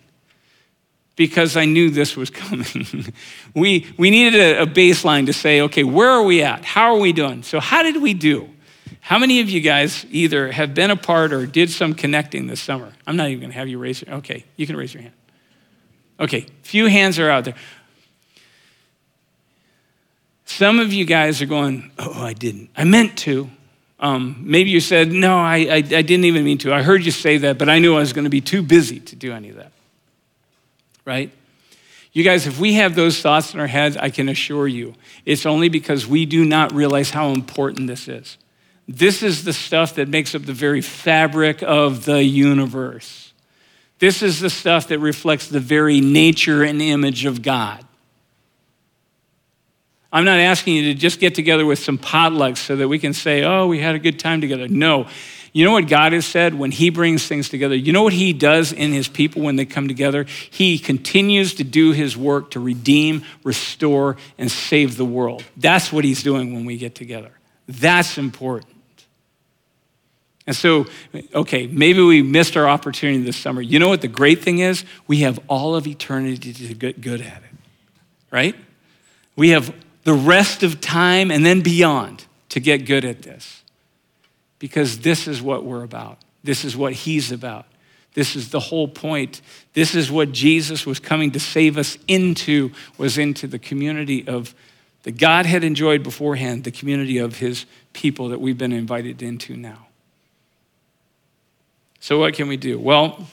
because 1.20 1.54
I 1.54 1.66
knew 1.66 1.90
this 1.90 2.16
was 2.16 2.30
coming. 2.42 3.12
we, 3.54 3.86
we 3.98 4.08
needed 4.08 4.40
a, 4.40 4.62
a 4.62 4.66
baseline 4.66 5.26
to 5.26 5.34
say, 5.34 5.60
okay, 5.60 5.84
where 5.84 6.08
are 6.08 6.22
we 6.22 6.42
at? 6.42 6.64
How 6.64 6.94
are 6.94 6.98
we 6.98 7.12
doing? 7.12 7.42
So, 7.42 7.60
how 7.60 7.82
did 7.82 8.00
we 8.00 8.14
do? 8.14 8.48
How 9.00 9.18
many 9.18 9.40
of 9.40 9.48
you 9.48 9.60
guys 9.60 10.04
either 10.10 10.52
have 10.52 10.74
been 10.74 10.90
a 10.90 10.96
part 10.96 11.32
or 11.32 11.46
did 11.46 11.70
some 11.70 11.94
connecting 11.94 12.46
this 12.46 12.60
summer? 12.60 12.92
I'm 13.06 13.16
not 13.16 13.28
even 13.28 13.40
going 13.40 13.50
to 13.50 13.58
have 13.58 13.68
you 13.68 13.78
raise 13.78 14.02
your 14.02 14.16
Okay, 14.16 14.44
you 14.56 14.66
can 14.66 14.76
raise 14.76 14.94
your 14.94 15.02
hand. 15.02 15.14
Okay, 16.18 16.46
few 16.62 16.86
hands 16.86 17.18
are 17.18 17.30
out 17.30 17.44
there. 17.44 17.54
Some 20.44 20.78
of 20.78 20.92
you 20.92 21.04
guys 21.04 21.40
are 21.40 21.46
going, 21.46 21.90
Oh, 21.98 22.22
I 22.22 22.34
didn't. 22.34 22.70
I 22.76 22.84
meant 22.84 23.16
to. 23.18 23.50
Um, 23.98 24.36
maybe 24.40 24.70
you 24.70 24.80
said, 24.80 25.10
No, 25.10 25.38
I, 25.38 25.56
I, 25.56 25.76
I 25.76 25.80
didn't 25.80 26.24
even 26.24 26.44
mean 26.44 26.58
to. 26.58 26.74
I 26.74 26.82
heard 26.82 27.04
you 27.04 27.10
say 27.10 27.38
that, 27.38 27.56
but 27.56 27.68
I 27.68 27.78
knew 27.78 27.96
I 27.96 28.00
was 28.00 28.12
going 28.12 28.24
to 28.24 28.30
be 28.30 28.40
too 28.40 28.62
busy 28.62 29.00
to 29.00 29.16
do 29.16 29.32
any 29.32 29.48
of 29.48 29.56
that. 29.56 29.72
Right? 31.04 31.32
You 32.12 32.24
guys, 32.24 32.46
if 32.46 32.58
we 32.58 32.74
have 32.74 32.96
those 32.96 33.22
thoughts 33.22 33.54
in 33.54 33.60
our 33.60 33.68
heads, 33.68 33.96
I 33.96 34.10
can 34.10 34.28
assure 34.28 34.66
you, 34.66 34.94
it's 35.24 35.46
only 35.46 35.68
because 35.68 36.06
we 36.06 36.26
do 36.26 36.44
not 36.44 36.72
realize 36.72 37.10
how 37.10 37.28
important 37.28 37.86
this 37.86 38.08
is. 38.08 38.36
This 38.92 39.22
is 39.22 39.44
the 39.44 39.52
stuff 39.52 39.94
that 39.94 40.08
makes 40.08 40.34
up 40.34 40.42
the 40.42 40.52
very 40.52 40.80
fabric 40.80 41.62
of 41.62 42.04
the 42.04 42.24
universe. 42.24 43.32
This 44.00 44.20
is 44.20 44.40
the 44.40 44.50
stuff 44.50 44.88
that 44.88 44.98
reflects 44.98 45.46
the 45.46 45.60
very 45.60 46.00
nature 46.00 46.64
and 46.64 46.82
image 46.82 47.24
of 47.24 47.40
God. 47.40 47.84
I'm 50.12 50.24
not 50.24 50.40
asking 50.40 50.74
you 50.74 50.92
to 50.92 50.94
just 50.94 51.20
get 51.20 51.36
together 51.36 51.64
with 51.64 51.78
some 51.78 51.98
potlucks 51.98 52.58
so 52.58 52.74
that 52.74 52.88
we 52.88 52.98
can 52.98 53.14
say, 53.14 53.44
oh, 53.44 53.68
we 53.68 53.78
had 53.78 53.94
a 53.94 54.00
good 54.00 54.18
time 54.18 54.40
together. 54.40 54.66
No. 54.66 55.06
You 55.52 55.64
know 55.64 55.70
what 55.70 55.86
God 55.86 56.12
has 56.12 56.26
said 56.26 56.54
when 56.54 56.72
He 56.72 56.90
brings 56.90 57.24
things 57.28 57.48
together? 57.48 57.76
You 57.76 57.92
know 57.92 58.02
what 58.02 58.12
He 58.12 58.32
does 58.32 58.72
in 58.72 58.92
His 58.92 59.06
people 59.06 59.42
when 59.42 59.54
they 59.54 59.66
come 59.66 59.86
together? 59.86 60.24
He 60.50 60.80
continues 60.80 61.54
to 61.54 61.64
do 61.64 61.92
His 61.92 62.16
work 62.16 62.50
to 62.52 62.60
redeem, 62.60 63.22
restore, 63.44 64.16
and 64.36 64.50
save 64.50 64.96
the 64.96 65.04
world. 65.04 65.44
That's 65.56 65.92
what 65.92 66.04
He's 66.04 66.24
doing 66.24 66.54
when 66.54 66.64
we 66.64 66.76
get 66.76 66.96
together. 66.96 67.30
That's 67.68 68.18
important. 68.18 68.79
And 70.50 70.56
so, 70.56 70.86
okay, 71.32 71.68
maybe 71.68 72.02
we 72.02 72.22
missed 72.22 72.56
our 72.56 72.68
opportunity 72.68 73.22
this 73.22 73.36
summer. 73.36 73.62
You 73.62 73.78
know 73.78 73.88
what 73.88 74.00
the 74.00 74.08
great 74.08 74.42
thing 74.42 74.58
is? 74.58 74.84
We 75.06 75.18
have 75.18 75.38
all 75.46 75.76
of 75.76 75.86
eternity 75.86 76.52
to 76.52 76.74
get 76.74 77.00
good 77.00 77.20
at 77.20 77.36
it, 77.36 77.56
right? 78.32 78.56
We 79.36 79.50
have 79.50 79.72
the 80.02 80.12
rest 80.12 80.64
of 80.64 80.80
time 80.80 81.30
and 81.30 81.46
then 81.46 81.60
beyond 81.60 82.24
to 82.48 82.58
get 82.58 82.78
good 82.78 83.04
at 83.04 83.22
this. 83.22 83.62
Because 84.58 84.98
this 84.98 85.28
is 85.28 85.40
what 85.40 85.64
we're 85.64 85.84
about. 85.84 86.18
This 86.42 86.64
is 86.64 86.76
what 86.76 86.94
He's 86.94 87.30
about. 87.30 87.66
This 88.14 88.34
is 88.34 88.50
the 88.50 88.58
whole 88.58 88.88
point. 88.88 89.42
This 89.74 89.94
is 89.94 90.10
what 90.10 90.32
Jesus 90.32 90.84
was 90.84 90.98
coming 90.98 91.30
to 91.30 91.38
save 91.38 91.78
us 91.78 91.96
into, 92.08 92.72
was 92.98 93.18
into 93.18 93.46
the 93.46 93.60
community 93.60 94.26
of 94.26 94.52
the 95.04 95.12
God 95.12 95.46
had 95.46 95.62
enjoyed 95.62 96.02
beforehand, 96.02 96.64
the 96.64 96.72
community 96.72 97.18
of 97.18 97.38
His 97.38 97.66
people 97.92 98.30
that 98.30 98.40
we've 98.40 98.58
been 98.58 98.72
invited 98.72 99.22
into 99.22 99.56
now. 99.56 99.86
So, 102.00 102.18
what 102.18 102.34
can 102.34 102.48
we 102.48 102.56
do? 102.56 102.78
Well, 102.78 103.26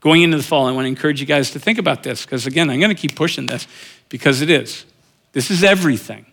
going 0.00 0.22
into 0.22 0.36
the 0.36 0.42
fall, 0.42 0.66
I 0.66 0.72
want 0.72 0.84
to 0.84 0.88
encourage 0.88 1.20
you 1.20 1.26
guys 1.26 1.52
to 1.52 1.60
think 1.60 1.78
about 1.78 2.02
this 2.02 2.24
because, 2.24 2.46
again, 2.46 2.68
I'm 2.70 2.80
going 2.80 2.94
to 2.94 3.00
keep 3.00 3.14
pushing 3.14 3.46
this 3.46 3.66
because 4.08 4.42
it 4.42 4.50
is. 4.50 4.84
This 5.32 5.50
is 5.50 5.62
everything. 5.62 6.26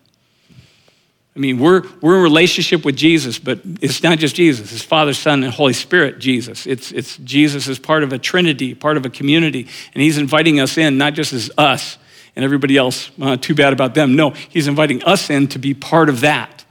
I 1.36 1.40
mean, 1.40 1.60
we're, 1.60 1.84
we're 2.02 2.16
in 2.16 2.24
relationship 2.24 2.86
with 2.86 2.96
Jesus, 2.96 3.40
but 3.40 3.60
it's 3.82 4.02
not 4.02 4.20
just 4.20 4.36
Jesus. 4.36 4.72
It's 4.72 4.82
Father, 4.82 5.14
Son, 5.14 5.44
and 5.44 5.54
Holy 5.54 5.74
Spirit, 5.74 6.18
Jesus. 6.20 6.66
It's, 6.66 6.94
it's 6.94 7.18
Jesus 7.18 7.68
is 7.68 7.78
part 7.78 8.04
of 8.04 8.14
a 8.14 8.18
trinity, 8.18 8.74
part 8.74 8.96
of 8.96 9.06
a 9.06 9.10
community, 9.10 9.68
and 9.94 10.02
he's 10.02 10.18
inviting 10.18 10.62
us 10.62 10.78
in, 10.78 10.98
not 10.98 11.14
just 11.14 11.34
as 11.34 11.52
us 11.58 11.98
and 12.38 12.46
everybody 12.46 12.78
else, 12.78 13.12
uh, 13.22 13.36
too 13.36 13.54
bad 13.54 13.74
about 13.74 13.96
them. 13.96 14.16
No, 14.16 14.30
he's 14.30 14.68
inviting 14.68 15.04
us 15.04 15.30
in 15.30 15.48
to 15.50 15.60
be 15.60 15.74
part 15.74 16.08
of 16.08 16.22
that. 16.22 16.64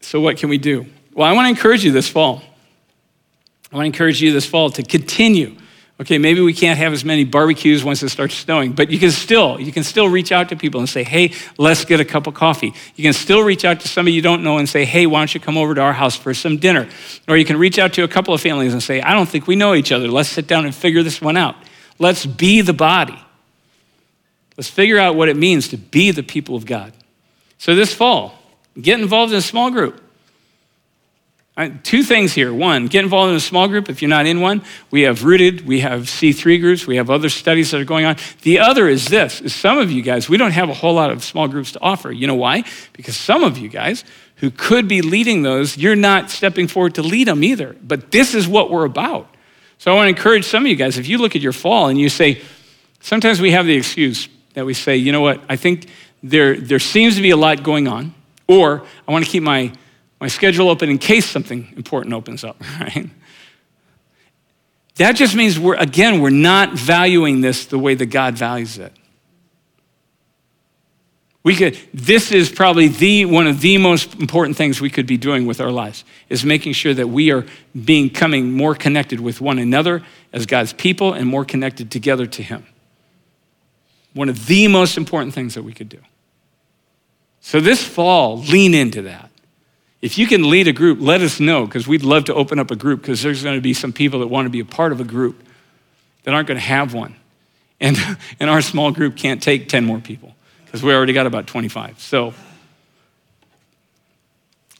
So, 0.00 0.20
what 0.20 0.36
can 0.36 0.48
we 0.48 0.58
do? 0.58 0.86
Well, 1.14 1.28
I 1.28 1.32
want 1.32 1.46
to 1.46 1.50
encourage 1.50 1.84
you 1.84 1.92
this 1.92 2.08
fall. 2.08 2.42
I 3.72 3.76
want 3.76 3.84
to 3.84 3.86
encourage 3.86 4.22
you 4.22 4.32
this 4.32 4.46
fall 4.46 4.70
to 4.70 4.82
continue. 4.82 5.56
Okay, 5.98 6.18
maybe 6.18 6.42
we 6.42 6.52
can't 6.52 6.78
have 6.78 6.92
as 6.92 7.06
many 7.06 7.24
barbecues 7.24 7.82
once 7.82 8.02
it 8.02 8.10
starts 8.10 8.34
snowing, 8.34 8.72
but 8.72 8.90
you 8.90 8.98
can 8.98 9.10
still, 9.10 9.58
you 9.58 9.72
can 9.72 9.82
still 9.82 10.10
reach 10.10 10.30
out 10.30 10.50
to 10.50 10.56
people 10.56 10.78
and 10.78 10.88
say, 10.88 11.02
hey, 11.02 11.32
let's 11.56 11.86
get 11.86 12.00
a 12.00 12.04
cup 12.04 12.26
of 12.26 12.34
coffee. 12.34 12.74
You 12.96 13.02
can 13.02 13.14
still 13.14 13.42
reach 13.42 13.64
out 13.64 13.80
to 13.80 13.88
somebody 13.88 14.12
you 14.12 14.20
don't 14.20 14.42
know 14.42 14.58
and 14.58 14.68
say, 14.68 14.84
hey, 14.84 15.06
why 15.06 15.20
don't 15.20 15.32
you 15.32 15.40
come 15.40 15.56
over 15.56 15.74
to 15.74 15.80
our 15.80 15.94
house 15.94 16.14
for 16.14 16.34
some 16.34 16.58
dinner? 16.58 16.86
Or 17.26 17.38
you 17.38 17.46
can 17.46 17.56
reach 17.56 17.78
out 17.78 17.94
to 17.94 18.02
a 18.02 18.08
couple 18.08 18.34
of 18.34 18.42
families 18.42 18.74
and 18.74 18.82
say, 18.82 19.00
I 19.00 19.14
don't 19.14 19.26
think 19.26 19.46
we 19.46 19.56
know 19.56 19.74
each 19.74 19.90
other. 19.90 20.08
Let's 20.08 20.28
sit 20.28 20.46
down 20.46 20.66
and 20.66 20.74
figure 20.74 21.02
this 21.02 21.22
one 21.22 21.38
out. 21.38 21.56
Let's 21.98 22.26
be 22.26 22.60
the 22.60 22.74
body. 22.74 23.18
Let's 24.58 24.68
figure 24.68 24.98
out 24.98 25.16
what 25.16 25.30
it 25.30 25.36
means 25.36 25.68
to 25.68 25.78
be 25.78 26.10
the 26.10 26.22
people 26.22 26.56
of 26.56 26.66
God. 26.66 26.92
So 27.56 27.74
this 27.74 27.94
fall, 27.94 28.38
get 28.78 29.00
involved 29.00 29.32
in 29.32 29.38
a 29.38 29.42
small 29.42 29.70
group. 29.70 30.02
Two 31.84 32.02
things 32.02 32.34
here. 32.34 32.52
One, 32.52 32.86
get 32.86 33.02
involved 33.02 33.30
in 33.30 33.36
a 33.36 33.40
small 33.40 33.66
group 33.66 33.88
if 33.88 34.02
you're 34.02 34.10
not 34.10 34.26
in 34.26 34.42
one. 34.42 34.62
We 34.90 35.02
have 35.02 35.24
rooted, 35.24 35.66
we 35.66 35.80
have 35.80 36.02
C3 36.02 36.60
groups, 36.60 36.86
we 36.86 36.96
have 36.96 37.08
other 37.08 37.30
studies 37.30 37.70
that 37.70 37.80
are 37.80 37.84
going 37.84 38.04
on. 38.04 38.16
The 38.42 38.58
other 38.58 38.88
is 38.88 39.06
this 39.06 39.40
is 39.40 39.54
some 39.54 39.78
of 39.78 39.90
you 39.90 40.02
guys, 40.02 40.28
we 40.28 40.36
don't 40.36 40.50
have 40.50 40.68
a 40.68 40.74
whole 40.74 40.92
lot 40.92 41.10
of 41.10 41.24
small 41.24 41.48
groups 41.48 41.72
to 41.72 41.80
offer. 41.80 42.12
You 42.12 42.26
know 42.26 42.34
why? 42.34 42.64
Because 42.92 43.16
some 43.16 43.42
of 43.42 43.56
you 43.56 43.70
guys 43.70 44.04
who 44.36 44.50
could 44.50 44.86
be 44.86 45.00
leading 45.00 45.42
those, 45.42 45.78
you're 45.78 45.96
not 45.96 46.28
stepping 46.28 46.68
forward 46.68 46.94
to 46.96 47.02
lead 47.02 47.26
them 47.26 47.42
either. 47.42 47.74
But 47.82 48.10
this 48.10 48.34
is 48.34 48.46
what 48.46 48.70
we're 48.70 48.84
about. 48.84 49.26
So 49.78 49.90
I 49.90 49.94
want 49.94 50.06
to 50.06 50.08
encourage 50.10 50.44
some 50.44 50.64
of 50.64 50.68
you 50.68 50.76
guys, 50.76 50.98
if 50.98 51.08
you 51.08 51.16
look 51.16 51.36
at 51.36 51.40
your 51.40 51.52
fall 51.52 51.88
and 51.88 51.98
you 51.98 52.10
say, 52.10 52.42
sometimes 53.00 53.40
we 53.40 53.52
have 53.52 53.64
the 53.64 53.76
excuse 53.76 54.28
that 54.52 54.66
we 54.66 54.74
say, 54.74 54.98
you 54.98 55.10
know 55.10 55.22
what, 55.22 55.40
I 55.48 55.56
think 55.56 55.86
there, 56.22 56.54
there 56.60 56.78
seems 56.78 57.16
to 57.16 57.22
be 57.22 57.30
a 57.30 57.36
lot 57.36 57.62
going 57.62 57.88
on, 57.88 58.14
or 58.46 58.84
I 59.08 59.12
want 59.12 59.24
to 59.24 59.30
keep 59.30 59.42
my 59.42 59.72
my 60.20 60.28
schedule 60.28 60.70
open 60.70 60.88
in 60.88 60.98
case 60.98 61.26
something 61.26 61.72
important 61.76 62.14
opens 62.14 62.44
up, 62.44 62.60
right? 62.80 63.10
That 64.96 65.12
just 65.12 65.34
means 65.34 65.58
we're, 65.58 65.76
again, 65.76 66.20
we're 66.20 66.30
not 66.30 66.72
valuing 66.72 67.42
this 67.42 67.66
the 67.66 67.78
way 67.78 67.94
that 67.94 68.06
God 68.06 68.34
values 68.34 68.78
it. 68.78 68.92
We 71.42 71.54
could, 71.54 71.78
this 71.94 72.32
is 72.32 72.50
probably 72.50 72.88
the, 72.88 73.24
one 73.24 73.46
of 73.46 73.60
the 73.60 73.78
most 73.78 74.14
important 74.14 74.56
things 74.56 74.80
we 74.80 74.90
could 74.90 75.06
be 75.06 75.16
doing 75.16 75.46
with 75.46 75.60
our 75.60 75.70
lives, 75.70 76.04
is 76.28 76.44
making 76.44 76.72
sure 76.72 76.92
that 76.92 77.08
we 77.08 77.30
are 77.30 77.46
becoming 77.84 78.50
more 78.52 78.74
connected 78.74 79.20
with 79.20 79.40
one 79.40 79.60
another 79.60 80.02
as 80.32 80.44
God's 80.44 80.72
people 80.72 81.12
and 81.12 81.28
more 81.28 81.44
connected 81.44 81.88
together 81.90 82.26
to 82.26 82.42
Him. 82.42 82.66
One 84.12 84.28
of 84.28 84.46
the 84.46 84.66
most 84.66 84.96
important 84.96 85.34
things 85.34 85.54
that 85.54 85.62
we 85.62 85.72
could 85.72 85.88
do. 85.88 86.00
So 87.40 87.60
this 87.60 87.80
fall, 87.80 88.38
lean 88.38 88.74
into 88.74 89.02
that. 89.02 89.25
If 90.02 90.18
you 90.18 90.26
can 90.26 90.50
lead 90.50 90.68
a 90.68 90.72
group, 90.72 90.98
let 91.00 91.22
us 91.22 91.40
know 91.40 91.64
because 91.64 91.88
we'd 91.88 92.02
love 92.02 92.24
to 92.24 92.34
open 92.34 92.58
up 92.58 92.70
a 92.70 92.76
group 92.76 93.00
because 93.00 93.22
there's 93.22 93.42
going 93.42 93.56
to 93.56 93.62
be 93.62 93.72
some 93.72 93.92
people 93.92 94.20
that 94.20 94.28
want 94.28 94.46
to 94.46 94.50
be 94.50 94.60
a 94.60 94.64
part 94.64 94.92
of 94.92 95.00
a 95.00 95.04
group 95.04 95.42
that 96.24 96.34
aren't 96.34 96.48
going 96.48 96.58
to 96.58 96.66
have 96.66 96.92
one. 96.92 97.16
And, 97.80 97.96
and 98.40 98.50
our 98.50 98.60
small 98.60 98.90
group 98.90 99.16
can't 99.16 99.42
take 99.42 99.68
10 99.68 99.84
more 99.84 100.00
people 100.00 100.34
because 100.64 100.82
we 100.82 100.92
already 100.92 101.12
got 101.12 101.26
about 101.26 101.46
25. 101.46 102.00
So, 102.00 102.34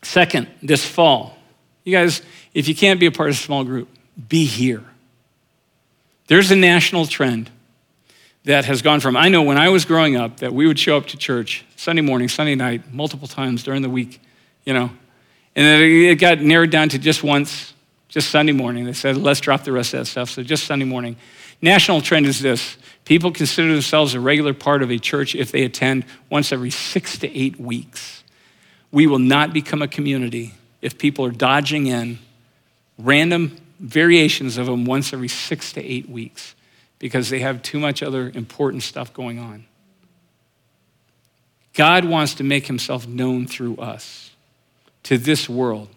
second, 0.03 0.49
this 0.63 0.85
fall, 0.85 1.37
you 1.85 1.93
guys, 1.93 2.21
if 2.53 2.69
you 2.69 2.75
can't 2.75 3.01
be 3.01 3.07
a 3.07 3.13
part 3.13 3.31
of 3.31 3.37
a 3.37 3.39
small 3.39 3.65
group, 3.65 3.89
be 4.29 4.45
here. 4.45 4.85
There's 6.27 6.51
a 6.51 6.57
national 6.57 7.07
trend 7.07 7.51
that 8.45 8.65
has 8.65 8.83
gone 8.83 9.01
from, 9.01 9.17
I 9.17 9.29
know 9.29 9.43
when 9.43 9.59
I 9.59 9.69
was 9.71 9.85
growing 9.85 10.17
up, 10.17 10.39
that 10.39 10.53
we 10.53 10.67
would 10.67 10.79
show 10.79 10.97
up 10.97 11.07
to 11.07 11.17
church 11.17 11.65
Sunday 11.77 12.03
morning, 12.03 12.29
Sunday 12.29 12.55
night, 12.55 12.93
multiple 12.93 13.29
times 13.29 13.63
during 13.63 13.83
the 13.83 13.91
week, 13.91 14.21
you 14.65 14.73
know, 14.73 14.91
and 15.57 15.83
it 15.83 16.17
got 16.17 16.41
narrowed 16.41 16.71
down 16.71 16.91
to 16.91 16.99
just 16.99 17.25
once, 17.25 17.73
just 18.09 18.31
Sunday 18.31 18.53
morning. 18.53 18.85
They 18.85 18.93
said, 18.93 19.17
let's 19.17 19.41
drop 19.41 19.65
the 19.65 19.73
rest 19.73 19.95
of 19.95 20.01
that 20.01 20.05
stuff. 20.05 20.29
So 20.29 20.43
just 20.43 20.65
Sunday 20.65 20.85
morning. 20.85 21.17
National 21.63 22.03
trend 22.03 22.27
is 22.27 22.41
this 22.41 22.77
people 23.07 23.33
consider 23.33 23.73
themselves 23.73 24.13
a 24.13 24.21
regular 24.21 24.53
part 24.53 24.83
of 24.83 24.91
a 24.91 24.99
church 24.99 25.35
if 25.35 25.51
they 25.51 25.65
attend 25.65 26.05
once 26.29 26.53
every 26.53 26.71
six 26.71 27.19
to 27.19 27.35
eight 27.37 27.59
weeks. 27.59 28.23
We 28.93 29.07
will 29.07 29.19
not 29.19 29.55
become 29.55 29.81
a 29.81 29.89
community 29.89 30.55
if 30.83 30.99
people 30.99 31.25
are 31.25 31.31
dodging 31.31 31.87
in 31.87 32.19
random 32.99 33.57
variations 33.81 34.59
of 34.59 34.67
them 34.67 34.85
once 34.85 35.15
every 35.15 35.29
six 35.29 35.73
to 35.73 35.83
eight 35.83 36.09
weeks 36.09 36.55
because 36.99 37.31
they 37.31 37.39
have 37.39 37.63
too 37.63 37.79
much 37.79 38.03
other 38.03 38.31
important 38.35 38.83
stuff 38.83 39.13
going 39.15 39.39
on. 39.39 39.65
God 41.73 42.05
wants 42.05 42.35
to 42.35 42.45
make 42.45 42.67
himself 42.67 43.07
known 43.07 43.47
through 43.47 43.77
us 43.77 44.27
to 45.07 45.17
this 45.17 45.49
world 45.49 45.89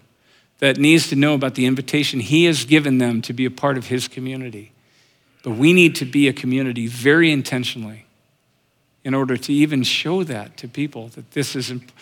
that 0.60 0.78
needs 0.78 1.10
to 1.10 1.16
know 1.16 1.34
about 1.34 1.55
the 1.55 1.66
invitation 1.66 2.20
He 2.20 2.45
has 2.45 2.66
given 2.66 2.99
them 2.99 3.22
to 3.24 3.34
be 3.34 3.45
a 3.45 3.51
part 3.51 3.78
of 3.78 3.88
His 3.88 4.07
community. 4.07 4.72
But 5.43 5.51
we 5.51 5.74
need 5.74 5.95
to 5.95 6.05
be 6.05 6.28
a 6.28 6.34
community 6.34 6.88
very 6.88 7.32
intentionally 7.32 8.05
in 9.03 9.14
order 9.14 9.36
to 9.38 9.53
even 9.53 9.84
show 9.84 10.24
that 10.24 10.57
to 10.57 10.68
people 10.68 11.07
that 11.10 11.32
this 11.32 11.55
is. 11.55 11.72
Important. 11.72 11.97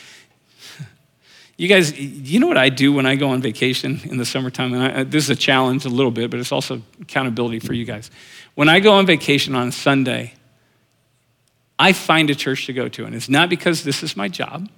You 1.60 1.68
guys, 1.68 2.00
you 2.00 2.40
know 2.40 2.46
what 2.46 2.58
I 2.58 2.70
do 2.70 2.94
when 2.94 3.08
I 3.08 3.16
go 3.16 3.30
on 3.30 3.42
vacation 3.42 4.00
in 4.04 4.18
the 4.18 4.26
summertime? 4.28 4.74
And 4.74 4.84
I, 4.84 5.02
uh, 5.02 5.04
this 5.04 5.24
is 5.24 5.32
a 5.32 5.36
challenge 5.36 5.86
a 5.86 5.90
little 5.90 6.12
bit, 6.12 6.30
but 6.30 6.40
it's 6.40 6.52
also 6.52 6.84
accountability 7.02 7.58
for 7.58 7.74
you 7.74 7.84
guys. 7.84 8.12
When 8.54 8.70
I 8.70 8.80
go 8.80 8.94
on 8.94 9.08
vacation 9.08 9.56
on 9.56 9.72
Sunday, 9.72 10.34
I 11.80 11.94
find 11.94 12.30
a 12.30 12.36
church 12.36 12.68
to 12.68 12.74
go 12.74 12.88
to. 12.90 13.06
And 13.06 13.16
it's 13.16 13.28
not 13.28 13.50
because 13.50 13.84
this 13.84 14.04
is 14.04 14.16
my 14.16 14.28
job. 14.28 14.70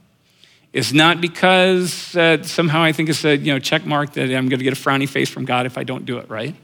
It's 0.72 0.94
not 0.94 1.20
because 1.20 2.16
uh, 2.16 2.44
somehow 2.44 2.84
I 2.84 2.92
think 2.92 3.10
it's 3.10 3.26
a 3.26 3.36
you 3.36 3.54
know, 3.54 3.60
check 3.60 3.86
mark 3.86 4.14
that 4.14 4.24
I'm 4.24 4.48
going 4.50 4.60
to 4.60 4.64
get 4.64 4.74
a 4.74 4.82
frowny 4.82 5.10
face 5.10 5.30
from 5.30 5.46
God 5.46 5.66
if 5.66 5.78
I 5.78 5.84
don't 5.84 6.06
do 6.06 6.20
it 6.20 6.30
right. 6.30 6.56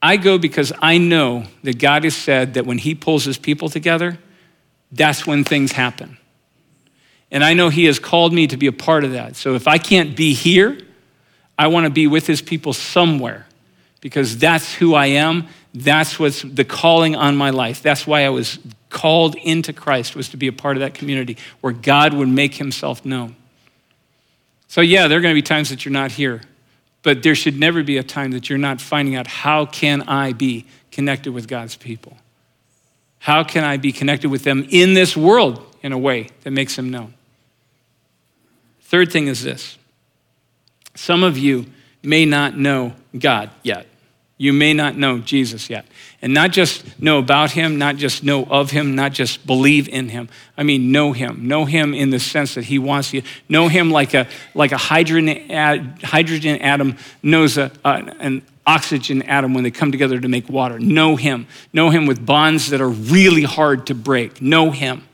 I 0.00 0.16
go 0.16 0.38
because 0.38 0.72
I 0.80 0.98
know 0.98 1.44
that 1.62 1.78
God 1.78 2.04
has 2.04 2.16
said 2.16 2.54
that 2.54 2.66
when 2.66 2.78
He 2.78 2.94
pulls 2.94 3.24
His 3.24 3.38
people 3.38 3.68
together, 3.68 4.18
that's 4.90 5.26
when 5.26 5.44
things 5.44 5.72
happen. 5.72 6.18
And 7.30 7.42
I 7.42 7.54
know 7.54 7.68
He 7.68 7.86
has 7.86 7.98
called 7.98 8.32
me 8.32 8.46
to 8.48 8.56
be 8.56 8.66
a 8.66 8.72
part 8.72 9.04
of 9.04 9.12
that. 9.12 9.36
So 9.36 9.54
if 9.54 9.66
I 9.66 9.78
can't 9.78 10.16
be 10.16 10.34
here, 10.34 10.78
I 11.58 11.68
want 11.68 11.84
to 11.84 11.90
be 11.90 12.06
with 12.06 12.26
His 12.26 12.42
people 12.42 12.72
somewhere 12.72 13.46
because 14.00 14.38
that's 14.38 14.74
who 14.74 14.94
I 14.94 15.06
am. 15.06 15.48
That's 15.74 16.18
what's 16.18 16.42
the 16.42 16.64
calling 16.64 17.16
on 17.16 17.36
my 17.36 17.50
life. 17.50 17.82
That's 17.82 18.06
why 18.06 18.24
I 18.24 18.28
was 18.28 18.58
called 18.90 19.36
into 19.36 19.72
Christ 19.72 20.14
was 20.14 20.28
to 20.28 20.36
be 20.36 20.46
a 20.46 20.52
part 20.52 20.76
of 20.76 20.80
that 20.80 20.94
community 20.94 21.38
where 21.60 21.72
God 21.72 22.12
would 22.12 22.28
make 22.28 22.54
himself 22.54 23.04
known. 23.04 23.36
So 24.68 24.80
yeah, 24.80 25.08
there 25.08 25.18
are 25.18 25.22
going 25.22 25.34
to 25.34 25.38
be 25.38 25.42
times 25.42 25.70
that 25.70 25.84
you're 25.84 25.92
not 25.92 26.12
here, 26.12 26.42
but 27.02 27.22
there 27.22 27.34
should 27.34 27.58
never 27.58 27.82
be 27.82 27.98
a 27.98 28.02
time 28.02 28.32
that 28.32 28.48
you're 28.48 28.58
not 28.58 28.80
finding 28.80 29.16
out 29.16 29.26
how 29.26 29.64
can 29.66 30.02
I 30.02 30.32
be 30.32 30.66
connected 30.90 31.32
with 31.32 31.48
God's 31.48 31.76
people? 31.76 32.16
How 33.18 33.44
can 33.44 33.64
I 33.64 33.76
be 33.76 33.92
connected 33.92 34.30
with 34.30 34.44
them 34.44 34.66
in 34.70 34.94
this 34.94 35.16
world 35.16 35.64
in 35.82 35.92
a 35.92 35.98
way 35.98 36.28
that 36.42 36.50
makes 36.50 36.76
them 36.76 36.90
known? 36.90 37.14
Third 38.82 39.10
thing 39.10 39.28
is 39.28 39.42
this. 39.42 39.78
Some 40.94 41.22
of 41.22 41.38
you 41.38 41.66
may 42.02 42.26
not 42.26 42.58
know 42.58 42.94
God 43.18 43.50
yet. 43.62 43.86
You 44.38 44.52
may 44.52 44.74
not 44.74 44.96
know 44.96 45.18
Jesus 45.18 45.70
yet. 45.70 45.86
And 46.20 46.34
not 46.34 46.50
just 46.50 47.00
know 47.00 47.18
about 47.18 47.52
him, 47.52 47.78
not 47.78 47.96
just 47.96 48.24
know 48.24 48.44
of 48.44 48.70
him, 48.70 48.94
not 48.94 49.12
just 49.12 49.46
believe 49.46 49.88
in 49.88 50.08
him. 50.08 50.28
I 50.56 50.62
mean, 50.62 50.90
know 50.90 51.12
him. 51.12 51.46
Know 51.46 51.64
him 51.64 51.94
in 51.94 52.10
the 52.10 52.18
sense 52.18 52.54
that 52.54 52.64
he 52.64 52.78
wants 52.78 53.12
you. 53.12 53.22
Know 53.48 53.68
him 53.68 53.90
like 53.90 54.14
a, 54.14 54.26
like 54.54 54.72
a 54.72 54.76
hydrogen, 54.76 55.96
hydrogen 56.02 56.60
atom 56.60 56.96
knows 57.22 57.58
a, 57.58 57.70
an 57.84 58.42
oxygen 58.66 59.22
atom 59.22 59.54
when 59.54 59.64
they 59.64 59.70
come 59.70 59.92
together 59.92 60.18
to 60.18 60.28
make 60.28 60.48
water. 60.48 60.78
Know 60.78 61.16
him. 61.16 61.46
Know 61.72 61.90
him 61.90 62.06
with 62.06 62.24
bonds 62.24 62.70
that 62.70 62.80
are 62.80 62.88
really 62.88 63.42
hard 63.42 63.86
to 63.88 63.94
break. 63.94 64.40
Know 64.40 64.70
him. 64.70 65.06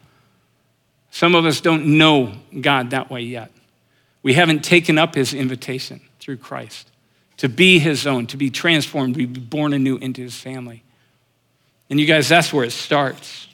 Some 1.11 1.35
of 1.35 1.45
us 1.45 1.61
don't 1.61 1.99
know 1.99 2.35
God 2.61 2.91
that 2.91 3.11
way 3.11 3.23
yet. 3.23 3.51
We 4.23 4.35
haven't 4.35 4.65
taken 4.65 4.99
up 4.99 5.15
his 5.15 5.35
invitation 5.35 6.01
through 6.21 6.37
Christ 6.39 6.91
to 7.39 7.49
be 7.49 7.79
his 7.79 8.07
own, 8.07 8.27
to 8.27 8.37
be 8.37 8.51
transformed, 8.51 9.15
to 9.15 9.27
be 9.27 9.41
born 9.41 9.73
anew 9.73 9.97
into 9.97 10.23
his 10.23 10.37
family. 10.37 10.83
And 11.91 11.99
you 11.99 12.07
guys, 12.07 12.29
that's 12.29 12.53
where 12.53 12.65
it 12.65 12.73
starts. 12.73 13.49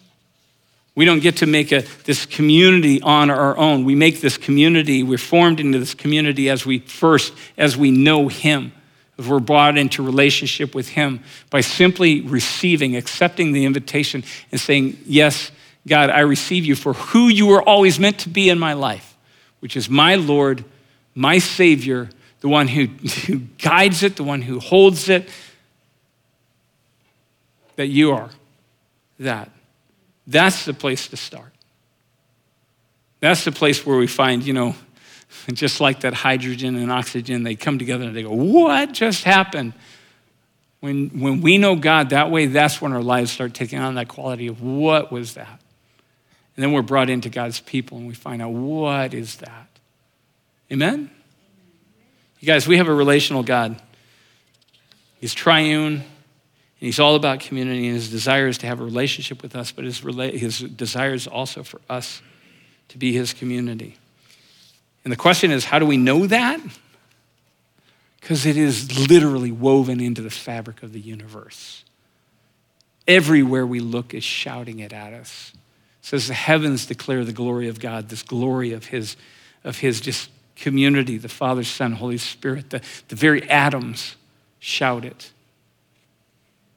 We 0.94 1.04
don't 1.04 1.20
get 1.20 1.38
to 1.38 1.46
make 1.46 1.72
a, 1.72 1.84
this 2.04 2.24
community 2.24 3.02
on 3.02 3.30
our 3.30 3.56
own. 3.56 3.84
We 3.84 3.94
make 3.94 4.20
this 4.20 4.36
community, 4.36 5.02
we're 5.02 5.18
formed 5.18 5.60
into 5.60 5.78
this 5.78 5.94
community 5.94 6.48
as 6.48 6.64
we 6.64 6.78
first, 6.80 7.32
as 7.56 7.76
we 7.76 7.90
know 7.90 8.28
him, 8.28 8.72
as 9.18 9.28
we're 9.28 9.40
brought 9.40 9.76
into 9.76 10.04
relationship 10.04 10.74
with 10.74 10.88
him 10.88 11.22
by 11.50 11.60
simply 11.60 12.20
receiving, 12.20 12.96
accepting 12.96 13.52
the 13.52 13.64
invitation 13.64 14.24
and 14.52 14.60
saying, 14.60 14.98
Yes, 15.04 15.50
God, 15.86 16.10
I 16.10 16.20
receive 16.20 16.64
you 16.64 16.76
for 16.76 16.94
who 16.94 17.28
you 17.28 17.46
were 17.46 17.62
always 17.62 17.98
meant 17.98 18.20
to 18.20 18.28
be 18.28 18.48
in 18.48 18.58
my 18.58 18.72
life, 18.72 19.16
which 19.60 19.76
is 19.76 19.90
my 19.90 20.14
Lord, 20.14 20.64
my 21.14 21.38
Savior, 21.38 22.08
the 22.44 22.50
one 22.50 22.68
who, 22.68 22.84
who 23.26 23.38
guides 23.38 24.02
it, 24.02 24.16
the 24.16 24.22
one 24.22 24.42
who 24.42 24.60
holds 24.60 25.08
it, 25.08 25.30
that 27.76 27.86
you 27.86 28.12
are 28.12 28.28
that. 29.18 29.50
That's 30.26 30.66
the 30.66 30.74
place 30.74 31.08
to 31.08 31.16
start. 31.16 31.54
That's 33.20 33.46
the 33.46 33.52
place 33.52 33.86
where 33.86 33.96
we 33.96 34.06
find, 34.06 34.44
you 34.44 34.52
know, 34.52 34.74
just 35.54 35.80
like 35.80 36.00
that 36.00 36.12
hydrogen 36.12 36.76
and 36.76 36.92
oxygen, 36.92 37.44
they 37.44 37.54
come 37.54 37.78
together 37.78 38.04
and 38.04 38.14
they 38.14 38.24
go, 38.24 38.34
What 38.34 38.92
just 38.92 39.24
happened? 39.24 39.72
When, 40.80 41.18
when 41.18 41.40
we 41.40 41.56
know 41.56 41.76
God 41.76 42.10
that 42.10 42.30
way, 42.30 42.44
that's 42.44 42.78
when 42.82 42.92
our 42.92 43.02
lives 43.02 43.30
start 43.30 43.54
taking 43.54 43.78
on 43.78 43.94
that 43.94 44.08
quality 44.08 44.48
of 44.48 44.60
what 44.60 45.10
was 45.10 45.32
that? 45.32 45.62
And 46.56 46.62
then 46.62 46.72
we're 46.72 46.82
brought 46.82 47.08
into 47.08 47.30
God's 47.30 47.60
people 47.60 47.96
and 47.96 48.06
we 48.06 48.12
find 48.12 48.42
out 48.42 48.52
what 48.52 49.14
is 49.14 49.36
that? 49.36 49.68
Amen? 50.70 51.10
You 52.44 52.48
guys, 52.48 52.68
we 52.68 52.76
have 52.76 52.88
a 52.88 52.94
relational 52.94 53.42
God. 53.42 53.80
He's 55.18 55.32
triune, 55.32 55.94
and 55.94 56.04
He's 56.78 57.00
all 57.00 57.14
about 57.14 57.40
community, 57.40 57.86
and 57.86 57.94
His 57.94 58.10
desire 58.10 58.48
is 58.48 58.58
to 58.58 58.66
have 58.66 58.82
a 58.82 58.84
relationship 58.84 59.40
with 59.40 59.56
us, 59.56 59.72
but 59.72 59.86
His, 59.86 60.02
rela- 60.02 60.30
his 60.30 60.58
desire 60.58 61.14
is 61.14 61.26
also 61.26 61.62
for 61.62 61.80
us 61.88 62.20
to 62.88 62.98
be 62.98 63.14
His 63.14 63.32
community. 63.32 63.96
And 65.04 65.10
the 65.10 65.16
question 65.16 65.52
is, 65.52 65.64
how 65.64 65.78
do 65.78 65.86
we 65.86 65.96
know 65.96 66.26
that? 66.26 66.60
Because 68.20 68.44
it 68.44 68.58
is 68.58 69.08
literally 69.08 69.50
woven 69.50 69.98
into 69.98 70.20
the 70.20 70.28
fabric 70.28 70.82
of 70.82 70.92
the 70.92 71.00
universe. 71.00 71.82
Everywhere 73.08 73.66
we 73.66 73.80
look 73.80 74.12
is 74.12 74.22
shouting 74.22 74.80
it 74.80 74.92
at 74.92 75.14
us. 75.14 75.52
It 75.54 76.06
says 76.08 76.28
the 76.28 76.34
heavens 76.34 76.84
declare 76.84 77.24
the 77.24 77.32
glory 77.32 77.68
of 77.68 77.80
God, 77.80 78.10
this 78.10 78.22
glory 78.22 78.74
of 78.74 78.84
his, 78.84 79.16
of 79.64 79.78
his 79.78 79.98
just 80.02 80.28
community, 80.56 81.18
the 81.18 81.28
Father, 81.28 81.64
Son, 81.64 81.92
Holy 81.92 82.18
Spirit, 82.18 82.70
the, 82.70 82.80
the 83.08 83.16
very 83.16 83.48
atoms 83.50 84.16
shout 84.58 85.04
it. 85.04 85.30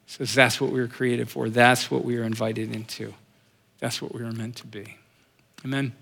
Says 0.06 0.34
that's 0.34 0.60
what 0.60 0.72
we 0.72 0.80
were 0.80 0.88
created 0.88 1.28
for. 1.28 1.48
That's 1.50 1.90
what 1.90 2.04
we 2.04 2.16
are 2.16 2.24
invited 2.24 2.74
into. 2.74 3.14
That's 3.78 4.00
what 4.00 4.14
we 4.14 4.22
were 4.22 4.32
meant 4.32 4.56
to 4.56 4.66
be. 4.66 4.96
Amen. 5.64 5.92